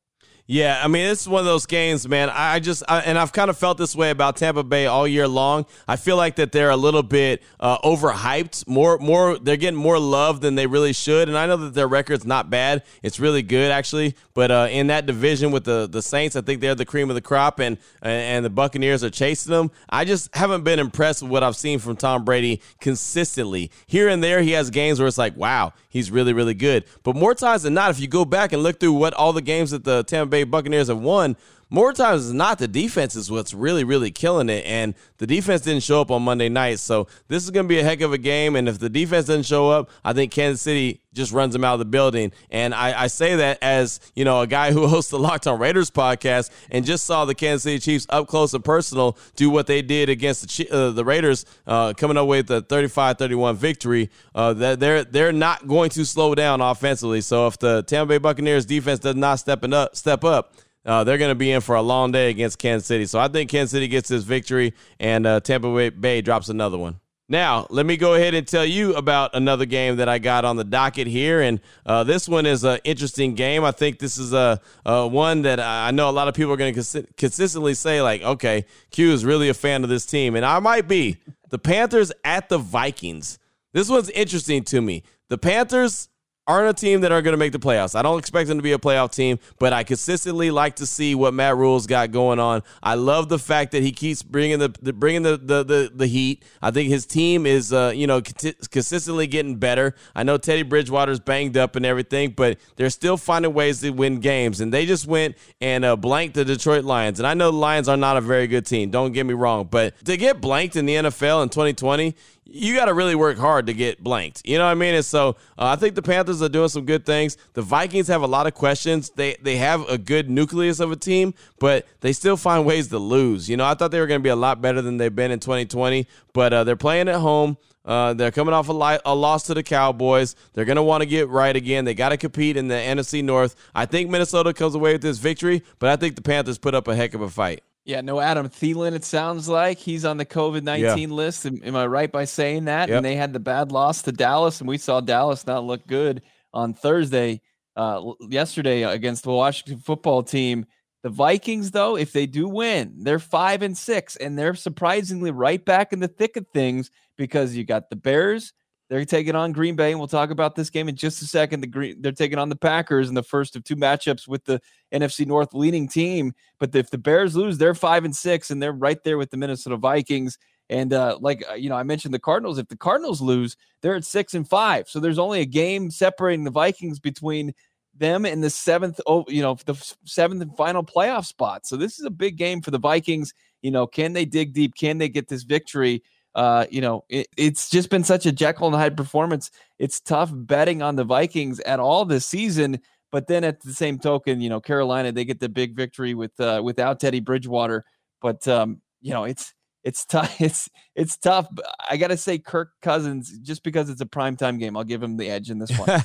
Yeah, 0.48 0.80
I 0.80 0.86
mean, 0.86 1.06
it's 1.06 1.26
one 1.26 1.40
of 1.40 1.44
those 1.44 1.66
games, 1.66 2.06
man. 2.06 2.30
I 2.30 2.60
just, 2.60 2.84
I, 2.88 3.00
and 3.00 3.18
I've 3.18 3.32
kind 3.32 3.50
of 3.50 3.58
felt 3.58 3.78
this 3.78 3.96
way 3.96 4.10
about 4.10 4.36
Tampa 4.36 4.62
Bay 4.62 4.86
all 4.86 5.06
year 5.08 5.26
long. 5.26 5.66
I 5.88 5.96
feel 5.96 6.16
like 6.16 6.36
that 6.36 6.52
they're 6.52 6.70
a 6.70 6.76
little 6.76 7.02
bit 7.02 7.42
uh, 7.58 7.78
overhyped. 7.78 8.68
More, 8.68 8.96
more, 8.98 9.40
they're 9.40 9.56
getting 9.56 9.78
more 9.78 9.98
love 9.98 10.40
than 10.40 10.54
they 10.54 10.68
really 10.68 10.92
should. 10.92 11.28
And 11.28 11.36
I 11.36 11.46
know 11.46 11.56
that 11.56 11.74
their 11.74 11.88
record's 11.88 12.24
not 12.24 12.48
bad; 12.48 12.84
it's 13.02 13.18
really 13.18 13.42
good 13.42 13.72
actually. 13.72 14.14
But 14.34 14.52
uh, 14.52 14.68
in 14.70 14.86
that 14.86 15.06
division 15.06 15.50
with 15.50 15.64
the 15.64 15.88
the 15.90 16.00
Saints, 16.00 16.36
I 16.36 16.42
think 16.42 16.60
they're 16.60 16.76
the 16.76 16.84
cream 16.84 17.10
of 17.10 17.14
the 17.16 17.22
crop, 17.22 17.58
and 17.58 17.76
and 18.00 18.44
the 18.44 18.50
Buccaneers 18.50 19.02
are 19.02 19.10
chasing 19.10 19.50
them. 19.50 19.72
I 19.88 20.04
just 20.04 20.32
haven't 20.32 20.62
been 20.62 20.78
impressed 20.78 21.22
with 21.22 21.32
what 21.32 21.42
I've 21.42 21.56
seen 21.56 21.80
from 21.80 21.96
Tom 21.96 22.24
Brady 22.24 22.62
consistently. 22.80 23.72
Here 23.86 24.08
and 24.08 24.22
there, 24.22 24.42
he 24.42 24.52
has 24.52 24.70
games 24.70 25.00
where 25.00 25.08
it's 25.08 25.18
like, 25.18 25.36
wow, 25.36 25.72
he's 25.88 26.10
really, 26.12 26.32
really 26.32 26.54
good. 26.54 26.84
But 27.02 27.16
more 27.16 27.34
times 27.34 27.64
than 27.64 27.74
not, 27.74 27.90
if 27.90 27.98
you 27.98 28.06
go 28.06 28.24
back 28.24 28.52
and 28.52 28.62
look 28.62 28.78
through 28.78 28.92
what 28.92 29.12
all 29.14 29.32
the 29.32 29.42
games 29.42 29.72
that 29.72 29.82
the 29.82 30.04
Tampa 30.04 30.30
Bay 30.30 30.35
Buccaneers 30.44 30.88
have 30.88 30.98
won, 31.00 31.36
more 31.68 31.92
times 31.92 32.28
than 32.28 32.36
not, 32.36 32.58
the 32.58 32.68
defense 32.68 33.16
is 33.16 33.30
what's 33.30 33.52
really, 33.52 33.82
really 33.82 34.10
killing 34.10 34.48
it. 34.48 34.64
And 34.64 34.94
the 35.18 35.26
defense 35.26 35.62
didn't 35.62 35.82
show 35.82 36.00
up 36.00 36.10
on 36.10 36.22
Monday 36.22 36.48
night. 36.48 36.78
So 36.78 37.08
this 37.28 37.42
is 37.42 37.50
going 37.50 37.66
to 37.66 37.68
be 37.68 37.80
a 37.80 37.82
heck 37.82 38.00
of 38.02 38.12
a 38.12 38.18
game. 38.18 38.54
And 38.54 38.68
if 38.68 38.78
the 38.78 38.88
defense 38.88 39.26
doesn't 39.26 39.46
show 39.46 39.70
up, 39.70 39.90
I 40.04 40.12
think 40.12 40.32
Kansas 40.32 40.62
City 40.62 41.00
just 41.12 41.32
runs 41.32 41.54
them 41.54 41.64
out 41.64 41.72
of 41.72 41.78
the 41.80 41.86
building. 41.86 42.30
And 42.50 42.72
I, 42.74 43.02
I 43.02 43.06
say 43.08 43.36
that 43.36 43.58
as, 43.62 43.98
you 44.14 44.24
know, 44.24 44.42
a 44.42 44.46
guy 44.46 44.70
who 44.70 44.86
hosts 44.88 45.10
the 45.10 45.18
Locked 45.18 45.46
on 45.48 45.58
Raiders 45.58 45.90
podcast 45.90 46.50
and 46.70 46.84
just 46.84 47.04
saw 47.04 47.24
the 47.24 47.34
Kansas 47.34 47.64
City 47.64 47.78
Chiefs 47.80 48.06
up 48.10 48.28
close 48.28 48.54
and 48.54 48.64
personal 48.64 49.18
do 49.34 49.50
what 49.50 49.66
they 49.66 49.82
did 49.82 50.08
against 50.08 50.56
the, 50.56 50.68
uh, 50.70 50.90
the 50.90 51.04
Raiders, 51.04 51.46
uh, 51.66 51.94
coming 51.94 52.16
up 52.16 52.28
with 52.28 52.50
a 52.50 52.62
35-31 52.62 53.56
victory. 53.56 54.10
Uh, 54.34 54.52
they're 54.52 55.04
they're 55.04 55.32
not 55.32 55.66
going 55.66 55.90
to 55.90 56.04
slow 56.04 56.34
down 56.34 56.60
offensively. 56.60 57.22
So 57.22 57.46
if 57.46 57.58
the 57.58 57.82
Tampa 57.82 58.10
Bay 58.10 58.18
Buccaneers 58.18 58.66
defense 58.66 59.00
does 59.00 59.16
not 59.16 59.36
step 59.36 59.64
up, 59.64 59.96
step 59.96 60.22
up, 60.22 60.52
uh, 60.86 61.04
they're 61.04 61.18
going 61.18 61.30
to 61.30 61.34
be 61.34 61.52
in 61.52 61.60
for 61.60 61.74
a 61.74 61.82
long 61.82 62.12
day 62.12 62.30
against 62.30 62.58
Kansas 62.58 62.86
City. 62.86 63.04
So 63.04 63.18
I 63.18 63.28
think 63.28 63.50
Kansas 63.50 63.72
City 63.72 63.88
gets 63.88 64.08
this 64.08 64.22
victory 64.22 64.72
and 64.98 65.26
uh, 65.26 65.40
Tampa 65.40 65.90
Bay 65.90 66.22
drops 66.22 66.48
another 66.48 66.78
one. 66.78 67.00
Now, 67.28 67.66
let 67.70 67.84
me 67.84 67.96
go 67.96 68.14
ahead 68.14 68.34
and 68.34 68.46
tell 68.46 68.64
you 68.64 68.94
about 68.94 69.34
another 69.34 69.66
game 69.66 69.96
that 69.96 70.08
I 70.08 70.20
got 70.20 70.44
on 70.44 70.56
the 70.56 70.62
docket 70.62 71.08
here. 71.08 71.40
And 71.40 71.60
uh, 71.84 72.04
this 72.04 72.28
one 72.28 72.46
is 72.46 72.62
an 72.62 72.78
interesting 72.84 73.34
game. 73.34 73.64
I 73.64 73.72
think 73.72 73.98
this 73.98 74.16
is 74.16 74.32
a, 74.32 74.60
a 74.84 75.08
one 75.08 75.42
that 75.42 75.58
I 75.58 75.90
know 75.90 76.08
a 76.08 76.12
lot 76.12 76.28
of 76.28 76.34
people 76.34 76.52
are 76.52 76.56
going 76.56 76.72
to 76.72 76.80
cons- 76.80 77.06
consistently 77.16 77.74
say, 77.74 78.00
like, 78.00 78.22
okay, 78.22 78.64
Q 78.92 79.10
is 79.10 79.24
really 79.24 79.48
a 79.48 79.54
fan 79.54 79.82
of 79.82 79.90
this 79.90 80.06
team. 80.06 80.36
And 80.36 80.46
I 80.46 80.60
might 80.60 80.86
be. 80.86 81.16
The 81.50 81.58
Panthers 81.58 82.12
at 82.24 82.48
the 82.48 82.58
Vikings. 82.58 83.38
This 83.72 83.88
one's 83.88 84.10
interesting 84.10 84.62
to 84.64 84.80
me. 84.80 85.02
The 85.28 85.38
Panthers 85.38 86.08
aren't 86.46 86.70
a 86.70 86.80
team 86.80 87.00
that 87.00 87.12
are 87.12 87.22
going 87.22 87.32
to 87.32 87.38
make 87.38 87.52
the 87.52 87.58
playoffs. 87.58 87.96
I 87.96 88.02
don't 88.02 88.18
expect 88.18 88.48
them 88.48 88.58
to 88.58 88.62
be 88.62 88.72
a 88.72 88.78
playoff 88.78 89.12
team, 89.12 89.38
but 89.58 89.72
I 89.72 89.82
consistently 89.82 90.50
like 90.50 90.76
to 90.76 90.86
see 90.86 91.14
what 91.14 91.34
Matt 91.34 91.56
Rhule's 91.56 91.86
got 91.86 92.12
going 92.12 92.38
on. 92.38 92.62
I 92.82 92.94
love 92.94 93.28
the 93.28 93.38
fact 93.38 93.72
that 93.72 93.82
he 93.82 93.92
keeps 93.92 94.22
bringing 94.22 94.58
the, 94.58 94.74
the 94.80 94.92
bringing 94.92 95.22
the, 95.22 95.36
the, 95.36 95.64
the 95.64 95.90
the 95.94 96.06
heat. 96.06 96.44
I 96.62 96.70
think 96.70 96.88
his 96.88 97.06
team 97.06 97.46
is 97.46 97.72
uh, 97.72 97.92
you 97.94 98.06
know 98.06 98.20
consistently 98.20 99.26
getting 99.26 99.56
better. 99.56 99.94
I 100.14 100.22
know 100.22 100.38
Teddy 100.38 100.62
Bridgewater's 100.62 101.20
banged 101.20 101.56
up 101.56 101.76
and 101.76 101.84
everything, 101.84 102.30
but 102.30 102.58
they're 102.76 102.90
still 102.90 103.16
finding 103.16 103.52
ways 103.52 103.80
to 103.80 103.90
win 103.90 104.20
games. 104.20 104.60
And 104.60 104.72
they 104.72 104.86
just 104.86 105.06
went 105.06 105.36
and 105.60 105.84
uh, 105.84 105.96
blanked 105.96 106.34
the 106.34 106.44
Detroit 106.44 106.84
Lions. 106.84 107.18
And 107.18 107.26
I 107.26 107.34
know 107.34 107.50
the 107.50 107.56
Lions 107.56 107.88
are 107.88 107.96
not 107.96 108.16
a 108.16 108.20
very 108.20 108.46
good 108.46 108.66
team. 108.66 108.90
Don't 108.90 109.12
get 109.12 109.26
me 109.26 109.34
wrong, 109.34 109.68
but 109.70 109.94
to 110.04 110.16
get 110.16 110.40
blanked 110.40 110.76
in 110.76 110.86
the 110.86 110.94
NFL 110.94 111.42
in 111.42 111.48
2020, 111.48 112.14
you 112.48 112.74
got 112.74 112.86
to 112.86 112.94
really 112.94 113.14
work 113.14 113.38
hard 113.38 113.66
to 113.66 113.74
get 113.74 114.02
blanked. 114.02 114.42
You 114.44 114.58
know 114.58 114.64
what 114.64 114.70
I 114.70 114.74
mean? 114.74 114.94
And 114.94 115.04
so 115.04 115.30
uh, 115.58 115.66
I 115.66 115.76
think 115.76 115.94
the 115.94 116.02
Panthers 116.02 116.40
are 116.42 116.48
doing 116.48 116.68
some 116.68 116.84
good 116.84 117.04
things. 117.04 117.36
The 117.54 117.62
Vikings 117.62 118.08
have 118.08 118.22
a 118.22 118.26
lot 118.26 118.46
of 118.46 118.54
questions. 118.54 119.10
They 119.10 119.36
they 119.42 119.56
have 119.56 119.88
a 119.88 119.98
good 119.98 120.30
nucleus 120.30 120.80
of 120.80 120.92
a 120.92 120.96
team, 120.96 121.34
but 121.58 121.86
they 122.00 122.12
still 122.12 122.36
find 122.36 122.64
ways 122.64 122.88
to 122.88 122.98
lose. 122.98 123.50
You 123.50 123.56
know, 123.56 123.64
I 123.64 123.74
thought 123.74 123.90
they 123.90 124.00
were 124.00 124.06
going 124.06 124.20
to 124.20 124.24
be 124.24 124.30
a 124.30 124.36
lot 124.36 124.60
better 124.62 124.80
than 124.80 124.96
they've 124.96 125.14
been 125.14 125.30
in 125.30 125.40
2020, 125.40 126.06
but 126.32 126.52
uh, 126.52 126.64
they're 126.64 126.76
playing 126.76 127.08
at 127.08 127.20
home. 127.20 127.56
Uh, 127.84 128.14
they're 128.14 128.32
coming 128.32 128.52
off 128.52 128.68
a, 128.68 129.00
a, 129.04 129.14
loss 129.14 129.44
to 129.44 129.54
the 129.54 129.62
Cowboys. 129.62 130.34
They're 130.54 130.64
going 130.64 130.76
to 130.76 130.82
want 130.82 131.02
to 131.02 131.06
get 131.06 131.28
right 131.28 131.54
again. 131.54 131.84
They 131.84 131.94
got 131.94 132.08
to 132.08 132.16
compete 132.16 132.56
in 132.56 132.66
the 132.66 132.74
NFC 132.74 133.22
North. 133.22 133.54
I 133.76 133.86
think 133.86 134.10
Minnesota 134.10 134.52
comes 134.52 134.74
away 134.74 134.94
with 134.94 135.02
this 135.02 135.18
victory, 135.18 135.62
but 135.78 135.88
I 135.88 135.94
think 135.94 136.16
the 136.16 136.22
Panthers 136.22 136.58
put 136.58 136.74
up 136.74 136.88
a 136.88 136.96
heck 136.96 137.14
of 137.14 137.20
a 137.20 137.30
fight. 137.30 137.62
Yeah, 137.86 138.00
no 138.00 138.20
Adam 138.20 138.48
Thielen, 138.48 138.94
it 138.94 139.04
sounds 139.04 139.48
like. 139.48 139.78
He's 139.78 140.04
on 140.04 140.16
the 140.16 140.26
COVID 140.26 140.64
19 140.64 141.08
yeah. 141.08 141.14
list. 141.14 141.46
Am, 141.46 141.60
am, 141.62 141.76
I 141.76 141.86
right 141.86 142.10
by 142.10 142.24
saying 142.24 142.64
that? 142.64 142.88
Yep. 142.88 142.96
And 142.96 143.04
they 143.06 143.14
had 143.14 143.32
the 143.32 143.38
bad 143.38 143.70
loss 143.70 144.02
to 144.02 144.12
Dallas, 144.12 144.60
and 144.60 144.68
we 144.68 144.76
saw 144.76 145.00
Dallas 145.00 145.46
not 145.46 145.64
look 145.64 145.86
good 145.86 146.22
on 146.52 146.74
Thursday. 146.74 147.40
uh, 147.76 148.12
yesterday 148.28 148.82
against 148.82 149.24
the 149.24 149.30
Washington 149.30 149.78
football 149.78 150.22
team. 150.22 150.66
The 151.02 151.10
Vikings, 151.10 151.70
though, 151.70 151.96
if 151.96 152.12
they 152.12 152.26
do 152.26 152.48
win, 152.48 152.94
they're 153.04 153.20
five 153.20 153.62
and 153.62 153.76
six, 153.76 154.16
and 154.16 154.36
they're 154.36 154.54
surprisingly 154.54 155.30
right 155.30 155.64
back 155.64 155.92
in 155.92 156.00
the 156.00 156.08
thick 156.08 156.36
of 156.36 156.46
things 156.52 156.90
because 157.16 157.54
you 157.54 157.64
got 157.64 157.90
the 157.90 157.96
Bears. 157.96 158.52
They're 158.88 159.04
taking 159.04 159.34
on 159.34 159.52
Green 159.52 159.74
Bay, 159.74 159.90
and 159.90 159.98
we'll 159.98 160.06
talk 160.06 160.30
about 160.30 160.54
this 160.54 160.70
game 160.70 160.88
in 160.88 160.94
just 160.94 161.20
a 161.20 161.26
second. 161.26 161.60
The 161.60 161.66
Green, 161.66 162.00
they're 162.00 162.12
taking 162.12 162.38
on 162.38 162.48
the 162.48 162.56
Packers 162.56 163.08
in 163.08 163.14
the 163.14 163.22
first 163.22 163.56
of 163.56 163.64
two 163.64 163.74
matchups 163.74 164.28
with 164.28 164.44
the 164.44 164.60
NFC 164.92 165.26
North 165.26 165.54
leading 165.54 165.88
team. 165.88 166.32
But 166.60 166.74
if 166.74 166.90
the 166.90 166.98
Bears 166.98 167.34
lose, 167.34 167.58
they're 167.58 167.74
five 167.74 168.04
and 168.04 168.14
six, 168.14 168.50
and 168.50 168.62
they're 168.62 168.72
right 168.72 169.02
there 169.02 169.18
with 169.18 169.30
the 169.30 169.36
Minnesota 169.36 169.76
Vikings. 169.76 170.38
And 170.68 170.92
uh, 170.92 171.18
like 171.20 171.44
uh, 171.50 171.54
you 171.54 171.68
know, 171.68 171.76
I 171.76 171.82
mentioned 171.82 172.14
the 172.14 172.20
Cardinals. 172.20 172.58
If 172.58 172.68
the 172.68 172.76
Cardinals 172.76 173.20
lose, 173.20 173.56
they're 173.82 173.96
at 173.96 174.04
six 174.04 174.34
and 174.34 174.48
five. 174.48 174.88
So 174.88 175.00
there's 175.00 175.18
only 175.18 175.40
a 175.40 175.46
game 175.46 175.90
separating 175.90 176.44
the 176.44 176.50
Vikings 176.50 177.00
between 177.00 177.54
them 177.98 178.24
and 178.24 178.42
the 178.42 178.50
seventh, 178.50 179.00
oh, 179.06 179.24
you 179.28 179.42
know, 179.42 179.56
the 179.64 179.74
seventh 180.04 180.42
and 180.42 180.56
final 180.56 180.84
playoff 180.84 181.26
spot. 181.26 181.66
So 181.66 181.76
this 181.76 181.98
is 181.98 182.04
a 182.04 182.10
big 182.10 182.36
game 182.36 182.60
for 182.60 182.70
the 182.70 182.78
Vikings. 182.78 183.32
You 183.62 183.70
know, 183.70 183.86
can 183.86 184.12
they 184.12 184.24
dig 184.24 184.52
deep? 184.52 184.74
Can 184.76 184.98
they 184.98 185.08
get 185.08 185.28
this 185.28 185.42
victory? 185.42 186.02
Uh, 186.36 186.66
you 186.70 186.82
know, 186.82 187.02
it, 187.08 187.26
it's 187.38 187.70
just 187.70 187.88
been 187.88 188.04
such 188.04 188.26
a 188.26 188.30
Jekyll 188.30 188.66
and 188.66 188.76
Hyde 188.76 188.94
performance. 188.96 189.50
It's 189.78 190.00
tough 190.00 190.30
betting 190.32 190.82
on 190.82 190.94
the 190.94 191.02
Vikings 191.02 191.60
at 191.60 191.80
all 191.80 192.04
this 192.04 192.26
season. 192.26 192.78
But 193.10 193.26
then 193.26 193.42
at 193.42 193.62
the 193.62 193.72
same 193.72 193.98
token, 193.98 194.42
you 194.42 194.50
know, 194.50 194.60
Carolina 194.60 195.12
they 195.12 195.24
get 195.24 195.40
the 195.40 195.48
big 195.48 195.74
victory 195.74 196.12
with 196.12 196.38
uh, 196.38 196.60
without 196.62 197.00
Teddy 197.00 197.20
Bridgewater. 197.20 197.86
But 198.20 198.46
um, 198.46 198.82
you 199.00 199.14
know, 199.14 199.24
it's 199.24 199.54
it's 199.82 200.04
tough. 200.06 200.38
It's 200.38 200.68
it's 200.94 201.16
tough. 201.16 201.48
I 201.88 201.96
got 201.96 202.08
to 202.08 202.18
say, 202.18 202.38
Kirk 202.38 202.72
Cousins, 202.82 203.38
just 203.38 203.62
because 203.62 203.88
it's 203.88 204.02
a 204.02 204.06
primetime 204.06 204.58
game, 204.58 204.76
I'll 204.76 204.84
give 204.84 205.02
him 205.02 205.16
the 205.16 205.30
edge 205.30 205.48
in 205.48 205.58
this 205.58 205.70
one. 205.78 205.88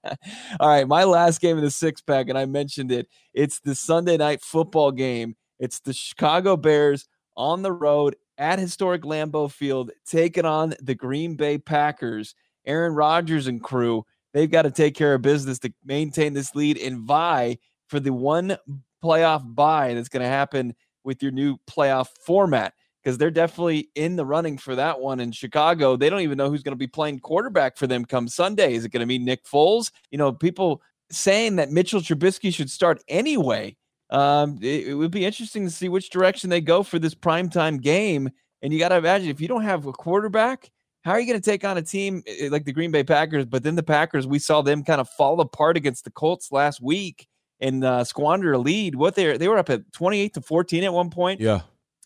All 0.60 0.68
right, 0.68 0.88
my 0.88 1.04
last 1.04 1.42
game 1.42 1.58
of 1.58 1.62
the 1.62 1.70
six 1.70 2.00
pack, 2.00 2.30
and 2.30 2.38
I 2.38 2.46
mentioned 2.46 2.90
it. 2.90 3.06
It's 3.34 3.60
the 3.60 3.74
Sunday 3.74 4.16
night 4.16 4.40
football 4.40 4.92
game. 4.92 5.36
It's 5.58 5.80
the 5.80 5.92
Chicago 5.92 6.56
Bears 6.56 7.06
on 7.36 7.60
the 7.60 7.72
road 7.72 8.16
at 8.38 8.58
historic 8.58 9.02
Lambeau 9.02 9.50
Field, 9.50 9.90
taking 10.06 10.44
on 10.44 10.74
the 10.80 10.94
Green 10.94 11.34
Bay 11.34 11.58
Packers. 11.58 12.34
Aaron 12.66 12.94
Rodgers 12.94 13.46
and 13.46 13.62
crew, 13.62 14.04
they've 14.32 14.50
got 14.50 14.62
to 14.62 14.70
take 14.70 14.94
care 14.94 15.14
of 15.14 15.22
business 15.22 15.58
to 15.60 15.72
maintain 15.84 16.34
this 16.34 16.54
lead 16.54 16.78
and 16.78 17.00
vie 17.00 17.56
for 17.88 17.98
the 17.98 18.12
one 18.12 18.56
playoff 19.02 19.42
bye 19.54 19.94
that's 19.94 20.08
going 20.08 20.22
to 20.22 20.28
happen 20.28 20.74
with 21.04 21.22
your 21.22 21.32
new 21.32 21.56
playoff 21.66 22.08
format 22.20 22.74
because 23.02 23.16
they're 23.16 23.30
definitely 23.30 23.88
in 23.94 24.16
the 24.16 24.26
running 24.26 24.58
for 24.58 24.74
that 24.74 25.00
one 25.00 25.20
in 25.20 25.32
Chicago. 25.32 25.96
They 25.96 26.10
don't 26.10 26.20
even 26.20 26.36
know 26.36 26.50
who's 26.50 26.62
going 26.62 26.72
to 26.72 26.76
be 26.76 26.86
playing 26.86 27.20
quarterback 27.20 27.76
for 27.76 27.86
them 27.86 28.04
come 28.04 28.28
Sunday. 28.28 28.74
Is 28.74 28.84
it 28.84 28.90
going 28.90 29.00
to 29.00 29.06
be 29.06 29.18
Nick 29.18 29.44
Foles? 29.44 29.90
You 30.10 30.18
know, 30.18 30.32
people 30.32 30.82
saying 31.10 31.56
that 31.56 31.70
Mitchell 31.70 32.00
Trubisky 32.00 32.52
should 32.52 32.70
start 32.70 33.02
anyway. 33.08 33.76
Um, 34.10 34.58
it, 34.62 34.88
it 34.88 34.94
would 34.94 35.10
be 35.10 35.24
interesting 35.24 35.64
to 35.64 35.70
see 35.70 35.88
which 35.88 36.10
direction 36.10 36.50
they 36.50 36.60
go 36.60 36.82
for 36.82 36.98
this 36.98 37.14
primetime 37.14 37.80
game. 37.80 38.30
And 38.62 38.72
you 38.72 38.78
got 38.78 38.88
to 38.88 38.96
imagine 38.96 39.28
if 39.28 39.40
you 39.40 39.48
don't 39.48 39.62
have 39.62 39.86
a 39.86 39.92
quarterback, 39.92 40.70
how 41.04 41.12
are 41.12 41.20
you 41.20 41.26
going 41.26 41.40
to 41.40 41.50
take 41.50 41.64
on 41.64 41.78
a 41.78 41.82
team 41.82 42.22
like 42.50 42.64
the 42.64 42.72
Green 42.72 42.90
Bay 42.90 43.04
Packers? 43.04 43.44
But 43.44 43.62
then 43.62 43.76
the 43.76 43.82
Packers, 43.82 44.26
we 44.26 44.38
saw 44.38 44.62
them 44.62 44.82
kind 44.82 45.00
of 45.00 45.08
fall 45.10 45.40
apart 45.40 45.76
against 45.76 46.04
the 46.04 46.10
Colts 46.10 46.50
last 46.50 46.82
week 46.82 47.28
and 47.60 47.84
uh, 47.84 48.04
squander 48.04 48.52
a 48.52 48.58
lead. 48.58 48.94
What 48.94 49.14
they 49.14 49.36
they 49.36 49.48
were 49.48 49.58
up 49.58 49.70
at 49.70 49.90
twenty 49.92 50.20
eight 50.20 50.34
to 50.34 50.40
fourteen 50.40 50.84
at 50.84 50.92
one 50.92 51.10
point. 51.10 51.40
Yeah, 51.40 51.60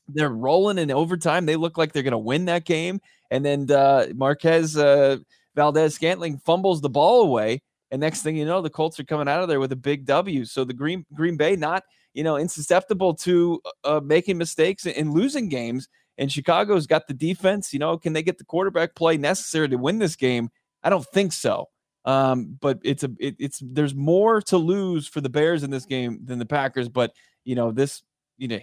they're 0.09 0.29
rolling 0.29 0.79
in 0.79 0.91
overtime. 0.91 1.47
They 1.47 1.57
look 1.57 1.79
like 1.79 1.93
they're 1.93 2.03
going 2.03 2.13
to 2.13 2.19
win 2.19 2.45
that 2.47 2.65
game. 2.65 3.01
And 3.31 3.45
then 3.45 3.71
uh, 3.71 4.09
Marquez 4.15 4.77
uh, 4.77 5.17
Valdes 5.57 5.95
Scantling 5.95 6.39
fumbles 6.39 6.81
the 6.81 6.91
ball 6.91 7.23
away. 7.23 7.63
And 7.93 8.01
next 8.01 8.23
thing 8.23 8.37
you 8.37 8.47
know, 8.47 8.63
the 8.63 8.71
Colts 8.71 8.99
are 8.99 9.05
coming 9.05 9.29
out 9.29 9.43
of 9.43 9.49
there 9.49 9.61
with 9.61 9.71
a 9.71 9.77
big 9.77 10.07
W. 10.07 10.47
So 10.47 10.65
the 10.65 10.73
Green 10.73 11.05
Green 11.15 11.37
Bay 11.37 11.55
not 11.55 11.85
you 12.15 12.25
know 12.25 12.35
insusceptible 12.35 13.21
to 13.21 13.61
uh, 13.85 14.01
making 14.03 14.39
mistakes 14.39 14.87
and 14.87 15.13
losing 15.13 15.49
games. 15.49 15.89
And 16.19 16.33
Chicago's 16.33 16.87
got 16.87 17.07
the 17.07 17.15
defense. 17.15 17.73
You 17.73 17.79
know, 17.79 17.97
can 17.99 18.15
they 18.15 18.23
get 18.23 18.39
the 18.39 18.45
quarterback 18.45 18.95
play 18.95 19.17
necessary 19.17 19.69
to 19.69 19.77
win 19.77 19.99
this 19.99 20.17
game? 20.17 20.51
I 20.83 20.91
don't 20.91 21.07
think 21.07 21.33
so. 21.33 21.69
Um, 22.05 22.59
but 22.61 22.81
it's 22.83 23.05
a 23.05 23.11
it, 23.21 23.37
it's 23.39 23.63
there's 23.63 23.95
more 23.95 24.41
to 24.43 24.57
lose 24.57 25.07
for 25.07 25.21
the 25.21 25.29
Bears 25.29 25.63
in 25.63 25.71
this 25.71 25.85
game 25.85 26.21
than 26.25 26.39
the 26.39 26.47
Packers. 26.47 26.89
But 26.89 27.13
you 27.45 27.55
know 27.55 27.73
this 27.73 28.03
you 28.39 28.49
know, 28.49 28.59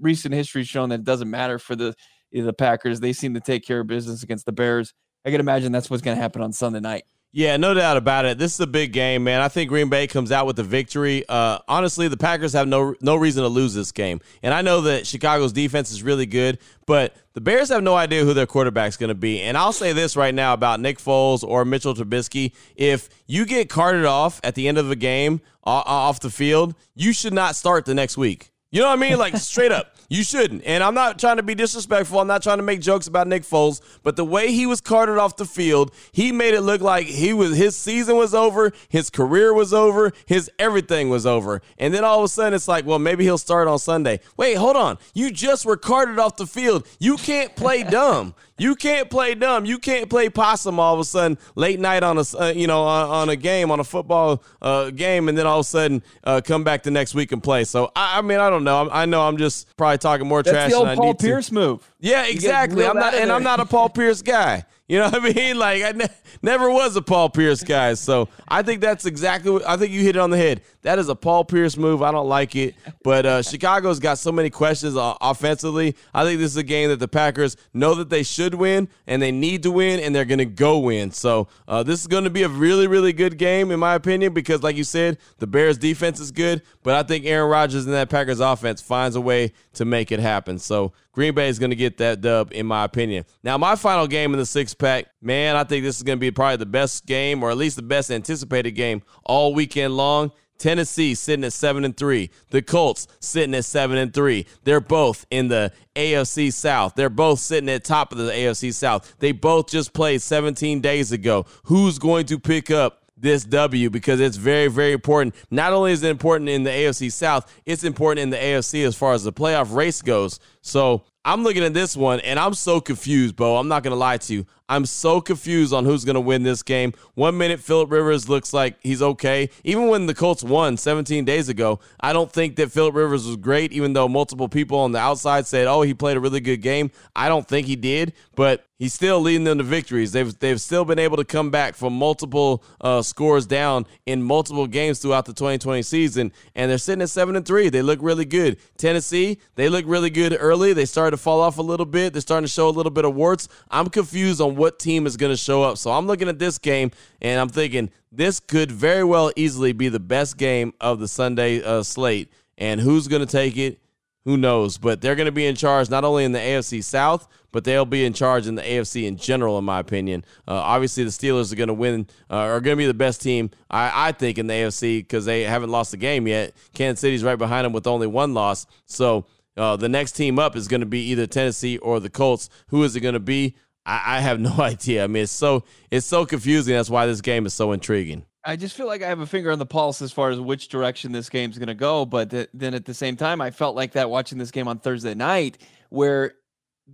recent 0.00 0.34
history 0.34 0.62
shown 0.62 0.90
that 0.90 1.00
it 1.00 1.04
doesn't 1.04 1.30
matter 1.30 1.58
for 1.58 1.74
the 1.74 1.94
the 2.32 2.52
Packers. 2.52 3.00
They 3.00 3.14
seem 3.14 3.32
to 3.34 3.40
take 3.40 3.64
care 3.64 3.80
of 3.80 3.86
business 3.86 4.22
against 4.22 4.44
the 4.44 4.52
Bears. 4.52 4.92
I 5.24 5.30
can 5.30 5.40
imagine 5.40 5.72
that's 5.72 5.88
what's 5.88 6.02
going 6.02 6.16
to 6.16 6.22
happen 6.22 6.42
on 6.42 6.52
Sunday 6.52 6.80
night. 6.80 7.04
Yeah, 7.36 7.56
no 7.56 7.74
doubt 7.74 7.96
about 7.96 8.26
it. 8.26 8.38
This 8.38 8.54
is 8.54 8.60
a 8.60 8.66
big 8.66 8.92
game, 8.92 9.24
man. 9.24 9.40
I 9.40 9.48
think 9.48 9.68
Green 9.68 9.88
Bay 9.88 10.06
comes 10.06 10.30
out 10.30 10.46
with 10.46 10.54
the 10.54 10.62
victory. 10.62 11.24
Uh, 11.28 11.58
honestly, 11.66 12.06
the 12.06 12.16
Packers 12.16 12.52
have 12.52 12.68
no 12.68 12.94
no 13.00 13.16
reason 13.16 13.42
to 13.42 13.48
lose 13.48 13.74
this 13.74 13.90
game, 13.90 14.20
and 14.44 14.54
I 14.54 14.62
know 14.62 14.82
that 14.82 15.04
Chicago's 15.04 15.52
defense 15.52 15.90
is 15.90 16.04
really 16.04 16.26
good, 16.26 16.60
but 16.86 17.16
the 17.32 17.40
Bears 17.40 17.70
have 17.70 17.82
no 17.82 17.96
idea 17.96 18.24
who 18.24 18.34
their 18.34 18.46
quarterback's 18.46 18.96
going 18.96 19.08
to 19.08 19.16
be. 19.16 19.40
And 19.40 19.58
I'll 19.58 19.72
say 19.72 19.92
this 19.92 20.16
right 20.16 20.32
now 20.32 20.52
about 20.52 20.78
Nick 20.78 20.98
Foles 20.98 21.42
or 21.42 21.64
Mitchell 21.64 21.92
Trubisky: 21.92 22.54
if 22.76 23.08
you 23.26 23.46
get 23.46 23.68
carted 23.68 24.04
off 24.04 24.40
at 24.44 24.54
the 24.54 24.68
end 24.68 24.78
of 24.78 24.92
a 24.92 24.96
game 24.96 25.40
off 25.64 26.20
the 26.20 26.30
field, 26.30 26.76
you 26.94 27.12
should 27.12 27.34
not 27.34 27.56
start 27.56 27.84
the 27.84 27.94
next 27.94 28.16
week. 28.16 28.52
You 28.70 28.80
know 28.80 28.86
what 28.86 28.98
I 28.98 29.08
mean? 29.08 29.18
Like 29.18 29.36
straight 29.38 29.72
up, 29.72 29.93
you 30.08 30.22
shouldn't. 30.22 30.62
And 30.64 30.82
I'm 30.82 30.94
not 30.94 31.18
trying 31.18 31.36
to 31.36 31.42
be 31.42 31.54
disrespectful. 31.54 32.20
I'm 32.20 32.26
not 32.26 32.42
trying 32.42 32.58
to 32.58 32.62
make 32.62 32.80
jokes 32.80 33.06
about 33.06 33.26
Nick 33.26 33.42
Foles, 33.42 33.80
but 34.02 34.16
the 34.16 34.24
way 34.24 34.52
he 34.52 34.66
was 34.66 34.80
carted 34.80 35.18
off 35.18 35.36
the 35.36 35.44
field, 35.44 35.92
he 36.12 36.32
made 36.32 36.54
it 36.54 36.62
look 36.62 36.80
like 36.80 37.06
he 37.06 37.32
was 37.32 37.56
his 37.56 37.76
season 37.76 38.16
was 38.16 38.34
over, 38.34 38.72
his 38.88 39.10
career 39.10 39.52
was 39.52 39.72
over, 39.72 40.12
his 40.26 40.50
everything 40.58 41.10
was 41.10 41.26
over. 41.26 41.62
And 41.78 41.92
then 41.92 42.04
all 42.04 42.18
of 42.18 42.24
a 42.24 42.28
sudden 42.28 42.54
it's 42.54 42.68
like, 42.68 42.86
well, 42.86 42.98
maybe 42.98 43.24
he'll 43.24 43.38
start 43.38 43.68
on 43.68 43.78
Sunday. 43.78 44.20
Wait, 44.36 44.56
hold 44.56 44.76
on. 44.76 44.98
You 45.14 45.30
just 45.30 45.66
were 45.66 45.76
carted 45.76 46.18
off 46.18 46.36
the 46.36 46.46
field. 46.46 46.86
You 46.98 47.16
can't 47.16 47.54
play 47.56 47.82
dumb. 47.90 48.34
You 48.56 48.76
can't 48.76 49.10
play 49.10 49.34
dumb. 49.34 49.64
You 49.64 49.78
can't 49.78 50.08
play 50.08 50.28
possum 50.28 50.78
all 50.78 50.94
of 50.94 51.00
a 51.00 51.04
sudden 51.04 51.38
late 51.56 51.80
night 51.80 52.04
on 52.04 52.18
a 52.18 52.24
uh, 52.38 52.52
you 52.54 52.68
know 52.68 52.84
on, 52.84 53.10
on, 53.10 53.28
a 53.28 53.36
game 53.36 53.72
on 53.72 53.80
a 53.80 53.84
football 53.84 54.44
uh, 54.62 54.90
game, 54.90 55.28
and 55.28 55.36
then 55.36 55.44
all 55.46 55.60
of 55.60 55.66
a 55.66 55.68
sudden 55.68 56.02
uh, 56.22 56.40
come 56.44 56.62
back 56.62 56.84
the 56.84 56.90
next 56.90 57.14
week 57.14 57.32
and 57.32 57.42
play. 57.42 57.64
So 57.64 57.90
I, 57.96 58.18
I 58.18 58.22
mean 58.22 58.38
I 58.38 58.50
don't 58.50 58.62
know. 58.62 58.88
I, 58.88 59.02
I, 59.02 59.06
know 59.06 59.22
I'm 59.22 59.38
just 59.38 59.76
probably 59.76 59.98
talking 59.98 60.28
more 60.28 60.42
That's 60.42 60.52
trash 60.52 60.70
the 60.70 60.76
old 60.76 60.96
Paul 60.96 61.14
Pierce 61.14 61.48
to. 61.48 61.54
move. 61.54 61.93
Yeah, 62.04 62.26
exactly. 62.26 62.86
I'm 62.86 62.96
not, 62.96 63.14
and 63.14 63.32
I'm 63.32 63.42
not 63.42 63.60
a 63.60 63.64
Paul 63.64 63.88
Pierce 63.88 64.20
guy. 64.20 64.66
You 64.86 64.98
know 64.98 65.06
what 65.06 65.22
I 65.22 65.32
mean? 65.32 65.56
Like 65.64 65.82
I 65.82 65.92
ne- 65.92 66.08
never 66.42 66.68
was 66.68 66.94
a 66.96 67.00
Paul 67.02 67.30
Pierce 67.30 67.62
guy. 67.62 67.94
So 67.94 68.28
I 68.46 68.62
think 68.62 68.82
that's 68.82 69.06
exactly 69.06 69.50
what 69.50 69.66
I 69.66 69.76
think 69.76 69.92
you 69.92 70.02
hit 70.02 70.16
it 70.16 70.18
on 70.18 70.30
the 70.30 70.36
head. 70.36 70.60
That 70.82 70.98
is 70.98 71.08
a 71.08 71.14
Paul 71.14 71.44
Pierce 71.44 71.76
move. 71.76 72.02
I 72.02 72.10
don't 72.10 72.28
like 72.28 72.54
it. 72.56 72.74
But 73.02 73.24
uh, 73.24 73.42
Chicago's 73.42 73.98
got 73.98 74.18
so 74.18 74.30
many 74.32 74.50
questions 74.50 74.96
uh, 74.96 75.14
offensively. 75.20 75.96
I 76.12 76.24
think 76.24 76.40
this 76.40 76.50
is 76.50 76.56
a 76.56 76.62
game 76.62 76.90
that 76.90 76.98
the 76.98 77.08
Packers 77.08 77.56
know 77.72 77.94
that 77.94 78.10
they 78.10 78.22
should 78.22 78.54
win 78.54 78.88
and 79.06 79.22
they 79.22 79.32
need 79.32 79.62
to 79.62 79.70
win 79.70 80.00
and 80.00 80.14
they're 80.14 80.26
going 80.26 80.38
to 80.38 80.44
go 80.44 80.78
win. 80.80 81.12
So 81.12 81.48
uh, 81.66 81.82
this 81.82 82.00
is 82.00 82.06
going 82.06 82.24
to 82.24 82.30
be 82.30 82.42
a 82.42 82.48
really, 82.48 82.86
really 82.86 83.12
good 83.12 83.38
game 83.38 83.70
in 83.70 83.78
my 83.80 83.94
opinion 83.94 84.34
because, 84.34 84.62
like 84.62 84.76
you 84.76 84.84
said, 84.84 85.18
the 85.38 85.46
Bears 85.46 85.78
defense 85.78 86.20
is 86.20 86.30
good. 86.30 86.60
But 86.82 86.94
I 86.96 87.04
think 87.04 87.24
Aaron 87.24 87.48
Rodgers 87.48 87.86
and 87.86 87.94
that 87.94 88.10
Packers 88.10 88.40
offense 88.40 88.82
finds 88.82 89.16
a 89.16 89.20
way 89.20 89.52
to 89.74 89.84
make 89.84 90.12
it 90.12 90.20
happen. 90.20 90.58
So 90.58 90.92
Green 91.14 91.34
Bay 91.34 91.48
is 91.48 91.58
going 91.58 91.70
to 91.70 91.76
get 91.76 91.98
that 91.98 92.20
dub, 92.20 92.52
in 92.52 92.66
my 92.66 92.84
opinion. 92.84 93.24
Now, 93.42 93.56
my 93.56 93.76
final 93.76 94.06
game 94.06 94.32
in 94.32 94.38
the 94.38 94.46
six 94.46 94.74
pack, 94.74 95.06
man, 95.22 95.56
I 95.56 95.64
think 95.64 95.84
this 95.84 95.96
is 95.96 96.02
going 96.02 96.18
to 96.18 96.20
be 96.20 96.32
probably 96.32 96.56
the 96.56 96.66
best 96.66 97.06
game, 97.06 97.42
or 97.42 97.50
at 97.50 97.56
least 97.56 97.76
the 97.76 97.82
best 97.82 98.10
anticipated 98.10 98.72
game 98.72 99.02
all 99.24 99.54
weekend 99.54 99.96
long. 99.96 100.32
Tennessee 100.58 101.14
sitting 101.14 101.44
at 101.44 101.52
seven 101.52 101.84
and 101.84 101.96
three. 101.96 102.30
The 102.50 102.62
Colts 102.62 103.06
sitting 103.20 103.54
at 103.54 103.64
seven 103.64 103.98
and 103.98 104.14
three. 104.14 104.46
They're 104.64 104.80
both 104.80 105.26
in 105.30 105.48
the 105.48 105.72
AFC 105.96 106.52
South. 106.52 106.94
They're 106.94 107.10
both 107.10 107.40
sitting 107.40 107.68
at 107.68 107.84
top 107.84 108.12
of 108.12 108.18
the 108.18 108.30
AFC 108.30 108.72
South. 108.72 109.16
They 109.18 109.32
both 109.32 109.68
just 109.68 109.92
played 109.92 110.22
17 110.22 110.80
days 110.80 111.12
ago. 111.12 111.46
Who's 111.64 111.98
going 111.98 112.26
to 112.26 112.38
pick 112.38 112.70
up 112.70 113.03
this 113.16 113.44
W 113.44 113.90
because 113.90 114.20
it's 114.20 114.36
very, 114.36 114.68
very 114.68 114.92
important. 114.92 115.34
Not 115.50 115.72
only 115.72 115.92
is 115.92 116.02
it 116.02 116.10
important 116.10 116.50
in 116.50 116.64
the 116.64 116.70
AFC 116.70 117.12
South, 117.12 117.52
it's 117.64 117.84
important 117.84 118.22
in 118.22 118.30
the 118.30 118.36
AFC 118.36 118.86
as 118.86 118.94
far 118.94 119.12
as 119.12 119.24
the 119.24 119.32
playoff 119.32 119.74
race 119.74 120.02
goes. 120.02 120.40
So 120.60 121.04
I'm 121.24 121.42
looking 121.42 121.64
at 121.64 121.74
this 121.74 121.96
one 121.96 122.20
and 122.20 122.38
I'm 122.38 122.54
so 122.54 122.80
confused, 122.80 123.36
Bo. 123.36 123.56
I'm 123.56 123.68
not 123.68 123.82
going 123.82 123.92
to 123.92 123.98
lie 123.98 124.18
to 124.18 124.34
you. 124.34 124.46
I'm 124.68 124.86
so 124.86 125.20
confused 125.20 125.74
on 125.74 125.84
who's 125.84 126.04
going 126.04 126.14
to 126.14 126.20
win 126.20 126.42
this 126.42 126.62
game. 126.62 126.94
One 127.14 127.36
minute, 127.36 127.60
Philip 127.60 127.90
Rivers 127.90 128.28
looks 128.28 128.54
like 128.54 128.76
he's 128.80 129.02
okay. 129.02 129.50
Even 129.62 129.88
when 129.88 130.06
the 130.06 130.14
Colts 130.14 130.42
won 130.42 130.76
17 130.76 131.24
days 131.24 131.50
ago, 131.50 131.80
I 132.00 132.12
don't 132.14 132.32
think 132.32 132.56
that 132.56 132.72
Philip 132.72 132.94
Rivers 132.94 133.26
was 133.26 133.36
great, 133.36 133.72
even 133.72 133.92
though 133.92 134.08
multiple 134.08 134.48
people 134.48 134.78
on 134.78 134.92
the 134.92 134.98
outside 134.98 135.46
said, 135.46 135.66
oh, 135.66 135.82
he 135.82 135.92
played 135.92 136.16
a 136.16 136.20
really 136.20 136.40
good 136.40 136.62
game. 136.62 136.90
I 137.14 137.28
don't 137.28 137.46
think 137.46 137.66
he 137.66 137.76
did, 137.76 138.14
but 138.34 138.64
he's 138.78 138.94
still 138.94 139.20
leading 139.20 139.44
them 139.44 139.58
to 139.58 139.64
victories. 139.64 140.12
They've, 140.12 140.36
they've 140.38 140.60
still 140.60 140.84
been 140.84 140.98
able 140.98 141.18
to 141.18 141.24
come 141.24 141.50
back 141.50 141.74
from 141.74 141.92
multiple 141.92 142.64
uh, 142.80 143.02
scores 143.02 143.46
down 143.46 143.86
in 144.06 144.22
multiple 144.22 144.66
games 144.66 144.98
throughout 144.98 145.26
the 145.26 145.32
2020 145.32 145.82
season, 145.82 146.32
and 146.54 146.70
they're 146.70 146.78
sitting 146.78 147.02
at 147.02 147.10
7 147.10 147.36
and 147.36 147.46
3. 147.46 147.68
They 147.68 147.82
look 147.82 147.98
really 148.02 148.24
good. 148.24 148.58
Tennessee, 148.76 149.38
they 149.56 149.68
look 149.68 149.84
really 149.86 150.10
good 150.10 150.36
early. 150.38 150.72
They 150.72 150.86
started 150.86 151.12
to 151.12 151.16
fall 151.18 151.40
off 151.40 151.58
a 151.58 151.62
little 151.62 151.86
bit. 151.86 152.12
They're 152.12 152.22
starting 152.22 152.46
to 152.46 152.52
show 152.52 152.68
a 152.68 152.70
little 152.70 152.90
bit 152.90 153.04
of 153.04 153.14
warts. 153.14 153.48
I'm 153.70 153.88
confused 153.88 154.40
on 154.40 154.53
what 154.56 154.78
team 154.78 155.06
is 155.06 155.16
going 155.16 155.32
to 155.32 155.36
show 155.36 155.62
up. 155.62 155.78
So 155.78 155.90
I'm 155.90 156.06
looking 156.06 156.28
at 156.28 156.38
this 156.38 156.58
game 156.58 156.90
and 157.20 157.40
I'm 157.40 157.48
thinking 157.48 157.90
this 158.12 158.40
could 158.40 158.70
very 158.70 159.04
well 159.04 159.32
easily 159.36 159.72
be 159.72 159.88
the 159.88 160.00
best 160.00 160.36
game 160.36 160.72
of 160.80 161.00
the 161.00 161.08
Sunday 161.08 161.62
uh, 161.62 161.82
slate. 161.82 162.32
And 162.56 162.80
who's 162.80 163.08
going 163.08 163.24
to 163.24 163.30
take 163.30 163.56
it? 163.56 163.80
Who 164.24 164.38
knows? 164.38 164.78
But 164.78 165.00
they're 165.00 165.16
going 165.16 165.26
to 165.26 165.32
be 165.32 165.46
in 165.46 165.54
charge 165.54 165.90
not 165.90 166.04
only 166.04 166.24
in 166.24 166.32
the 166.32 166.38
AFC 166.38 166.82
South, 166.82 167.28
but 167.52 167.64
they'll 167.64 167.84
be 167.84 168.04
in 168.04 168.14
charge 168.14 168.46
in 168.46 168.54
the 168.54 168.62
AFC 168.62 169.04
in 169.06 169.16
general, 169.16 169.58
in 169.58 169.64
my 169.64 169.78
opinion. 169.78 170.24
Uh, 170.48 170.54
obviously, 170.54 171.04
the 171.04 171.10
Steelers 171.10 171.52
are 171.52 171.56
going 171.56 171.68
to 171.68 171.74
win, 171.74 172.06
uh, 172.30 172.36
are 172.36 172.60
going 172.60 172.76
to 172.76 172.80
be 172.80 172.86
the 172.86 172.94
best 172.94 173.20
team, 173.20 173.50
I, 173.70 174.08
I 174.08 174.12
think, 174.12 174.38
in 174.38 174.46
the 174.46 174.54
AFC 174.54 175.00
because 175.00 175.26
they 175.26 175.42
haven't 175.42 175.70
lost 175.70 175.92
a 175.92 175.98
game 175.98 176.26
yet. 176.26 176.54
Kansas 176.72 177.00
City's 177.00 177.22
right 177.22 177.36
behind 177.36 177.66
them 177.66 177.72
with 177.72 177.86
only 177.86 178.06
one 178.06 178.32
loss. 178.32 178.66
So 178.86 179.26
uh, 179.56 179.76
the 179.76 179.88
next 179.88 180.12
team 180.12 180.38
up 180.38 180.56
is 180.56 180.68
going 180.68 180.80
to 180.80 180.86
be 180.86 181.10
either 181.10 181.26
Tennessee 181.26 181.78
or 181.78 182.00
the 182.00 182.10
Colts. 182.10 182.48
Who 182.68 182.82
is 182.82 182.96
it 182.96 183.00
going 183.00 183.14
to 183.14 183.20
be? 183.20 183.54
I, 183.86 184.16
I 184.16 184.20
have 184.20 184.40
no 184.40 184.54
idea. 184.58 185.04
I 185.04 185.06
mean, 185.06 185.24
it's 185.24 185.32
so 185.32 185.64
it's 185.90 186.06
so 186.06 186.26
confusing. 186.26 186.74
That's 186.74 186.90
why 186.90 187.06
this 187.06 187.20
game 187.20 187.46
is 187.46 187.54
so 187.54 187.72
intriguing. 187.72 188.24
I 188.46 188.56
just 188.56 188.76
feel 188.76 188.86
like 188.86 189.02
I 189.02 189.08
have 189.08 189.20
a 189.20 189.26
finger 189.26 189.50
on 189.50 189.58
the 189.58 189.66
pulse 189.66 190.02
as 190.02 190.12
far 190.12 190.30
as 190.30 190.38
which 190.38 190.68
direction 190.68 191.12
this 191.12 191.30
game's 191.30 191.56
going 191.56 191.68
to 191.68 191.74
go. 191.74 192.04
But 192.04 192.30
th- 192.30 192.50
then 192.52 192.74
at 192.74 192.84
the 192.84 192.92
same 192.92 193.16
time, 193.16 193.40
I 193.40 193.50
felt 193.50 193.74
like 193.74 193.92
that 193.92 194.10
watching 194.10 194.36
this 194.36 194.50
game 194.50 194.68
on 194.68 194.78
Thursday 194.78 195.14
night, 195.14 195.58
where 195.88 196.34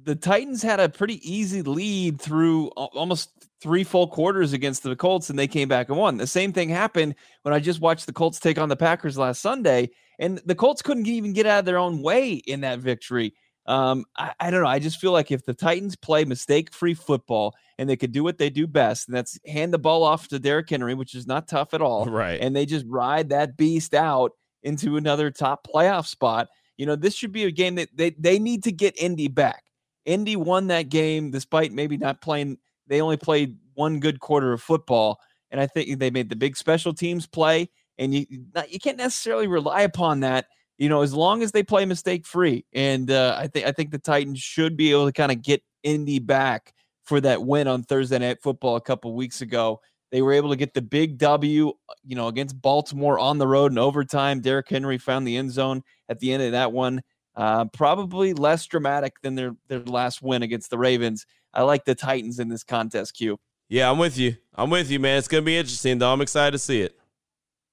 the 0.04 0.14
Titans 0.14 0.62
had 0.62 0.78
a 0.78 0.88
pretty 0.88 1.20
easy 1.28 1.62
lead 1.62 2.20
through 2.20 2.68
almost 2.68 3.30
three 3.60 3.82
full 3.82 4.06
quarters 4.06 4.52
against 4.52 4.84
the 4.84 4.94
Colts, 4.94 5.28
and 5.28 5.38
they 5.38 5.48
came 5.48 5.68
back 5.68 5.88
and 5.88 5.98
won. 5.98 6.16
The 6.16 6.26
same 6.26 6.52
thing 6.52 6.68
happened 6.68 7.16
when 7.42 7.52
I 7.52 7.58
just 7.58 7.80
watched 7.80 8.06
the 8.06 8.12
Colts 8.12 8.38
take 8.38 8.58
on 8.58 8.68
the 8.68 8.76
Packers 8.76 9.18
last 9.18 9.42
Sunday, 9.42 9.90
and 10.20 10.40
the 10.46 10.54
Colts 10.54 10.82
couldn't 10.82 11.08
even 11.08 11.32
get 11.32 11.46
out 11.46 11.60
of 11.60 11.64
their 11.64 11.78
own 11.78 12.00
way 12.00 12.34
in 12.34 12.60
that 12.60 12.78
victory. 12.78 13.34
Um, 13.66 14.04
I, 14.16 14.32
I 14.40 14.50
don't 14.50 14.62
know. 14.62 14.68
I 14.68 14.78
just 14.78 15.00
feel 15.00 15.12
like 15.12 15.30
if 15.30 15.44
the 15.44 15.54
Titans 15.54 15.96
play 15.96 16.24
mistake 16.24 16.72
free 16.72 16.94
football 16.94 17.54
and 17.78 17.88
they 17.88 17.96
could 17.96 18.12
do 18.12 18.24
what 18.24 18.38
they 18.38 18.50
do 18.50 18.66
best, 18.66 19.08
and 19.08 19.16
that's 19.16 19.38
hand 19.46 19.72
the 19.72 19.78
ball 19.78 20.02
off 20.02 20.28
to 20.28 20.38
Derrick 20.38 20.70
Henry, 20.70 20.94
which 20.94 21.14
is 21.14 21.26
not 21.26 21.48
tough 21.48 21.74
at 21.74 21.82
all. 21.82 22.06
Right. 22.06 22.40
And 22.40 22.54
they 22.54 22.66
just 22.66 22.86
ride 22.88 23.28
that 23.28 23.56
beast 23.56 23.94
out 23.94 24.32
into 24.62 24.96
another 24.96 25.30
top 25.30 25.66
playoff 25.66 26.06
spot. 26.06 26.48
You 26.76 26.86
know, 26.86 26.96
this 26.96 27.14
should 27.14 27.32
be 27.32 27.44
a 27.44 27.50
game 27.50 27.76
that 27.76 27.90
they, 27.94 28.10
they 28.10 28.38
need 28.38 28.64
to 28.64 28.72
get 28.72 29.00
Indy 29.00 29.28
back. 29.28 29.64
Indy 30.04 30.36
won 30.36 30.68
that 30.68 30.88
game 30.88 31.30
despite 31.30 31.72
maybe 31.72 31.96
not 31.96 32.20
playing, 32.20 32.58
they 32.86 33.00
only 33.00 33.18
played 33.18 33.56
one 33.74 34.00
good 34.00 34.20
quarter 34.20 34.52
of 34.52 34.62
football. 34.62 35.20
And 35.50 35.60
I 35.60 35.66
think 35.66 35.98
they 35.98 36.10
made 36.10 36.28
the 36.28 36.36
big 36.36 36.56
special 36.56 36.94
teams 36.94 37.26
play. 37.26 37.70
And 37.98 38.14
you 38.14 38.26
not, 38.54 38.72
you 38.72 38.78
can't 38.78 38.96
necessarily 38.96 39.46
rely 39.46 39.82
upon 39.82 40.20
that, 40.20 40.46
you 40.80 40.88
know, 40.88 41.02
as 41.02 41.12
long 41.12 41.42
as 41.42 41.52
they 41.52 41.62
play 41.62 41.84
mistake 41.84 42.26
free. 42.26 42.64
And 42.72 43.10
uh, 43.10 43.36
I 43.38 43.46
think 43.46 43.66
I 43.66 43.70
think 43.70 43.90
the 43.90 43.98
Titans 43.98 44.40
should 44.40 44.76
be 44.76 44.90
able 44.90 45.06
to 45.06 45.12
kind 45.12 45.30
of 45.30 45.42
get 45.42 45.62
Indy 45.84 46.18
back 46.18 46.72
for 47.04 47.20
that 47.20 47.42
win 47.42 47.68
on 47.68 47.82
Thursday 47.82 48.18
Night 48.18 48.42
Football 48.42 48.76
a 48.76 48.80
couple 48.80 49.14
weeks 49.14 49.42
ago. 49.42 49.80
They 50.10 50.22
were 50.22 50.32
able 50.32 50.48
to 50.48 50.56
get 50.56 50.72
the 50.74 50.82
big 50.82 51.18
W, 51.18 51.72
you 52.02 52.16
know, 52.16 52.28
against 52.28 52.60
Baltimore 52.60 53.18
on 53.18 53.38
the 53.38 53.46
road 53.46 53.70
in 53.70 53.78
overtime. 53.78 54.40
Derrick 54.40 54.68
Henry 54.68 54.98
found 54.98 55.28
the 55.28 55.36
end 55.36 55.52
zone 55.52 55.82
at 56.08 56.18
the 56.18 56.32
end 56.32 56.42
of 56.42 56.52
that 56.52 56.72
one. 56.72 57.02
Uh, 57.36 57.66
probably 57.66 58.32
less 58.32 58.66
dramatic 58.66 59.12
than 59.22 59.34
their 59.34 59.52
their 59.68 59.80
last 59.80 60.22
win 60.22 60.42
against 60.42 60.70
the 60.70 60.78
Ravens. 60.78 61.26
I 61.52 61.62
like 61.62 61.84
the 61.84 61.94
Titans 61.94 62.38
in 62.38 62.48
this 62.48 62.64
contest, 62.64 63.14
Q. 63.16 63.38
Yeah, 63.68 63.90
I'm 63.90 63.98
with 63.98 64.16
you. 64.16 64.36
I'm 64.54 64.70
with 64.70 64.90
you, 64.90 64.98
man. 64.98 65.18
It's 65.18 65.28
gonna 65.28 65.42
be 65.42 65.58
interesting, 65.58 65.98
though. 65.98 66.10
I'm 66.10 66.22
excited 66.22 66.52
to 66.52 66.58
see 66.58 66.80
it. 66.80 66.99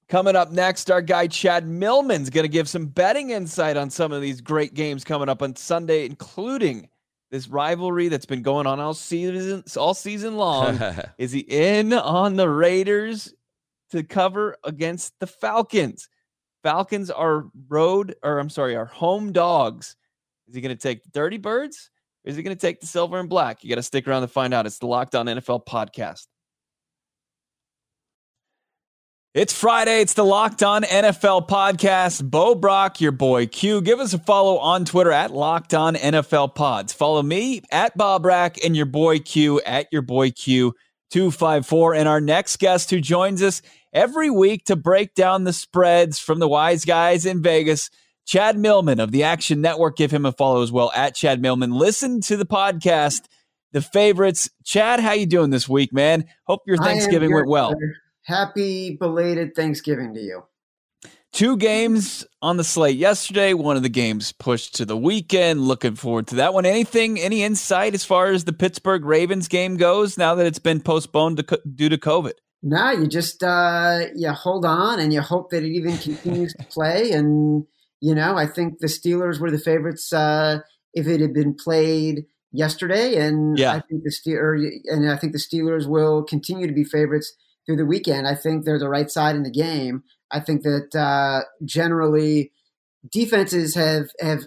Coming 0.08 0.36
up 0.36 0.50
next, 0.50 0.90
our 0.90 1.02
guy 1.02 1.26
Chad 1.26 1.66
Millman's 1.66 2.30
going 2.30 2.44
to 2.44 2.48
give 2.48 2.68
some 2.68 2.86
betting 2.86 3.30
insight 3.30 3.76
on 3.76 3.90
some 3.90 4.10
of 4.10 4.22
these 4.22 4.40
great 4.40 4.72
games 4.72 5.04
coming 5.04 5.28
up 5.28 5.42
on 5.42 5.54
Sunday, 5.54 6.06
including 6.06 6.88
this 7.30 7.46
rivalry 7.46 8.08
that's 8.08 8.24
been 8.24 8.40
going 8.40 8.66
on 8.66 8.80
all 8.80 8.94
season 8.94 9.62
all 9.76 9.92
season 9.92 10.36
long. 10.38 10.80
is 11.18 11.32
he 11.32 11.40
in 11.40 11.92
on 11.92 12.36
the 12.36 12.48
Raiders 12.48 13.34
to 13.90 14.02
cover 14.02 14.56
against 14.64 15.12
the 15.20 15.26
Falcons? 15.26 16.08
Falcons 16.62 17.10
are 17.10 17.46
road 17.68 18.16
or 18.22 18.38
I'm 18.38 18.50
sorry, 18.50 18.76
are 18.76 18.86
home 18.86 19.32
dogs. 19.32 19.94
Is 20.48 20.54
he 20.54 20.62
going 20.62 20.74
to 20.74 20.82
take 20.82 21.04
the 21.04 21.10
Dirty 21.10 21.36
Birds? 21.36 21.90
Or 22.24 22.30
is 22.30 22.36
he 22.36 22.42
going 22.42 22.56
to 22.56 22.60
take 22.60 22.80
the 22.80 22.86
silver 22.86 23.20
and 23.20 23.28
black? 23.28 23.62
You 23.62 23.68
got 23.68 23.76
to 23.76 23.82
stick 23.82 24.08
around 24.08 24.22
to 24.22 24.28
find 24.28 24.54
out. 24.54 24.64
It's 24.64 24.78
the 24.78 24.86
Locked 24.86 25.14
On 25.14 25.26
NFL 25.26 25.66
podcast. 25.66 26.26
It's 29.34 29.52
Friday. 29.52 30.00
It's 30.00 30.14
the 30.14 30.24
Locked 30.24 30.62
On 30.62 30.82
NFL 30.82 31.48
podcast. 31.48 32.28
Bo 32.28 32.54
Brack, 32.54 32.98
your 32.98 33.12
boy 33.12 33.46
Q. 33.46 33.82
Give 33.82 34.00
us 34.00 34.14
a 34.14 34.18
follow 34.18 34.56
on 34.56 34.86
Twitter 34.86 35.12
at 35.12 35.32
Locked 35.32 35.74
On 35.74 35.94
NFL 35.94 36.54
Pods. 36.54 36.94
Follow 36.94 37.22
me 37.22 37.60
at 37.70 37.94
Bo 37.94 38.18
Brack 38.20 38.56
and 38.64 38.74
your 38.74 38.86
boy 38.86 39.18
Q 39.18 39.60
at 39.60 39.86
your 39.92 40.00
boy 40.00 40.30
Q 40.30 40.74
two 41.10 41.30
five 41.30 41.66
four. 41.66 41.94
And 41.94 42.08
our 42.08 42.22
next 42.22 42.58
guest 42.58 42.90
who 42.90 43.02
joins 43.02 43.42
us 43.42 43.60
every 43.92 44.30
week 44.30 44.64
to 44.64 44.76
break 44.76 45.14
down 45.14 45.44
the 45.44 45.52
spreads 45.52 46.18
from 46.18 46.38
the 46.38 46.48
wise 46.48 46.86
guys 46.86 47.26
in 47.26 47.42
Vegas, 47.42 47.90
Chad 48.26 48.58
Millman 48.58 48.98
of 48.98 49.12
the 49.12 49.24
Action 49.24 49.60
Network. 49.60 49.98
Give 49.98 50.10
him 50.10 50.24
a 50.24 50.32
follow 50.32 50.62
as 50.62 50.72
well 50.72 50.90
at 50.96 51.14
Chad 51.14 51.42
Millman. 51.42 51.72
Listen 51.72 52.22
to 52.22 52.38
the 52.38 52.46
podcast, 52.46 53.26
the 53.72 53.82
favorites. 53.82 54.48
Chad, 54.64 55.00
how 55.00 55.12
you 55.12 55.26
doing 55.26 55.50
this 55.50 55.68
week, 55.68 55.92
man? 55.92 56.24
Hope 56.46 56.62
your 56.66 56.78
Thanksgiving 56.78 57.30
went 57.30 57.46
well. 57.46 57.74
Happy 58.28 58.94
belated 58.94 59.54
Thanksgiving 59.56 60.14
to 60.14 60.20
you. 60.20 60.42
Two 61.32 61.56
games 61.56 62.26
on 62.40 62.56
the 62.56 62.64
slate 62.64 62.96
yesterday. 62.96 63.54
One 63.54 63.76
of 63.76 63.82
the 63.82 63.88
games 63.88 64.32
pushed 64.32 64.74
to 64.76 64.84
the 64.84 64.96
weekend. 64.96 65.60
Looking 65.60 65.94
forward 65.94 66.26
to 66.28 66.36
that 66.36 66.54
one. 66.54 66.66
Anything, 66.66 67.18
any 67.18 67.42
insight 67.42 67.94
as 67.94 68.04
far 68.04 68.28
as 68.28 68.44
the 68.44 68.52
Pittsburgh 68.52 69.04
Ravens 69.04 69.48
game 69.48 69.76
goes 69.76 70.16
now 70.16 70.34
that 70.34 70.46
it's 70.46 70.58
been 70.58 70.80
postponed 70.80 71.36
to, 71.36 71.60
due 71.74 71.88
to 71.88 71.98
COVID? 71.98 72.32
No, 72.62 72.90
you 72.90 73.06
just 73.06 73.42
uh, 73.42 74.06
you 74.16 74.30
hold 74.32 74.64
on 74.64 74.98
and 74.98 75.12
you 75.12 75.20
hope 75.20 75.50
that 75.50 75.62
it 75.62 75.70
even 75.70 75.96
continues 75.98 76.54
to 76.54 76.64
play. 76.64 77.12
And 77.12 77.64
you 78.00 78.14
know, 78.14 78.36
I 78.36 78.46
think 78.46 78.78
the 78.78 78.88
Steelers 78.88 79.38
were 79.38 79.50
the 79.50 79.58
favorites 79.58 80.12
uh, 80.12 80.60
if 80.92 81.06
it 81.06 81.20
had 81.20 81.34
been 81.34 81.54
played 81.54 82.24
yesterday, 82.50 83.16
and 83.16 83.58
yeah. 83.58 83.72
I 83.72 83.80
think 83.80 84.02
the 84.02 84.10
Steelers 84.10 84.66
and 84.86 85.08
I 85.08 85.16
think 85.16 85.34
the 85.34 85.38
Steelers 85.38 85.86
will 85.86 86.24
continue 86.24 86.66
to 86.66 86.72
be 86.72 86.84
favorites 86.84 87.32
through 87.68 87.76
the 87.76 87.84
weekend. 87.84 88.26
I 88.26 88.34
think 88.34 88.64
they're 88.64 88.78
the 88.78 88.88
right 88.88 89.10
side 89.10 89.36
in 89.36 89.42
the 89.42 89.50
game. 89.50 90.02
I 90.30 90.40
think 90.40 90.62
that 90.62 90.96
uh, 90.96 91.44
generally 91.64 92.50
defenses 93.12 93.74
have 93.74 94.08
have 94.20 94.46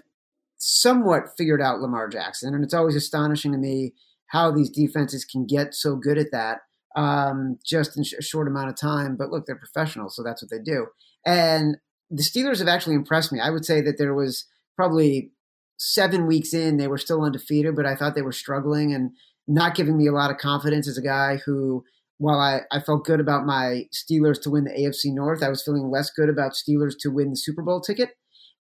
somewhat 0.58 1.28
figured 1.38 1.62
out 1.62 1.80
Lamar 1.80 2.08
Jackson, 2.08 2.52
and 2.52 2.64
it's 2.64 2.74
always 2.74 2.96
astonishing 2.96 3.52
to 3.52 3.58
me 3.58 3.92
how 4.26 4.50
these 4.50 4.70
defenses 4.70 5.24
can 5.24 5.46
get 5.46 5.72
so 5.74 5.94
good 5.94 6.18
at 6.18 6.32
that 6.32 6.58
um, 6.96 7.58
just 7.64 7.96
in 7.96 8.02
a 8.18 8.22
short 8.22 8.48
amount 8.48 8.70
of 8.70 8.76
time. 8.76 9.16
But 9.16 9.30
look, 9.30 9.46
they're 9.46 9.56
professionals, 9.56 10.16
so 10.16 10.24
that's 10.24 10.42
what 10.42 10.50
they 10.50 10.58
do. 10.58 10.86
And 11.24 11.76
the 12.10 12.22
Steelers 12.24 12.58
have 12.58 12.68
actually 12.68 12.96
impressed 12.96 13.32
me. 13.32 13.38
I 13.38 13.50
would 13.50 13.64
say 13.64 13.80
that 13.82 13.98
there 13.98 14.14
was 14.14 14.46
probably 14.74 15.30
seven 15.78 16.26
weeks 16.26 16.52
in, 16.52 16.76
they 16.76 16.88
were 16.88 16.98
still 16.98 17.22
undefeated, 17.22 17.76
but 17.76 17.86
I 17.86 17.94
thought 17.94 18.14
they 18.14 18.22
were 18.22 18.32
struggling 18.32 18.92
and 18.92 19.12
not 19.46 19.74
giving 19.74 19.96
me 19.96 20.06
a 20.06 20.12
lot 20.12 20.30
of 20.30 20.38
confidence 20.38 20.88
as 20.88 20.98
a 20.98 21.02
guy 21.02 21.38
who 21.44 21.84
while 22.22 22.38
I, 22.38 22.60
I 22.70 22.80
felt 22.80 23.04
good 23.04 23.18
about 23.18 23.44
my 23.44 23.82
Steelers 23.92 24.40
to 24.42 24.50
win 24.50 24.64
the 24.64 24.70
AFC 24.70 25.12
North, 25.12 25.42
I 25.42 25.48
was 25.48 25.62
feeling 25.62 25.90
less 25.90 26.10
good 26.10 26.28
about 26.28 26.52
Steelers 26.52 26.92
to 27.00 27.08
win 27.08 27.30
the 27.30 27.36
Super 27.36 27.62
Bowl 27.62 27.80
ticket. 27.80 28.10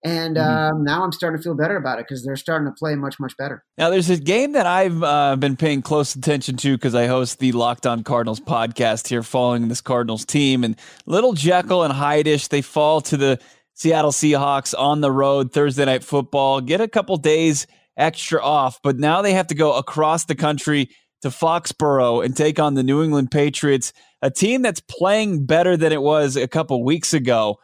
And 0.03 0.35
mm-hmm. 0.35 0.77
um, 0.77 0.83
now 0.83 1.03
I'm 1.03 1.11
starting 1.11 1.37
to 1.37 1.43
feel 1.43 1.53
better 1.53 1.77
about 1.77 1.99
it 1.99 2.07
because 2.07 2.25
they're 2.25 2.35
starting 2.35 2.67
to 2.67 2.73
play 2.73 2.95
much, 2.95 3.19
much 3.19 3.37
better. 3.37 3.63
Now, 3.77 3.91
there's 3.91 4.09
a 4.09 4.17
game 4.17 4.53
that 4.53 4.65
I've 4.65 5.03
uh, 5.03 5.35
been 5.35 5.55
paying 5.55 5.83
close 5.83 6.15
attention 6.15 6.57
to 6.57 6.75
because 6.75 6.95
I 6.95 7.05
host 7.05 7.37
the 7.37 7.51
Locked 7.51 7.85
On 7.85 8.03
Cardinals 8.03 8.39
podcast 8.39 9.07
here, 9.07 9.21
following 9.21 9.67
this 9.67 9.79
Cardinals 9.79 10.25
team. 10.25 10.63
And 10.63 10.75
little 11.05 11.33
Jekyll 11.33 11.83
and 11.83 11.93
Hyde-ish, 11.93 12.47
they 12.47 12.63
fall 12.63 13.01
to 13.01 13.15
the 13.15 13.39
Seattle 13.75 14.11
Seahawks 14.11 14.73
on 14.75 15.01
the 15.01 15.11
road 15.11 15.53
Thursday 15.53 15.85
night 15.85 16.03
football, 16.03 16.61
get 16.61 16.81
a 16.81 16.87
couple 16.87 17.15
days 17.17 17.67
extra 17.95 18.43
off, 18.43 18.79
but 18.81 18.97
now 18.97 19.21
they 19.21 19.33
have 19.33 19.47
to 19.47 19.55
go 19.55 19.73
across 19.73 20.25
the 20.25 20.35
country 20.35 20.89
to 21.21 21.29
Foxborough 21.29 22.23
and 22.23 22.35
take 22.35 22.59
on 22.59 22.73
the 22.73 22.83
New 22.83 23.03
England 23.03 23.31
Patriots, 23.31 23.93
a 24.21 24.29
team 24.31 24.61
that's 24.61 24.81
playing 24.81 25.45
better 25.45 25.77
than 25.77 25.91
it 25.91 26.01
was 26.01 26.35
a 26.35 26.47
couple 26.47 26.83
weeks 26.83 27.13
ago. 27.13 27.59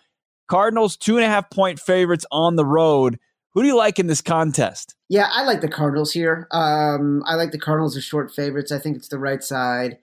Cardinals, 0.48 0.96
two 0.98 1.18
and 1.18 1.26
a 1.26 1.30
half 1.30 1.50
point 1.50 1.80
favorites 1.80 2.26
on 2.32 2.56
the 2.56 2.66
road. 2.66 3.20
Who 3.54 3.64
do 3.64 3.68
you 3.68 3.76
like 3.76 4.00
in 4.00 4.08
this 4.08 4.22
contest? 4.22 4.96
Yeah, 5.10 5.28
I 5.32 5.44
like 5.44 5.62
the 5.62 5.68
Cardinals 5.68 6.14
here. 6.14 6.48
Um, 6.52 7.24
I 7.26 7.36
like 7.36 7.52
the 7.52 7.60
Cardinals 7.60 7.98
as 7.98 8.04
short 8.04 8.34
favorites. 8.34 8.72
I 8.72 8.80
think 8.80 8.96
it's 8.96 9.08
the 9.08 9.20
right 9.20 9.44
side. 9.44 9.98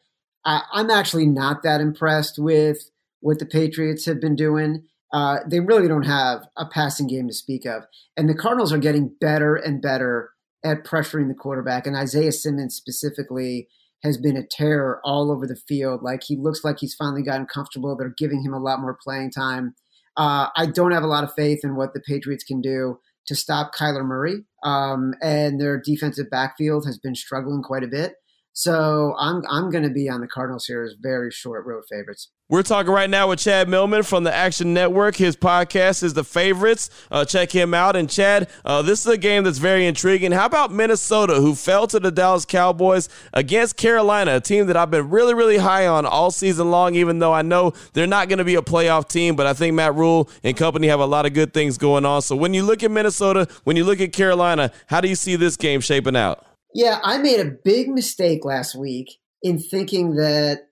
I'm 0.45 0.91
actually 0.91 1.27
not 1.27 1.63
that 1.63 1.81
impressed 1.81 2.39
with 2.39 2.91
what 3.21 3.39
the 3.39 3.47
Patriots 3.47 4.05
have 4.05 4.21
been 4.21 4.37
doing. 4.37 4.85
Uh, 5.13 5.39
they 5.47 5.61
really 5.61 5.89
don't 5.89 6.03
have 6.03 6.47
a 6.57 6.67
passing 6.67 7.07
game 7.07 7.29
to 7.29 7.33
speak 7.33 7.65
of. 7.65 7.85
And 8.17 8.29
the 8.29 8.35
Cardinals 8.35 8.73
are 8.73 8.79
getting 8.79 9.15
better 9.21 9.55
and 9.55 9.81
better 9.81 10.34
at 10.65 10.85
pressuring 10.85 11.29
the 11.29 11.35
quarterback. 11.35 11.87
And 11.87 11.97
Isaiah 11.97 12.33
Simmons 12.33 12.75
specifically 12.75 13.69
has 14.03 14.19
been 14.19 14.37
a 14.37 14.47
terror 14.47 15.01
all 15.05 15.31
over 15.31 15.47
the 15.47 15.57
field. 15.69 16.03
Like 16.03 16.23
he 16.25 16.37
looks 16.37 16.65
like 16.65 16.79
he's 16.81 16.95
finally 16.95 17.23
gotten 17.23 17.47
comfortable. 17.47 17.97
They're 17.97 18.15
giving 18.17 18.43
him 18.43 18.53
a 18.53 18.61
lot 18.61 18.81
more 18.81 18.99
playing 19.03 19.31
time. 19.31 19.75
Uh, 20.17 20.49
I 20.57 20.67
don't 20.67 20.93
have 20.93 21.03
a 21.03 21.09
lot 21.09 21.25
of 21.25 21.35
faith 21.35 21.61
in 21.65 21.77
what 21.77 21.95
the 21.95 22.01
Patriots 22.01 22.45
can 22.45 22.61
do 22.61 22.99
to 23.27 23.35
stop 23.35 23.75
Kyler 23.75 24.05
Murray. 24.05 24.45
Um, 24.63 25.15
and 25.23 25.61
their 25.61 25.81
defensive 25.81 26.31
backfield 26.31 26.87
has 26.87 26.99
been 26.99 27.15
struggling 27.15 27.63
quite 27.63 27.83
a 27.83 27.89
bit. 27.89 28.15
So 28.53 29.15
I'm 29.19 29.43
I'm 29.51 29.71
going 29.71 29.83
to 29.85 29.91
be 29.91 30.09
on 30.09 30.21
the 30.21 30.29
Cardinals 30.29 30.67
here 30.67 30.85
as 30.85 30.95
very 31.01 31.31
short 31.31 31.67
road 31.67 31.83
favorites. 31.91 32.31
We're 32.51 32.63
talking 32.63 32.93
right 32.93 33.09
now 33.09 33.31
with 33.31 33.39
Chad 33.39 33.71
Millman 33.71 34.03
from 34.03 34.25
the 34.25 34.35
Action 34.35 34.75
Network. 34.75 35.17
His 35.17 35.35
podcast 35.35 36.03
is 36.03 36.13
The 36.13 36.25
Favorites. 36.25 36.91
Uh, 37.11 37.25
check 37.25 37.51
him 37.51 37.73
out. 37.73 37.97
And 37.97 38.09
Chad, 38.09 38.51
uh, 38.67 38.83
this 38.83 39.01
is 39.01 39.07
a 39.07 39.17
game 39.17 39.45
that's 39.45 39.57
very 39.57 39.87
intriguing. 39.87 40.31
How 40.31 40.45
about 40.45 40.71
Minnesota, 40.71 41.37
who 41.37 41.55
fell 41.55 41.87
to 41.87 41.99
the 41.99 42.11
Dallas 42.11 42.45
Cowboys 42.45 43.09
against 43.33 43.79
Carolina, 43.79 44.37
a 44.37 44.41
team 44.43 44.67
that 44.67 44.77
I've 44.77 44.91
been 44.91 45.09
really, 45.09 45.33
really 45.33 45.57
high 45.57 45.87
on 45.87 46.05
all 46.05 46.31
season 46.31 46.71
long, 46.71 46.95
even 46.97 47.19
though 47.19 47.33
I 47.33 47.41
know 47.41 47.73
they're 47.95 48.07
not 48.07 48.29
going 48.29 48.41
to 48.41 48.45
be 48.45 48.57
a 48.57 48.63
playoff 48.63 49.09
team. 49.09 49.37
But 49.37 49.47
I 49.47 49.55
think 49.55 49.75
Matt 49.75 49.95
Rhule 49.95 50.29
and 50.43 50.55
company 50.55 50.89
have 50.89 51.01
a 51.01 51.07
lot 51.07 51.25
of 51.25 51.33
good 51.33 51.55
things 51.55 51.79
going 51.79 52.05
on. 52.05 52.21
So 52.21 52.37
when 52.37 52.53
you 52.53 52.63
look 52.63 52.83
at 52.83 52.91
Minnesota, 52.91 53.49
when 53.65 53.77
you 53.77 53.85
look 53.85 54.03
at 54.03 54.13
Carolina, 54.13 54.71
how 54.89 55.01
do 55.01 55.09
you 55.09 55.17
see 55.17 55.37
this 55.37 55.57
game 55.57 55.81
shaping 55.81 56.15
out? 56.15 56.45
Yeah, 56.75 57.01
I 57.03 57.17
made 57.17 57.41
a 57.41 57.47
big 57.47 57.89
mistake 57.89 58.45
last 58.45 58.75
week 58.75 59.19
in 59.43 59.59
thinking 59.59 60.17
that 60.17 60.69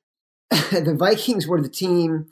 the 0.70 0.94
Vikings 0.96 1.46
were 1.46 1.61
the 1.61 1.68
team 1.68 2.26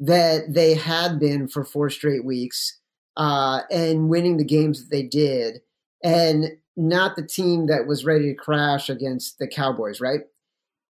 that 0.00 0.54
they 0.54 0.74
had 0.74 1.18
been 1.18 1.48
for 1.48 1.64
four 1.64 1.90
straight 1.90 2.24
weeks 2.24 2.78
uh, 3.16 3.60
and 3.70 4.08
winning 4.08 4.36
the 4.36 4.44
games 4.44 4.80
that 4.80 4.90
they 4.90 5.02
did, 5.02 5.60
and 6.02 6.52
not 6.76 7.16
the 7.16 7.26
team 7.26 7.66
that 7.66 7.86
was 7.86 8.04
ready 8.04 8.26
to 8.26 8.34
crash 8.34 8.88
against 8.88 9.38
the 9.38 9.48
Cowboys, 9.48 10.00
right? 10.00 10.20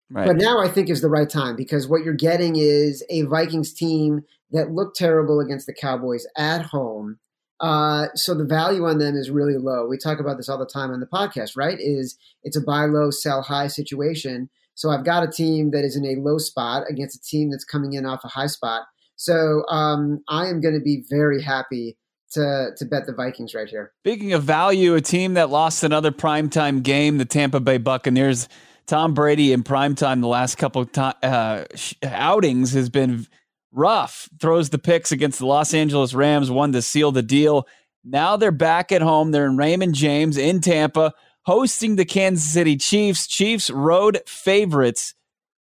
Right. 0.10 0.28
But 0.28 0.38
now 0.38 0.60
I 0.60 0.70
think 0.70 0.90
is 0.90 1.02
the 1.02 1.10
right 1.10 1.30
time 1.30 1.56
because 1.56 1.88
what 1.88 2.04
you're 2.04 2.14
getting 2.14 2.56
is 2.56 3.04
a 3.10 3.24
Vikings 3.24 3.74
team 3.74 4.24
that 4.52 4.72
looked 4.72 4.98
terrible 4.98 5.42
against 5.42 5.68
the 5.68 5.74
Cowboys 5.74 6.26
at 6.38 6.62
home. 6.64 7.20
Uh, 7.60 8.08
so 8.16 8.34
the 8.34 8.46
value 8.46 8.86
on 8.86 9.00
them 9.00 9.16
is 9.16 9.32
really 9.32 9.58
low. 9.58 9.86
We 9.86 9.98
talk 9.98 10.20
about 10.20 10.38
this 10.38 10.48
all 10.48 10.60
the 10.60 10.66
time 10.66 10.92
on 10.92 11.00
the 11.00 11.08
podcast, 11.08 11.58
right? 11.58 11.78
Is 11.80 12.18
it's 12.44 12.56
a 12.56 12.62
buy 12.62 12.86
low, 12.86 13.10
sell 13.10 13.42
high 13.42 13.68
situation. 13.68 14.50
So 14.78 14.92
I've 14.92 15.04
got 15.04 15.24
a 15.24 15.28
team 15.28 15.72
that 15.72 15.84
is 15.84 15.96
in 15.96 16.06
a 16.06 16.22
low 16.22 16.38
spot 16.38 16.84
against 16.88 17.18
a 17.18 17.22
team 17.22 17.50
that's 17.50 17.66
coming 17.66 17.94
in 17.94 18.06
off 18.06 18.24
a 18.24 18.28
high 18.28 18.46
spot. 18.46 18.84
So 19.16 19.66
um, 19.70 20.24
I 20.30 20.46
am 20.46 20.62
going 20.62 20.76
to 20.76 20.80
be 20.80 21.04
very 21.10 21.42
happy 21.42 21.98
to 22.34 22.70
to 22.78 22.86
bet 22.86 23.08
the 23.08 23.14
Vikings 23.14 23.56
right 23.56 23.68
here. 23.68 23.92
Speaking 24.04 24.34
of 24.34 24.44
value, 24.44 24.94
a 24.94 25.02
team 25.02 25.34
that 25.34 25.50
lost 25.50 25.84
another 25.84 26.12
primetime 26.12 26.84
game, 26.84 27.18
the 27.18 27.26
Tampa 27.26 27.60
Bay 27.60 27.78
Buccaneers. 27.78 28.48
Tom 28.86 29.14
Brady 29.14 29.52
in 29.52 29.64
primetime 29.64 30.22
the 30.22 30.28
last 30.28 30.58
couple 30.58 30.84
of 30.84 30.92
to- 30.94 31.16
uh, 31.22 31.66
outings 32.04 32.72
has 32.72 32.90
been 32.90 33.28
rough. 33.72 34.30
Throws 34.40 34.70
the 34.70 34.78
picks 34.78 35.12
against 35.12 35.40
the 35.40 35.46
Los 35.46 35.74
Angeles 35.74 36.14
Rams, 36.14 36.50
one 36.50 36.72
to 36.72 36.82
seal 36.82 37.12
the 37.12 37.24
deal. 37.24 37.68
Now 38.06 38.38
they're 38.38 38.52
back 38.52 38.92
at 38.92 39.02
home. 39.02 39.32
They're 39.32 39.48
in 39.48 39.58
Raymond 39.58 39.96
James 39.96 40.38
in 40.38 40.62
Tampa 40.62 41.14
hosting 41.48 41.96
the 41.96 42.04
Kansas 42.04 42.52
City 42.52 42.76
Chiefs. 42.76 43.26
Chiefs 43.26 43.70
road 43.70 44.20
favorites. 44.28 45.16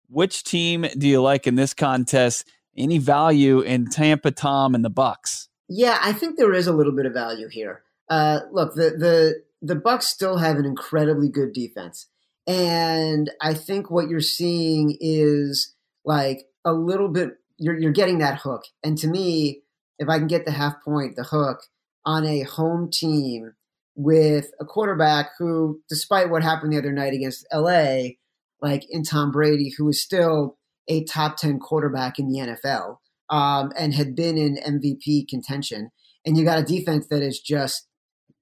Which 0.09 0.45
team 0.45 0.87
do 0.99 1.09
you 1.09 1.23
like 1.23 1.47
in 1.47 1.55
this 1.55 1.73
contest? 1.73 2.47
Any 2.77 2.99
value 2.99 3.61
in 3.61 3.87
Tampa 3.87 4.31
Tom 4.31 4.75
and 4.75 4.85
the 4.85 4.91
Bucks? 4.91 5.49
Yeah, 5.69 5.99
I 6.03 6.13
think 6.13 6.37
there 6.37 6.53
is 6.53 6.67
a 6.67 6.73
little 6.73 6.93
bit 6.93 7.07
of 7.07 7.15
value 7.15 7.49
here. 7.49 7.83
Uh, 8.11 8.41
look, 8.53 8.75
the 8.75 8.91
the 8.91 9.43
the 9.63 9.75
Bucks 9.75 10.07
still 10.07 10.37
have 10.37 10.57
an 10.57 10.67
incredibly 10.67 11.29
good 11.29 11.53
defense, 11.53 12.09
and 12.47 13.31
I 13.41 13.55
think 13.55 13.91
what 13.91 14.09
you're 14.09 14.21
seeing 14.21 14.97
is 15.01 15.75
like 16.05 16.47
a 16.65 16.73
little 16.73 17.09
bit. 17.09 17.31
You're 17.57 17.79
you're 17.79 17.93
getting 17.93 18.19
that 18.19 18.41
hook, 18.41 18.65
and 18.83 18.99
to 18.99 19.07
me, 19.07 19.63
if 19.99 20.09
I 20.09 20.19
can 20.19 20.27
get 20.27 20.45
the 20.45 20.53
half 20.53 20.83
point, 20.85 21.17
the 21.17 21.25
hook 21.25 21.63
on 22.05 22.27
a 22.27 22.43
home 22.43 22.91
team 22.91 23.53
with 23.95 24.51
a 24.61 24.65
quarterback 24.65 25.31
who, 25.39 25.81
despite 25.89 26.31
what 26.31 26.43
happened 26.43 26.73
the 26.73 26.79
other 26.79 26.93
night 26.93 27.13
against 27.13 27.47
LA, 27.53 28.15
like 28.63 28.85
in 28.91 29.03
Tom 29.03 29.31
Brady, 29.31 29.73
who 29.77 29.89
is 29.89 30.03
still 30.03 30.59
a 30.89 31.05
top 31.05 31.37
10 31.37 31.59
quarterback 31.59 32.19
in 32.19 32.29
the 32.29 32.39
NFL 32.39 32.97
um, 33.31 33.73
and 33.79 33.95
had 33.95 34.15
been 34.15 34.37
in 34.37 34.57
MVP 34.57 35.29
contention. 35.29 35.91
And 36.25 36.37
you 36.37 36.45
got 36.45 36.59
a 36.59 36.65
defense 36.65 37.07
that 37.09 37.23
is 37.23 37.41
just 37.41 37.87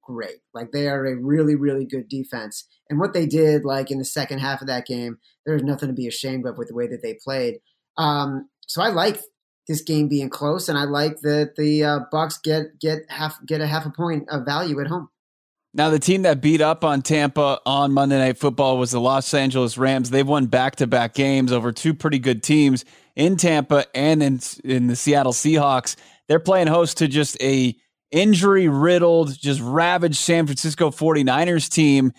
great. 0.02 0.38
Like 0.54 0.72
they 0.72 0.88
are 0.88 1.06
a 1.06 1.16
really, 1.16 1.54
really 1.54 1.84
good 1.84 2.08
defense. 2.08 2.66
And 2.88 2.98
what 2.98 3.12
they 3.12 3.26
did, 3.26 3.64
like 3.64 3.90
in 3.90 3.98
the 3.98 4.04
second 4.04 4.38
half 4.38 4.60
of 4.60 4.66
that 4.66 4.86
game, 4.86 5.18
there's 5.44 5.62
nothing 5.62 5.88
to 5.88 5.94
be 5.94 6.08
ashamed 6.08 6.46
of 6.46 6.56
with 6.56 6.68
the 6.68 6.74
way 6.74 6.88
that 6.88 7.02
they 7.02 7.18
played. 7.22 7.58
Um, 7.96 8.48
so 8.66 8.82
I 8.82 8.88
like 8.88 9.20
this 9.66 9.82
game 9.82 10.08
being 10.08 10.30
close, 10.30 10.68
and 10.68 10.78
I 10.78 10.84
like 10.84 11.20
that 11.20 11.56
the 11.56 11.84
uh, 11.84 11.98
Bucks 12.10 12.38
get 12.42 12.78
get 12.80 13.00
half 13.10 13.36
get 13.46 13.60
a 13.60 13.66
half 13.66 13.84
a 13.84 13.90
point 13.90 14.28
of 14.30 14.46
value 14.46 14.80
at 14.80 14.86
home. 14.86 15.08
Now, 15.78 15.90
the 15.90 16.00
team 16.00 16.22
that 16.22 16.40
beat 16.40 16.60
up 16.60 16.82
on 16.82 17.02
Tampa 17.02 17.60
on 17.64 17.92
Monday 17.92 18.18
Night 18.18 18.36
Football 18.36 18.78
was 18.78 18.90
the 18.90 19.00
Los 19.00 19.32
Angeles 19.32 19.78
Rams. 19.78 20.10
They've 20.10 20.26
won 20.26 20.46
back 20.46 20.74
to 20.76 20.88
back 20.88 21.14
games 21.14 21.52
over 21.52 21.70
two 21.70 21.94
pretty 21.94 22.18
good 22.18 22.42
teams 22.42 22.84
in 23.14 23.36
Tampa 23.36 23.84
and 23.96 24.20
in, 24.20 24.40
in 24.64 24.88
the 24.88 24.96
Seattle 24.96 25.32
Seahawks. 25.32 25.94
They're 26.26 26.40
playing 26.40 26.66
host 26.66 26.98
to 26.98 27.06
just 27.06 27.40
a 27.40 27.76
injury 28.10 28.66
riddled, 28.66 29.38
just 29.38 29.60
ravaged 29.60 30.16
San 30.16 30.46
Francisco 30.46 30.90
49ers 30.90 31.70
team. 31.70 32.12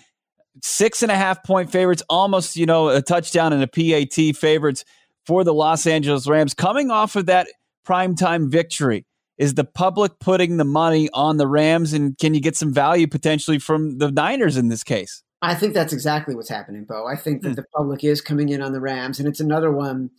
Six 0.64 1.04
and 1.04 1.12
a 1.12 1.18
half 1.18 1.44
point 1.44 1.70
favorites, 1.70 2.02
almost, 2.10 2.56
you 2.56 2.66
know, 2.66 2.88
a 2.88 3.02
touchdown 3.02 3.52
and 3.52 3.62
a 3.62 3.68
PAT 3.68 4.38
favorites 4.38 4.86
for 5.26 5.44
the 5.44 5.54
Los 5.54 5.86
Angeles 5.86 6.28
Rams 6.28 6.54
coming 6.54 6.92
off 6.92 7.18
of 7.18 7.26
that 7.26 7.50
primetime 7.86 8.50
victory. 8.50 9.06
Is 9.40 9.54
the 9.54 9.64
public 9.64 10.20
putting 10.20 10.58
the 10.58 10.66
money 10.66 11.10
on 11.14 11.38
the 11.38 11.48
Rams, 11.48 11.94
and 11.94 12.18
can 12.18 12.34
you 12.34 12.42
get 12.42 12.58
some 12.58 12.74
value 12.74 13.08
potentially 13.08 13.58
from 13.58 13.98
the 13.98 14.12
Niners 14.12 14.58
in 14.58 14.68
this 14.68 14.84
case? 14.84 15.24
I 15.42 15.56
think 15.56 15.74
that's 15.74 15.94
exactly 15.94 16.36
what's 16.36 16.50
happening, 16.50 16.84
Bo. 16.84 17.08
I 17.08 17.16
think 17.16 17.42
that 17.44 17.50
hmm. 17.50 17.56
the 17.56 17.66
public 17.74 18.04
is 18.04 18.20
coming 18.20 18.50
in 18.50 18.62
on 18.62 18.74
the 18.74 18.82
Rams, 18.82 19.18
and 19.18 19.30
it's 19.30 19.40
another 19.40 19.72
one. 19.72 20.10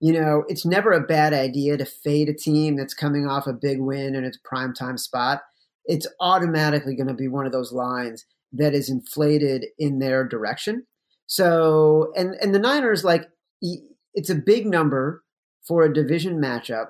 You 0.00 0.14
know, 0.14 0.44
it's 0.48 0.64
never 0.64 0.92
a 0.92 1.06
bad 1.06 1.34
idea 1.34 1.76
to 1.76 1.84
fade 1.84 2.30
a 2.30 2.34
team 2.34 2.76
that's 2.76 2.94
coming 2.94 3.26
off 3.26 3.46
a 3.46 3.52
big 3.52 3.80
win 3.80 4.14
in 4.14 4.24
its 4.24 4.38
prime 4.42 4.72
time 4.72 4.96
spot. 4.96 5.42
It's 5.84 6.06
automatically 6.18 6.96
going 6.96 7.08
to 7.08 7.14
be 7.14 7.28
one 7.28 7.44
of 7.44 7.52
those 7.52 7.72
lines 7.72 8.24
that 8.52 8.72
is 8.72 8.88
inflated 8.88 9.66
in 9.78 9.98
their 9.98 10.26
direction. 10.26 10.86
So, 11.26 12.12
and 12.16 12.34
and 12.40 12.54
the 12.54 12.58
Niners, 12.58 13.04
like, 13.04 13.28
it's 14.14 14.30
a 14.30 14.34
big 14.34 14.66
number 14.66 15.22
for 15.68 15.82
a 15.82 15.92
division 15.92 16.40
matchup 16.40 16.86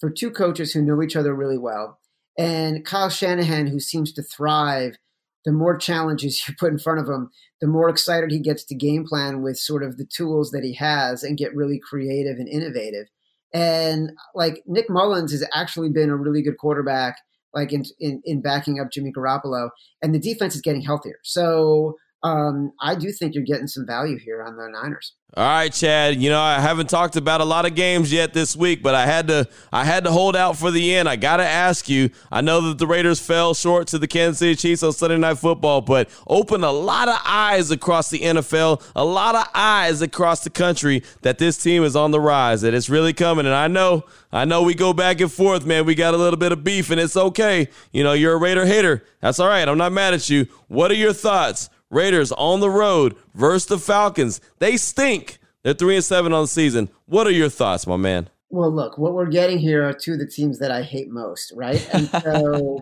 for 0.00 0.10
two 0.10 0.30
coaches 0.30 0.72
who 0.72 0.82
know 0.82 1.02
each 1.02 1.16
other 1.16 1.34
really 1.34 1.58
well. 1.58 1.98
And 2.38 2.84
Kyle 2.84 3.10
Shanahan, 3.10 3.66
who 3.66 3.80
seems 3.80 4.12
to 4.12 4.22
thrive, 4.22 4.96
the 5.44 5.52
more 5.52 5.76
challenges 5.76 6.42
you 6.48 6.54
put 6.58 6.72
in 6.72 6.78
front 6.78 7.00
of 7.00 7.08
him, 7.08 7.30
the 7.60 7.66
more 7.66 7.88
excited 7.88 8.30
he 8.30 8.38
gets 8.38 8.64
to 8.64 8.74
game 8.74 9.04
plan 9.04 9.42
with 9.42 9.58
sort 9.58 9.82
of 9.82 9.96
the 9.96 10.06
tools 10.06 10.50
that 10.52 10.64
he 10.64 10.74
has 10.74 11.22
and 11.22 11.38
get 11.38 11.54
really 11.54 11.80
creative 11.80 12.38
and 12.38 12.48
innovative. 12.48 13.06
And 13.52 14.12
like 14.34 14.62
Nick 14.66 14.88
Mullens 14.88 15.32
has 15.32 15.46
actually 15.54 15.88
been 15.88 16.10
a 16.10 16.16
really 16.16 16.42
good 16.42 16.58
quarterback, 16.58 17.16
like 17.54 17.72
in, 17.72 17.84
in, 17.98 18.20
in 18.24 18.42
backing 18.42 18.78
up 18.78 18.90
Jimmy 18.92 19.10
Garoppolo, 19.10 19.70
and 20.02 20.14
the 20.14 20.18
defense 20.18 20.54
is 20.54 20.60
getting 20.60 20.82
healthier. 20.82 21.18
So 21.24 21.96
um, 22.22 22.72
I 22.80 22.96
do 22.96 23.12
think 23.12 23.34
you're 23.34 23.44
getting 23.44 23.68
some 23.68 23.86
value 23.86 24.18
here 24.18 24.42
on 24.42 24.56
the 24.56 24.68
Niners. 24.68 25.14
All 25.36 25.44
right, 25.44 25.72
Chad. 25.72 26.16
You 26.16 26.30
know 26.30 26.40
I 26.40 26.58
haven't 26.58 26.88
talked 26.88 27.14
about 27.14 27.40
a 27.40 27.44
lot 27.44 27.64
of 27.64 27.74
games 27.74 28.10
yet 28.10 28.32
this 28.32 28.56
week, 28.56 28.82
but 28.82 28.94
I 28.94 29.06
had 29.06 29.28
to 29.28 29.46
I 29.70 29.84
had 29.84 30.02
to 30.04 30.10
hold 30.10 30.34
out 30.34 30.56
for 30.56 30.70
the 30.70 30.96
end. 30.96 31.08
I 31.08 31.16
got 31.16 31.36
to 31.36 31.44
ask 31.44 31.88
you. 31.88 32.10
I 32.32 32.40
know 32.40 32.60
that 32.62 32.78
the 32.78 32.86
Raiders 32.86 33.20
fell 33.20 33.54
short 33.54 33.86
to 33.88 33.98
the 33.98 34.08
Kansas 34.08 34.38
City 34.38 34.56
Chiefs 34.56 34.82
on 34.82 34.92
Sunday 34.92 35.18
Night 35.18 35.38
Football, 35.38 35.82
but 35.82 36.08
opened 36.26 36.64
a 36.64 36.70
lot 36.70 37.08
of 37.08 37.20
eyes 37.24 37.70
across 37.70 38.08
the 38.08 38.20
NFL, 38.20 38.82
a 38.96 39.04
lot 39.04 39.36
of 39.36 39.46
eyes 39.54 40.02
across 40.02 40.42
the 40.42 40.50
country 40.50 41.04
that 41.20 41.38
this 41.38 41.62
team 41.62 41.84
is 41.84 41.94
on 41.94 42.10
the 42.10 42.20
rise, 42.20 42.62
that 42.62 42.74
it's 42.74 42.88
really 42.88 43.12
coming. 43.12 43.46
And 43.46 43.54
I 43.54 43.68
know 43.68 44.04
I 44.32 44.44
know 44.44 44.62
we 44.62 44.74
go 44.74 44.92
back 44.92 45.20
and 45.20 45.30
forth, 45.30 45.64
man. 45.66 45.84
We 45.84 45.94
got 45.94 46.14
a 46.14 46.18
little 46.18 46.38
bit 46.38 46.52
of 46.52 46.64
beef, 46.64 46.90
and 46.90 46.98
it's 46.98 47.16
okay. 47.16 47.68
You 47.92 48.02
know 48.02 48.14
you're 48.14 48.32
a 48.32 48.38
Raider 48.38 48.64
hater. 48.64 49.04
That's 49.20 49.38
all 49.38 49.48
right. 49.48 49.68
I'm 49.68 49.78
not 49.78 49.92
mad 49.92 50.14
at 50.14 50.28
you. 50.30 50.46
What 50.66 50.90
are 50.90 50.94
your 50.94 51.12
thoughts? 51.12 51.68
Raiders 51.90 52.32
on 52.32 52.60
the 52.60 52.70
road 52.70 53.16
versus 53.34 53.66
the 53.66 53.78
Falcons. 53.78 54.40
They 54.58 54.76
stink. 54.76 55.38
They're 55.62 55.74
three 55.74 55.96
and 55.96 56.04
seven 56.04 56.32
on 56.32 56.44
the 56.44 56.48
season. 56.48 56.88
What 57.06 57.26
are 57.26 57.32
your 57.32 57.48
thoughts, 57.48 57.86
my 57.86 57.96
man? 57.96 58.28
Well, 58.50 58.70
look, 58.70 58.98
what 58.98 59.14
we're 59.14 59.26
getting 59.26 59.58
here 59.58 59.86
are 59.86 59.92
two 59.92 60.14
of 60.14 60.18
the 60.18 60.26
teams 60.26 60.58
that 60.58 60.70
I 60.70 60.82
hate 60.82 61.08
most, 61.08 61.52
right? 61.54 61.86
And 61.92 62.08
so 62.22 62.80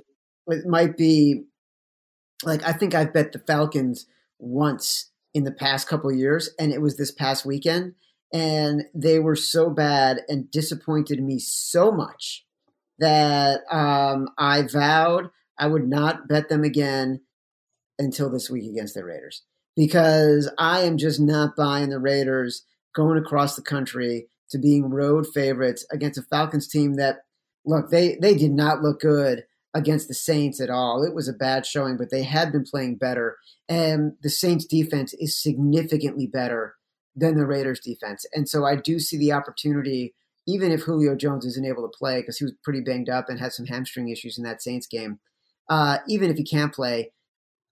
it 0.49 0.67
might 0.67 0.97
be 0.97 1.45
like 2.45 2.63
I 2.65 2.73
think 2.73 2.95
I've 2.95 3.13
bet 3.13 3.33
the 3.33 3.39
Falcons 3.39 4.07
once 4.39 5.11
in 5.35 5.45
the 5.45 5.53
past 5.53 5.89
couple 5.89 6.13
years, 6.13 6.51
and 6.59 6.73
it 6.73 6.81
was 6.81 6.97
this 6.97 7.11
past 7.11 7.45
weekend, 7.45 7.95
and 8.33 8.85
they 8.95 9.19
were 9.19 9.37
so 9.37 9.71
bad 9.71 10.21
and 10.29 10.51
disappointed 10.51 11.23
me 11.23 11.39
so 11.39 11.91
much 11.91 12.45
that 12.99 13.61
um, 13.71 14.29
I 14.39 14.63
vowed 14.63 15.31
I 15.59 15.67
would 15.67 15.89
not 15.89 16.29
bet 16.29 16.49
them 16.49 16.65
again 16.65 17.21
until 17.99 18.31
this 18.31 18.51
week 18.51 18.71
against 18.71 18.95
the 18.95 19.05
Raiders 19.05 19.43
because 19.77 20.51
I 20.59 20.81
am 20.81 20.97
just 20.97 21.21
not 21.21 21.55
buying 21.55 21.91
the 21.91 22.01
Raiders 22.01 22.65
going 22.95 23.19
across 23.19 23.55
the 23.55 23.63
country 23.63 24.29
to 24.51 24.59
being 24.59 24.91
road 24.91 25.27
favorites 25.33 25.87
against 25.93 26.19
a 26.19 26.23
Falcons 26.23 26.67
team 26.67 26.95
that 26.95 27.19
look 27.65 27.91
they 27.91 28.17
they 28.21 28.35
did 28.35 28.53
not 28.53 28.83
look 28.83 29.01
good 29.01 29.45
against 29.75 30.09
the 30.09 30.15
Saints 30.15 30.61
at 30.61 30.71
all. 30.71 31.05
It 31.05 31.15
was 31.15 31.29
a 31.29 31.35
bad 31.35 31.67
showing, 31.67 31.99
but 31.99 32.11
they 32.11 32.23
had 32.23 32.51
been 32.51 32.65
playing 32.65 32.97
better. 32.97 33.37
And 33.69 34.13
the 34.23 34.31
Saints 34.31 34.65
defense 34.65 35.13
is 35.15 35.41
significantly 35.41 36.27
better 36.27 36.77
than 37.15 37.37
the 37.37 37.47
Raiders 37.47 37.81
defense. 37.81 38.25
And 38.33 38.49
so 38.49 38.65
I 38.65 38.77
do 38.77 38.99
see 38.99 39.19
the 39.19 39.33
opportunity, 39.33 40.15
even 40.47 40.73
if 40.73 40.83
Julio 40.83 41.15
Jones 41.15 41.45
isn't 41.45 41.67
able 41.67 41.83
to 41.83 41.99
play 41.99 42.21
because 42.21 42.39
he 42.39 42.45
was 42.45 42.55
pretty 42.65 42.81
banged 42.81 43.11
up 43.11 43.29
and 43.29 43.39
had 43.39 43.53
some 43.53 43.67
hamstring 43.67 44.09
issues 44.09 44.39
in 44.39 44.45
that 44.45 44.63
Saints 44.63 44.87
game. 44.87 45.19
Uh, 45.69 45.99
even 46.09 46.31
if 46.31 46.39
he 46.39 46.45
can't 46.45 46.73
play, 46.73 47.11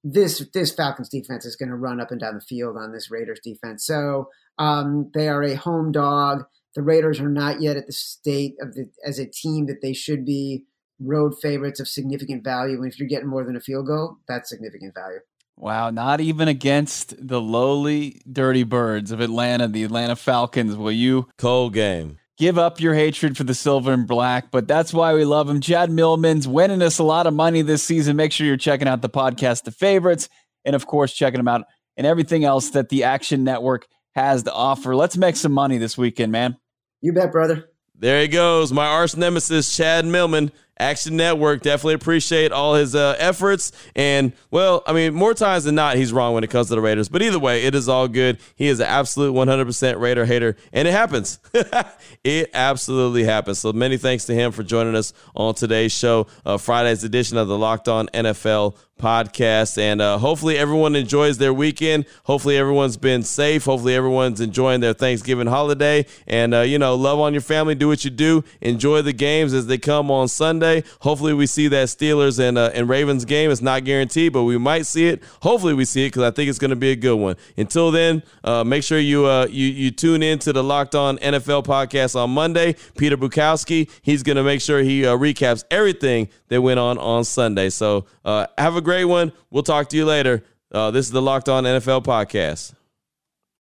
this 0.04 0.46
this 0.52 0.72
Falcons 0.72 1.08
defense 1.08 1.46
is 1.46 1.56
going 1.56 1.70
to 1.70 1.74
run 1.74 2.00
up 2.00 2.10
and 2.10 2.20
down 2.20 2.34
the 2.34 2.40
field 2.40 2.76
on 2.76 2.92
this 2.92 3.10
Raiders 3.10 3.40
defense. 3.42 3.84
So 3.86 4.28
um, 4.58 5.10
they 5.14 5.28
are 5.28 5.42
a 5.42 5.54
home 5.54 5.90
dog. 5.90 6.44
The 6.74 6.82
Raiders 6.82 7.20
are 7.20 7.28
not 7.28 7.62
yet 7.62 7.76
at 7.76 7.86
the 7.86 7.92
state 7.92 8.54
of 8.60 8.74
the 8.74 8.90
as 9.04 9.18
a 9.18 9.26
team 9.26 9.66
that 9.66 9.80
they 9.80 9.94
should 9.94 10.24
be 10.24 10.64
road 11.00 11.32
favorites 11.40 11.80
of 11.80 11.88
significant 11.88 12.44
value. 12.44 12.76
And 12.76 12.92
if 12.92 12.98
you're 12.98 13.08
getting 13.08 13.28
more 13.28 13.44
than 13.44 13.56
a 13.56 13.60
field 13.60 13.86
goal, 13.86 14.18
that's 14.28 14.50
significant 14.50 14.94
value. 14.94 15.20
Wow, 15.56 15.90
not 15.90 16.20
even 16.20 16.48
against 16.48 17.14
the 17.28 17.40
lowly 17.40 18.20
dirty 18.30 18.64
birds 18.64 19.12
of 19.12 19.20
Atlanta, 19.20 19.68
the 19.68 19.84
Atlanta 19.84 20.16
Falcons, 20.16 20.76
will 20.76 20.92
you 20.92 21.28
cold 21.38 21.72
game. 21.72 22.18
Give 22.36 22.58
up 22.58 22.80
your 22.80 22.94
hatred 22.94 23.36
for 23.36 23.44
the 23.44 23.54
silver 23.54 23.92
and 23.92 24.08
black, 24.08 24.50
but 24.50 24.66
that's 24.66 24.92
why 24.92 25.14
we 25.14 25.24
love 25.24 25.48
him. 25.48 25.60
Chad 25.60 25.88
Millman's 25.88 26.48
winning 26.48 26.82
us 26.82 26.98
a 26.98 27.04
lot 27.04 27.28
of 27.28 27.34
money 27.34 27.62
this 27.62 27.84
season. 27.84 28.16
Make 28.16 28.32
sure 28.32 28.44
you're 28.44 28.56
checking 28.56 28.88
out 28.88 29.02
the 29.02 29.08
podcast, 29.08 29.62
The 29.62 29.70
Favorites, 29.70 30.28
and 30.64 30.74
of 30.74 30.84
course, 30.84 31.12
checking 31.12 31.38
them 31.38 31.46
out 31.46 31.62
and 31.96 32.06
everything 32.06 32.44
else 32.44 32.70
that 32.70 32.88
the 32.88 33.04
Action 33.04 33.44
Network 33.44 33.86
has 34.16 34.42
to 34.44 34.52
offer. 34.52 34.96
Let's 34.96 35.16
make 35.16 35.36
some 35.36 35.52
money 35.52 35.78
this 35.78 35.96
weekend, 35.96 36.32
man. 36.32 36.56
You 37.00 37.12
bet, 37.12 37.30
brother. 37.30 37.70
There 37.94 38.22
he 38.22 38.28
goes, 38.28 38.72
my 38.72 38.86
arch 38.86 39.16
nemesis, 39.16 39.76
Chad 39.76 40.04
Millman. 40.04 40.50
Action 40.78 41.16
Network. 41.16 41.62
Definitely 41.62 41.94
appreciate 41.94 42.52
all 42.52 42.74
his 42.74 42.94
uh, 42.94 43.16
efforts. 43.18 43.72
And, 43.94 44.32
well, 44.50 44.82
I 44.86 44.92
mean, 44.92 45.14
more 45.14 45.34
times 45.34 45.64
than 45.64 45.74
not, 45.74 45.96
he's 45.96 46.12
wrong 46.12 46.34
when 46.34 46.44
it 46.44 46.50
comes 46.50 46.68
to 46.68 46.74
the 46.74 46.80
Raiders. 46.80 47.08
But 47.08 47.22
either 47.22 47.38
way, 47.38 47.62
it 47.62 47.74
is 47.74 47.88
all 47.88 48.08
good. 48.08 48.38
He 48.56 48.66
is 48.66 48.80
an 48.80 48.86
absolute 48.86 49.32
100% 49.32 50.00
Raider 50.00 50.24
hater. 50.24 50.56
And 50.72 50.88
it 50.88 50.92
happens. 50.92 51.38
it 52.24 52.50
absolutely 52.54 53.24
happens. 53.24 53.58
So 53.58 53.72
many 53.72 53.96
thanks 53.96 54.24
to 54.26 54.34
him 54.34 54.52
for 54.52 54.62
joining 54.62 54.96
us 54.96 55.12
on 55.34 55.54
today's 55.54 55.92
show, 55.92 56.26
uh, 56.44 56.58
Friday's 56.58 57.04
edition 57.04 57.36
of 57.36 57.48
the 57.48 57.58
Locked 57.58 57.88
On 57.88 58.08
NFL 58.08 58.76
podcast. 58.98 59.76
And 59.78 60.00
uh, 60.00 60.18
hopefully 60.18 60.56
everyone 60.56 60.96
enjoys 60.96 61.38
their 61.38 61.52
weekend. 61.52 62.06
Hopefully 62.24 62.56
everyone's 62.56 62.96
been 62.96 63.22
safe. 63.22 63.64
Hopefully 63.64 63.94
everyone's 63.94 64.40
enjoying 64.40 64.80
their 64.80 64.94
Thanksgiving 64.94 65.46
holiday. 65.46 66.06
And, 66.26 66.54
uh, 66.54 66.60
you 66.60 66.78
know, 66.78 66.94
love 66.94 67.20
on 67.20 67.34
your 67.34 67.42
family. 67.42 67.74
Do 67.74 67.88
what 67.88 68.04
you 68.04 68.10
do. 68.10 68.44
Enjoy 68.60 69.02
the 69.02 69.12
games 69.12 69.52
as 69.52 69.66
they 69.66 69.78
come 69.78 70.10
on 70.10 70.28
Sunday. 70.28 70.63
Hopefully 71.00 71.34
we 71.34 71.46
see 71.46 71.68
that 71.68 71.88
Steelers 71.88 72.38
and, 72.38 72.58
uh, 72.58 72.70
and 72.74 72.88
Ravens 72.88 73.24
game. 73.24 73.50
It's 73.50 73.62
not 73.62 73.84
guaranteed, 73.84 74.32
but 74.32 74.44
we 74.44 74.58
might 74.58 74.86
see 74.86 75.08
it. 75.08 75.22
Hopefully 75.42 75.74
we 75.74 75.84
see 75.84 76.06
it 76.06 76.08
because 76.08 76.22
I 76.22 76.30
think 76.30 76.48
it's 76.48 76.58
going 76.58 76.70
to 76.70 76.76
be 76.76 76.90
a 76.90 76.96
good 76.96 77.16
one. 77.16 77.36
Until 77.56 77.90
then, 77.90 78.22
uh, 78.42 78.64
make 78.64 78.82
sure 78.82 78.98
you, 78.98 79.26
uh, 79.26 79.46
you, 79.50 79.66
you 79.66 79.90
tune 79.90 80.22
in 80.22 80.38
to 80.40 80.52
the 80.52 80.62
Locked 80.62 80.94
On 80.94 81.18
NFL 81.18 81.64
podcast 81.64 82.16
on 82.16 82.30
Monday. 82.30 82.76
Peter 82.96 83.16
Bukowski, 83.16 83.90
he's 84.02 84.22
going 84.22 84.36
to 84.36 84.44
make 84.44 84.60
sure 84.60 84.80
he 84.80 85.06
uh, 85.06 85.16
recaps 85.16 85.64
everything 85.70 86.28
that 86.48 86.60
went 86.60 86.80
on 86.80 86.98
on 86.98 87.24
Sunday. 87.24 87.70
So 87.70 88.06
have 88.24 88.76
a 88.76 88.80
great 88.80 89.04
one. 89.04 89.32
We'll 89.50 89.62
talk 89.62 89.88
to 89.90 89.96
you 89.96 90.04
later. 90.04 90.42
Uh, 90.72 90.90
this 90.90 91.06
is 91.06 91.12
the 91.12 91.22
Locked 91.22 91.48
On 91.48 91.64
NFL 91.64 92.04
podcast. 92.04 92.73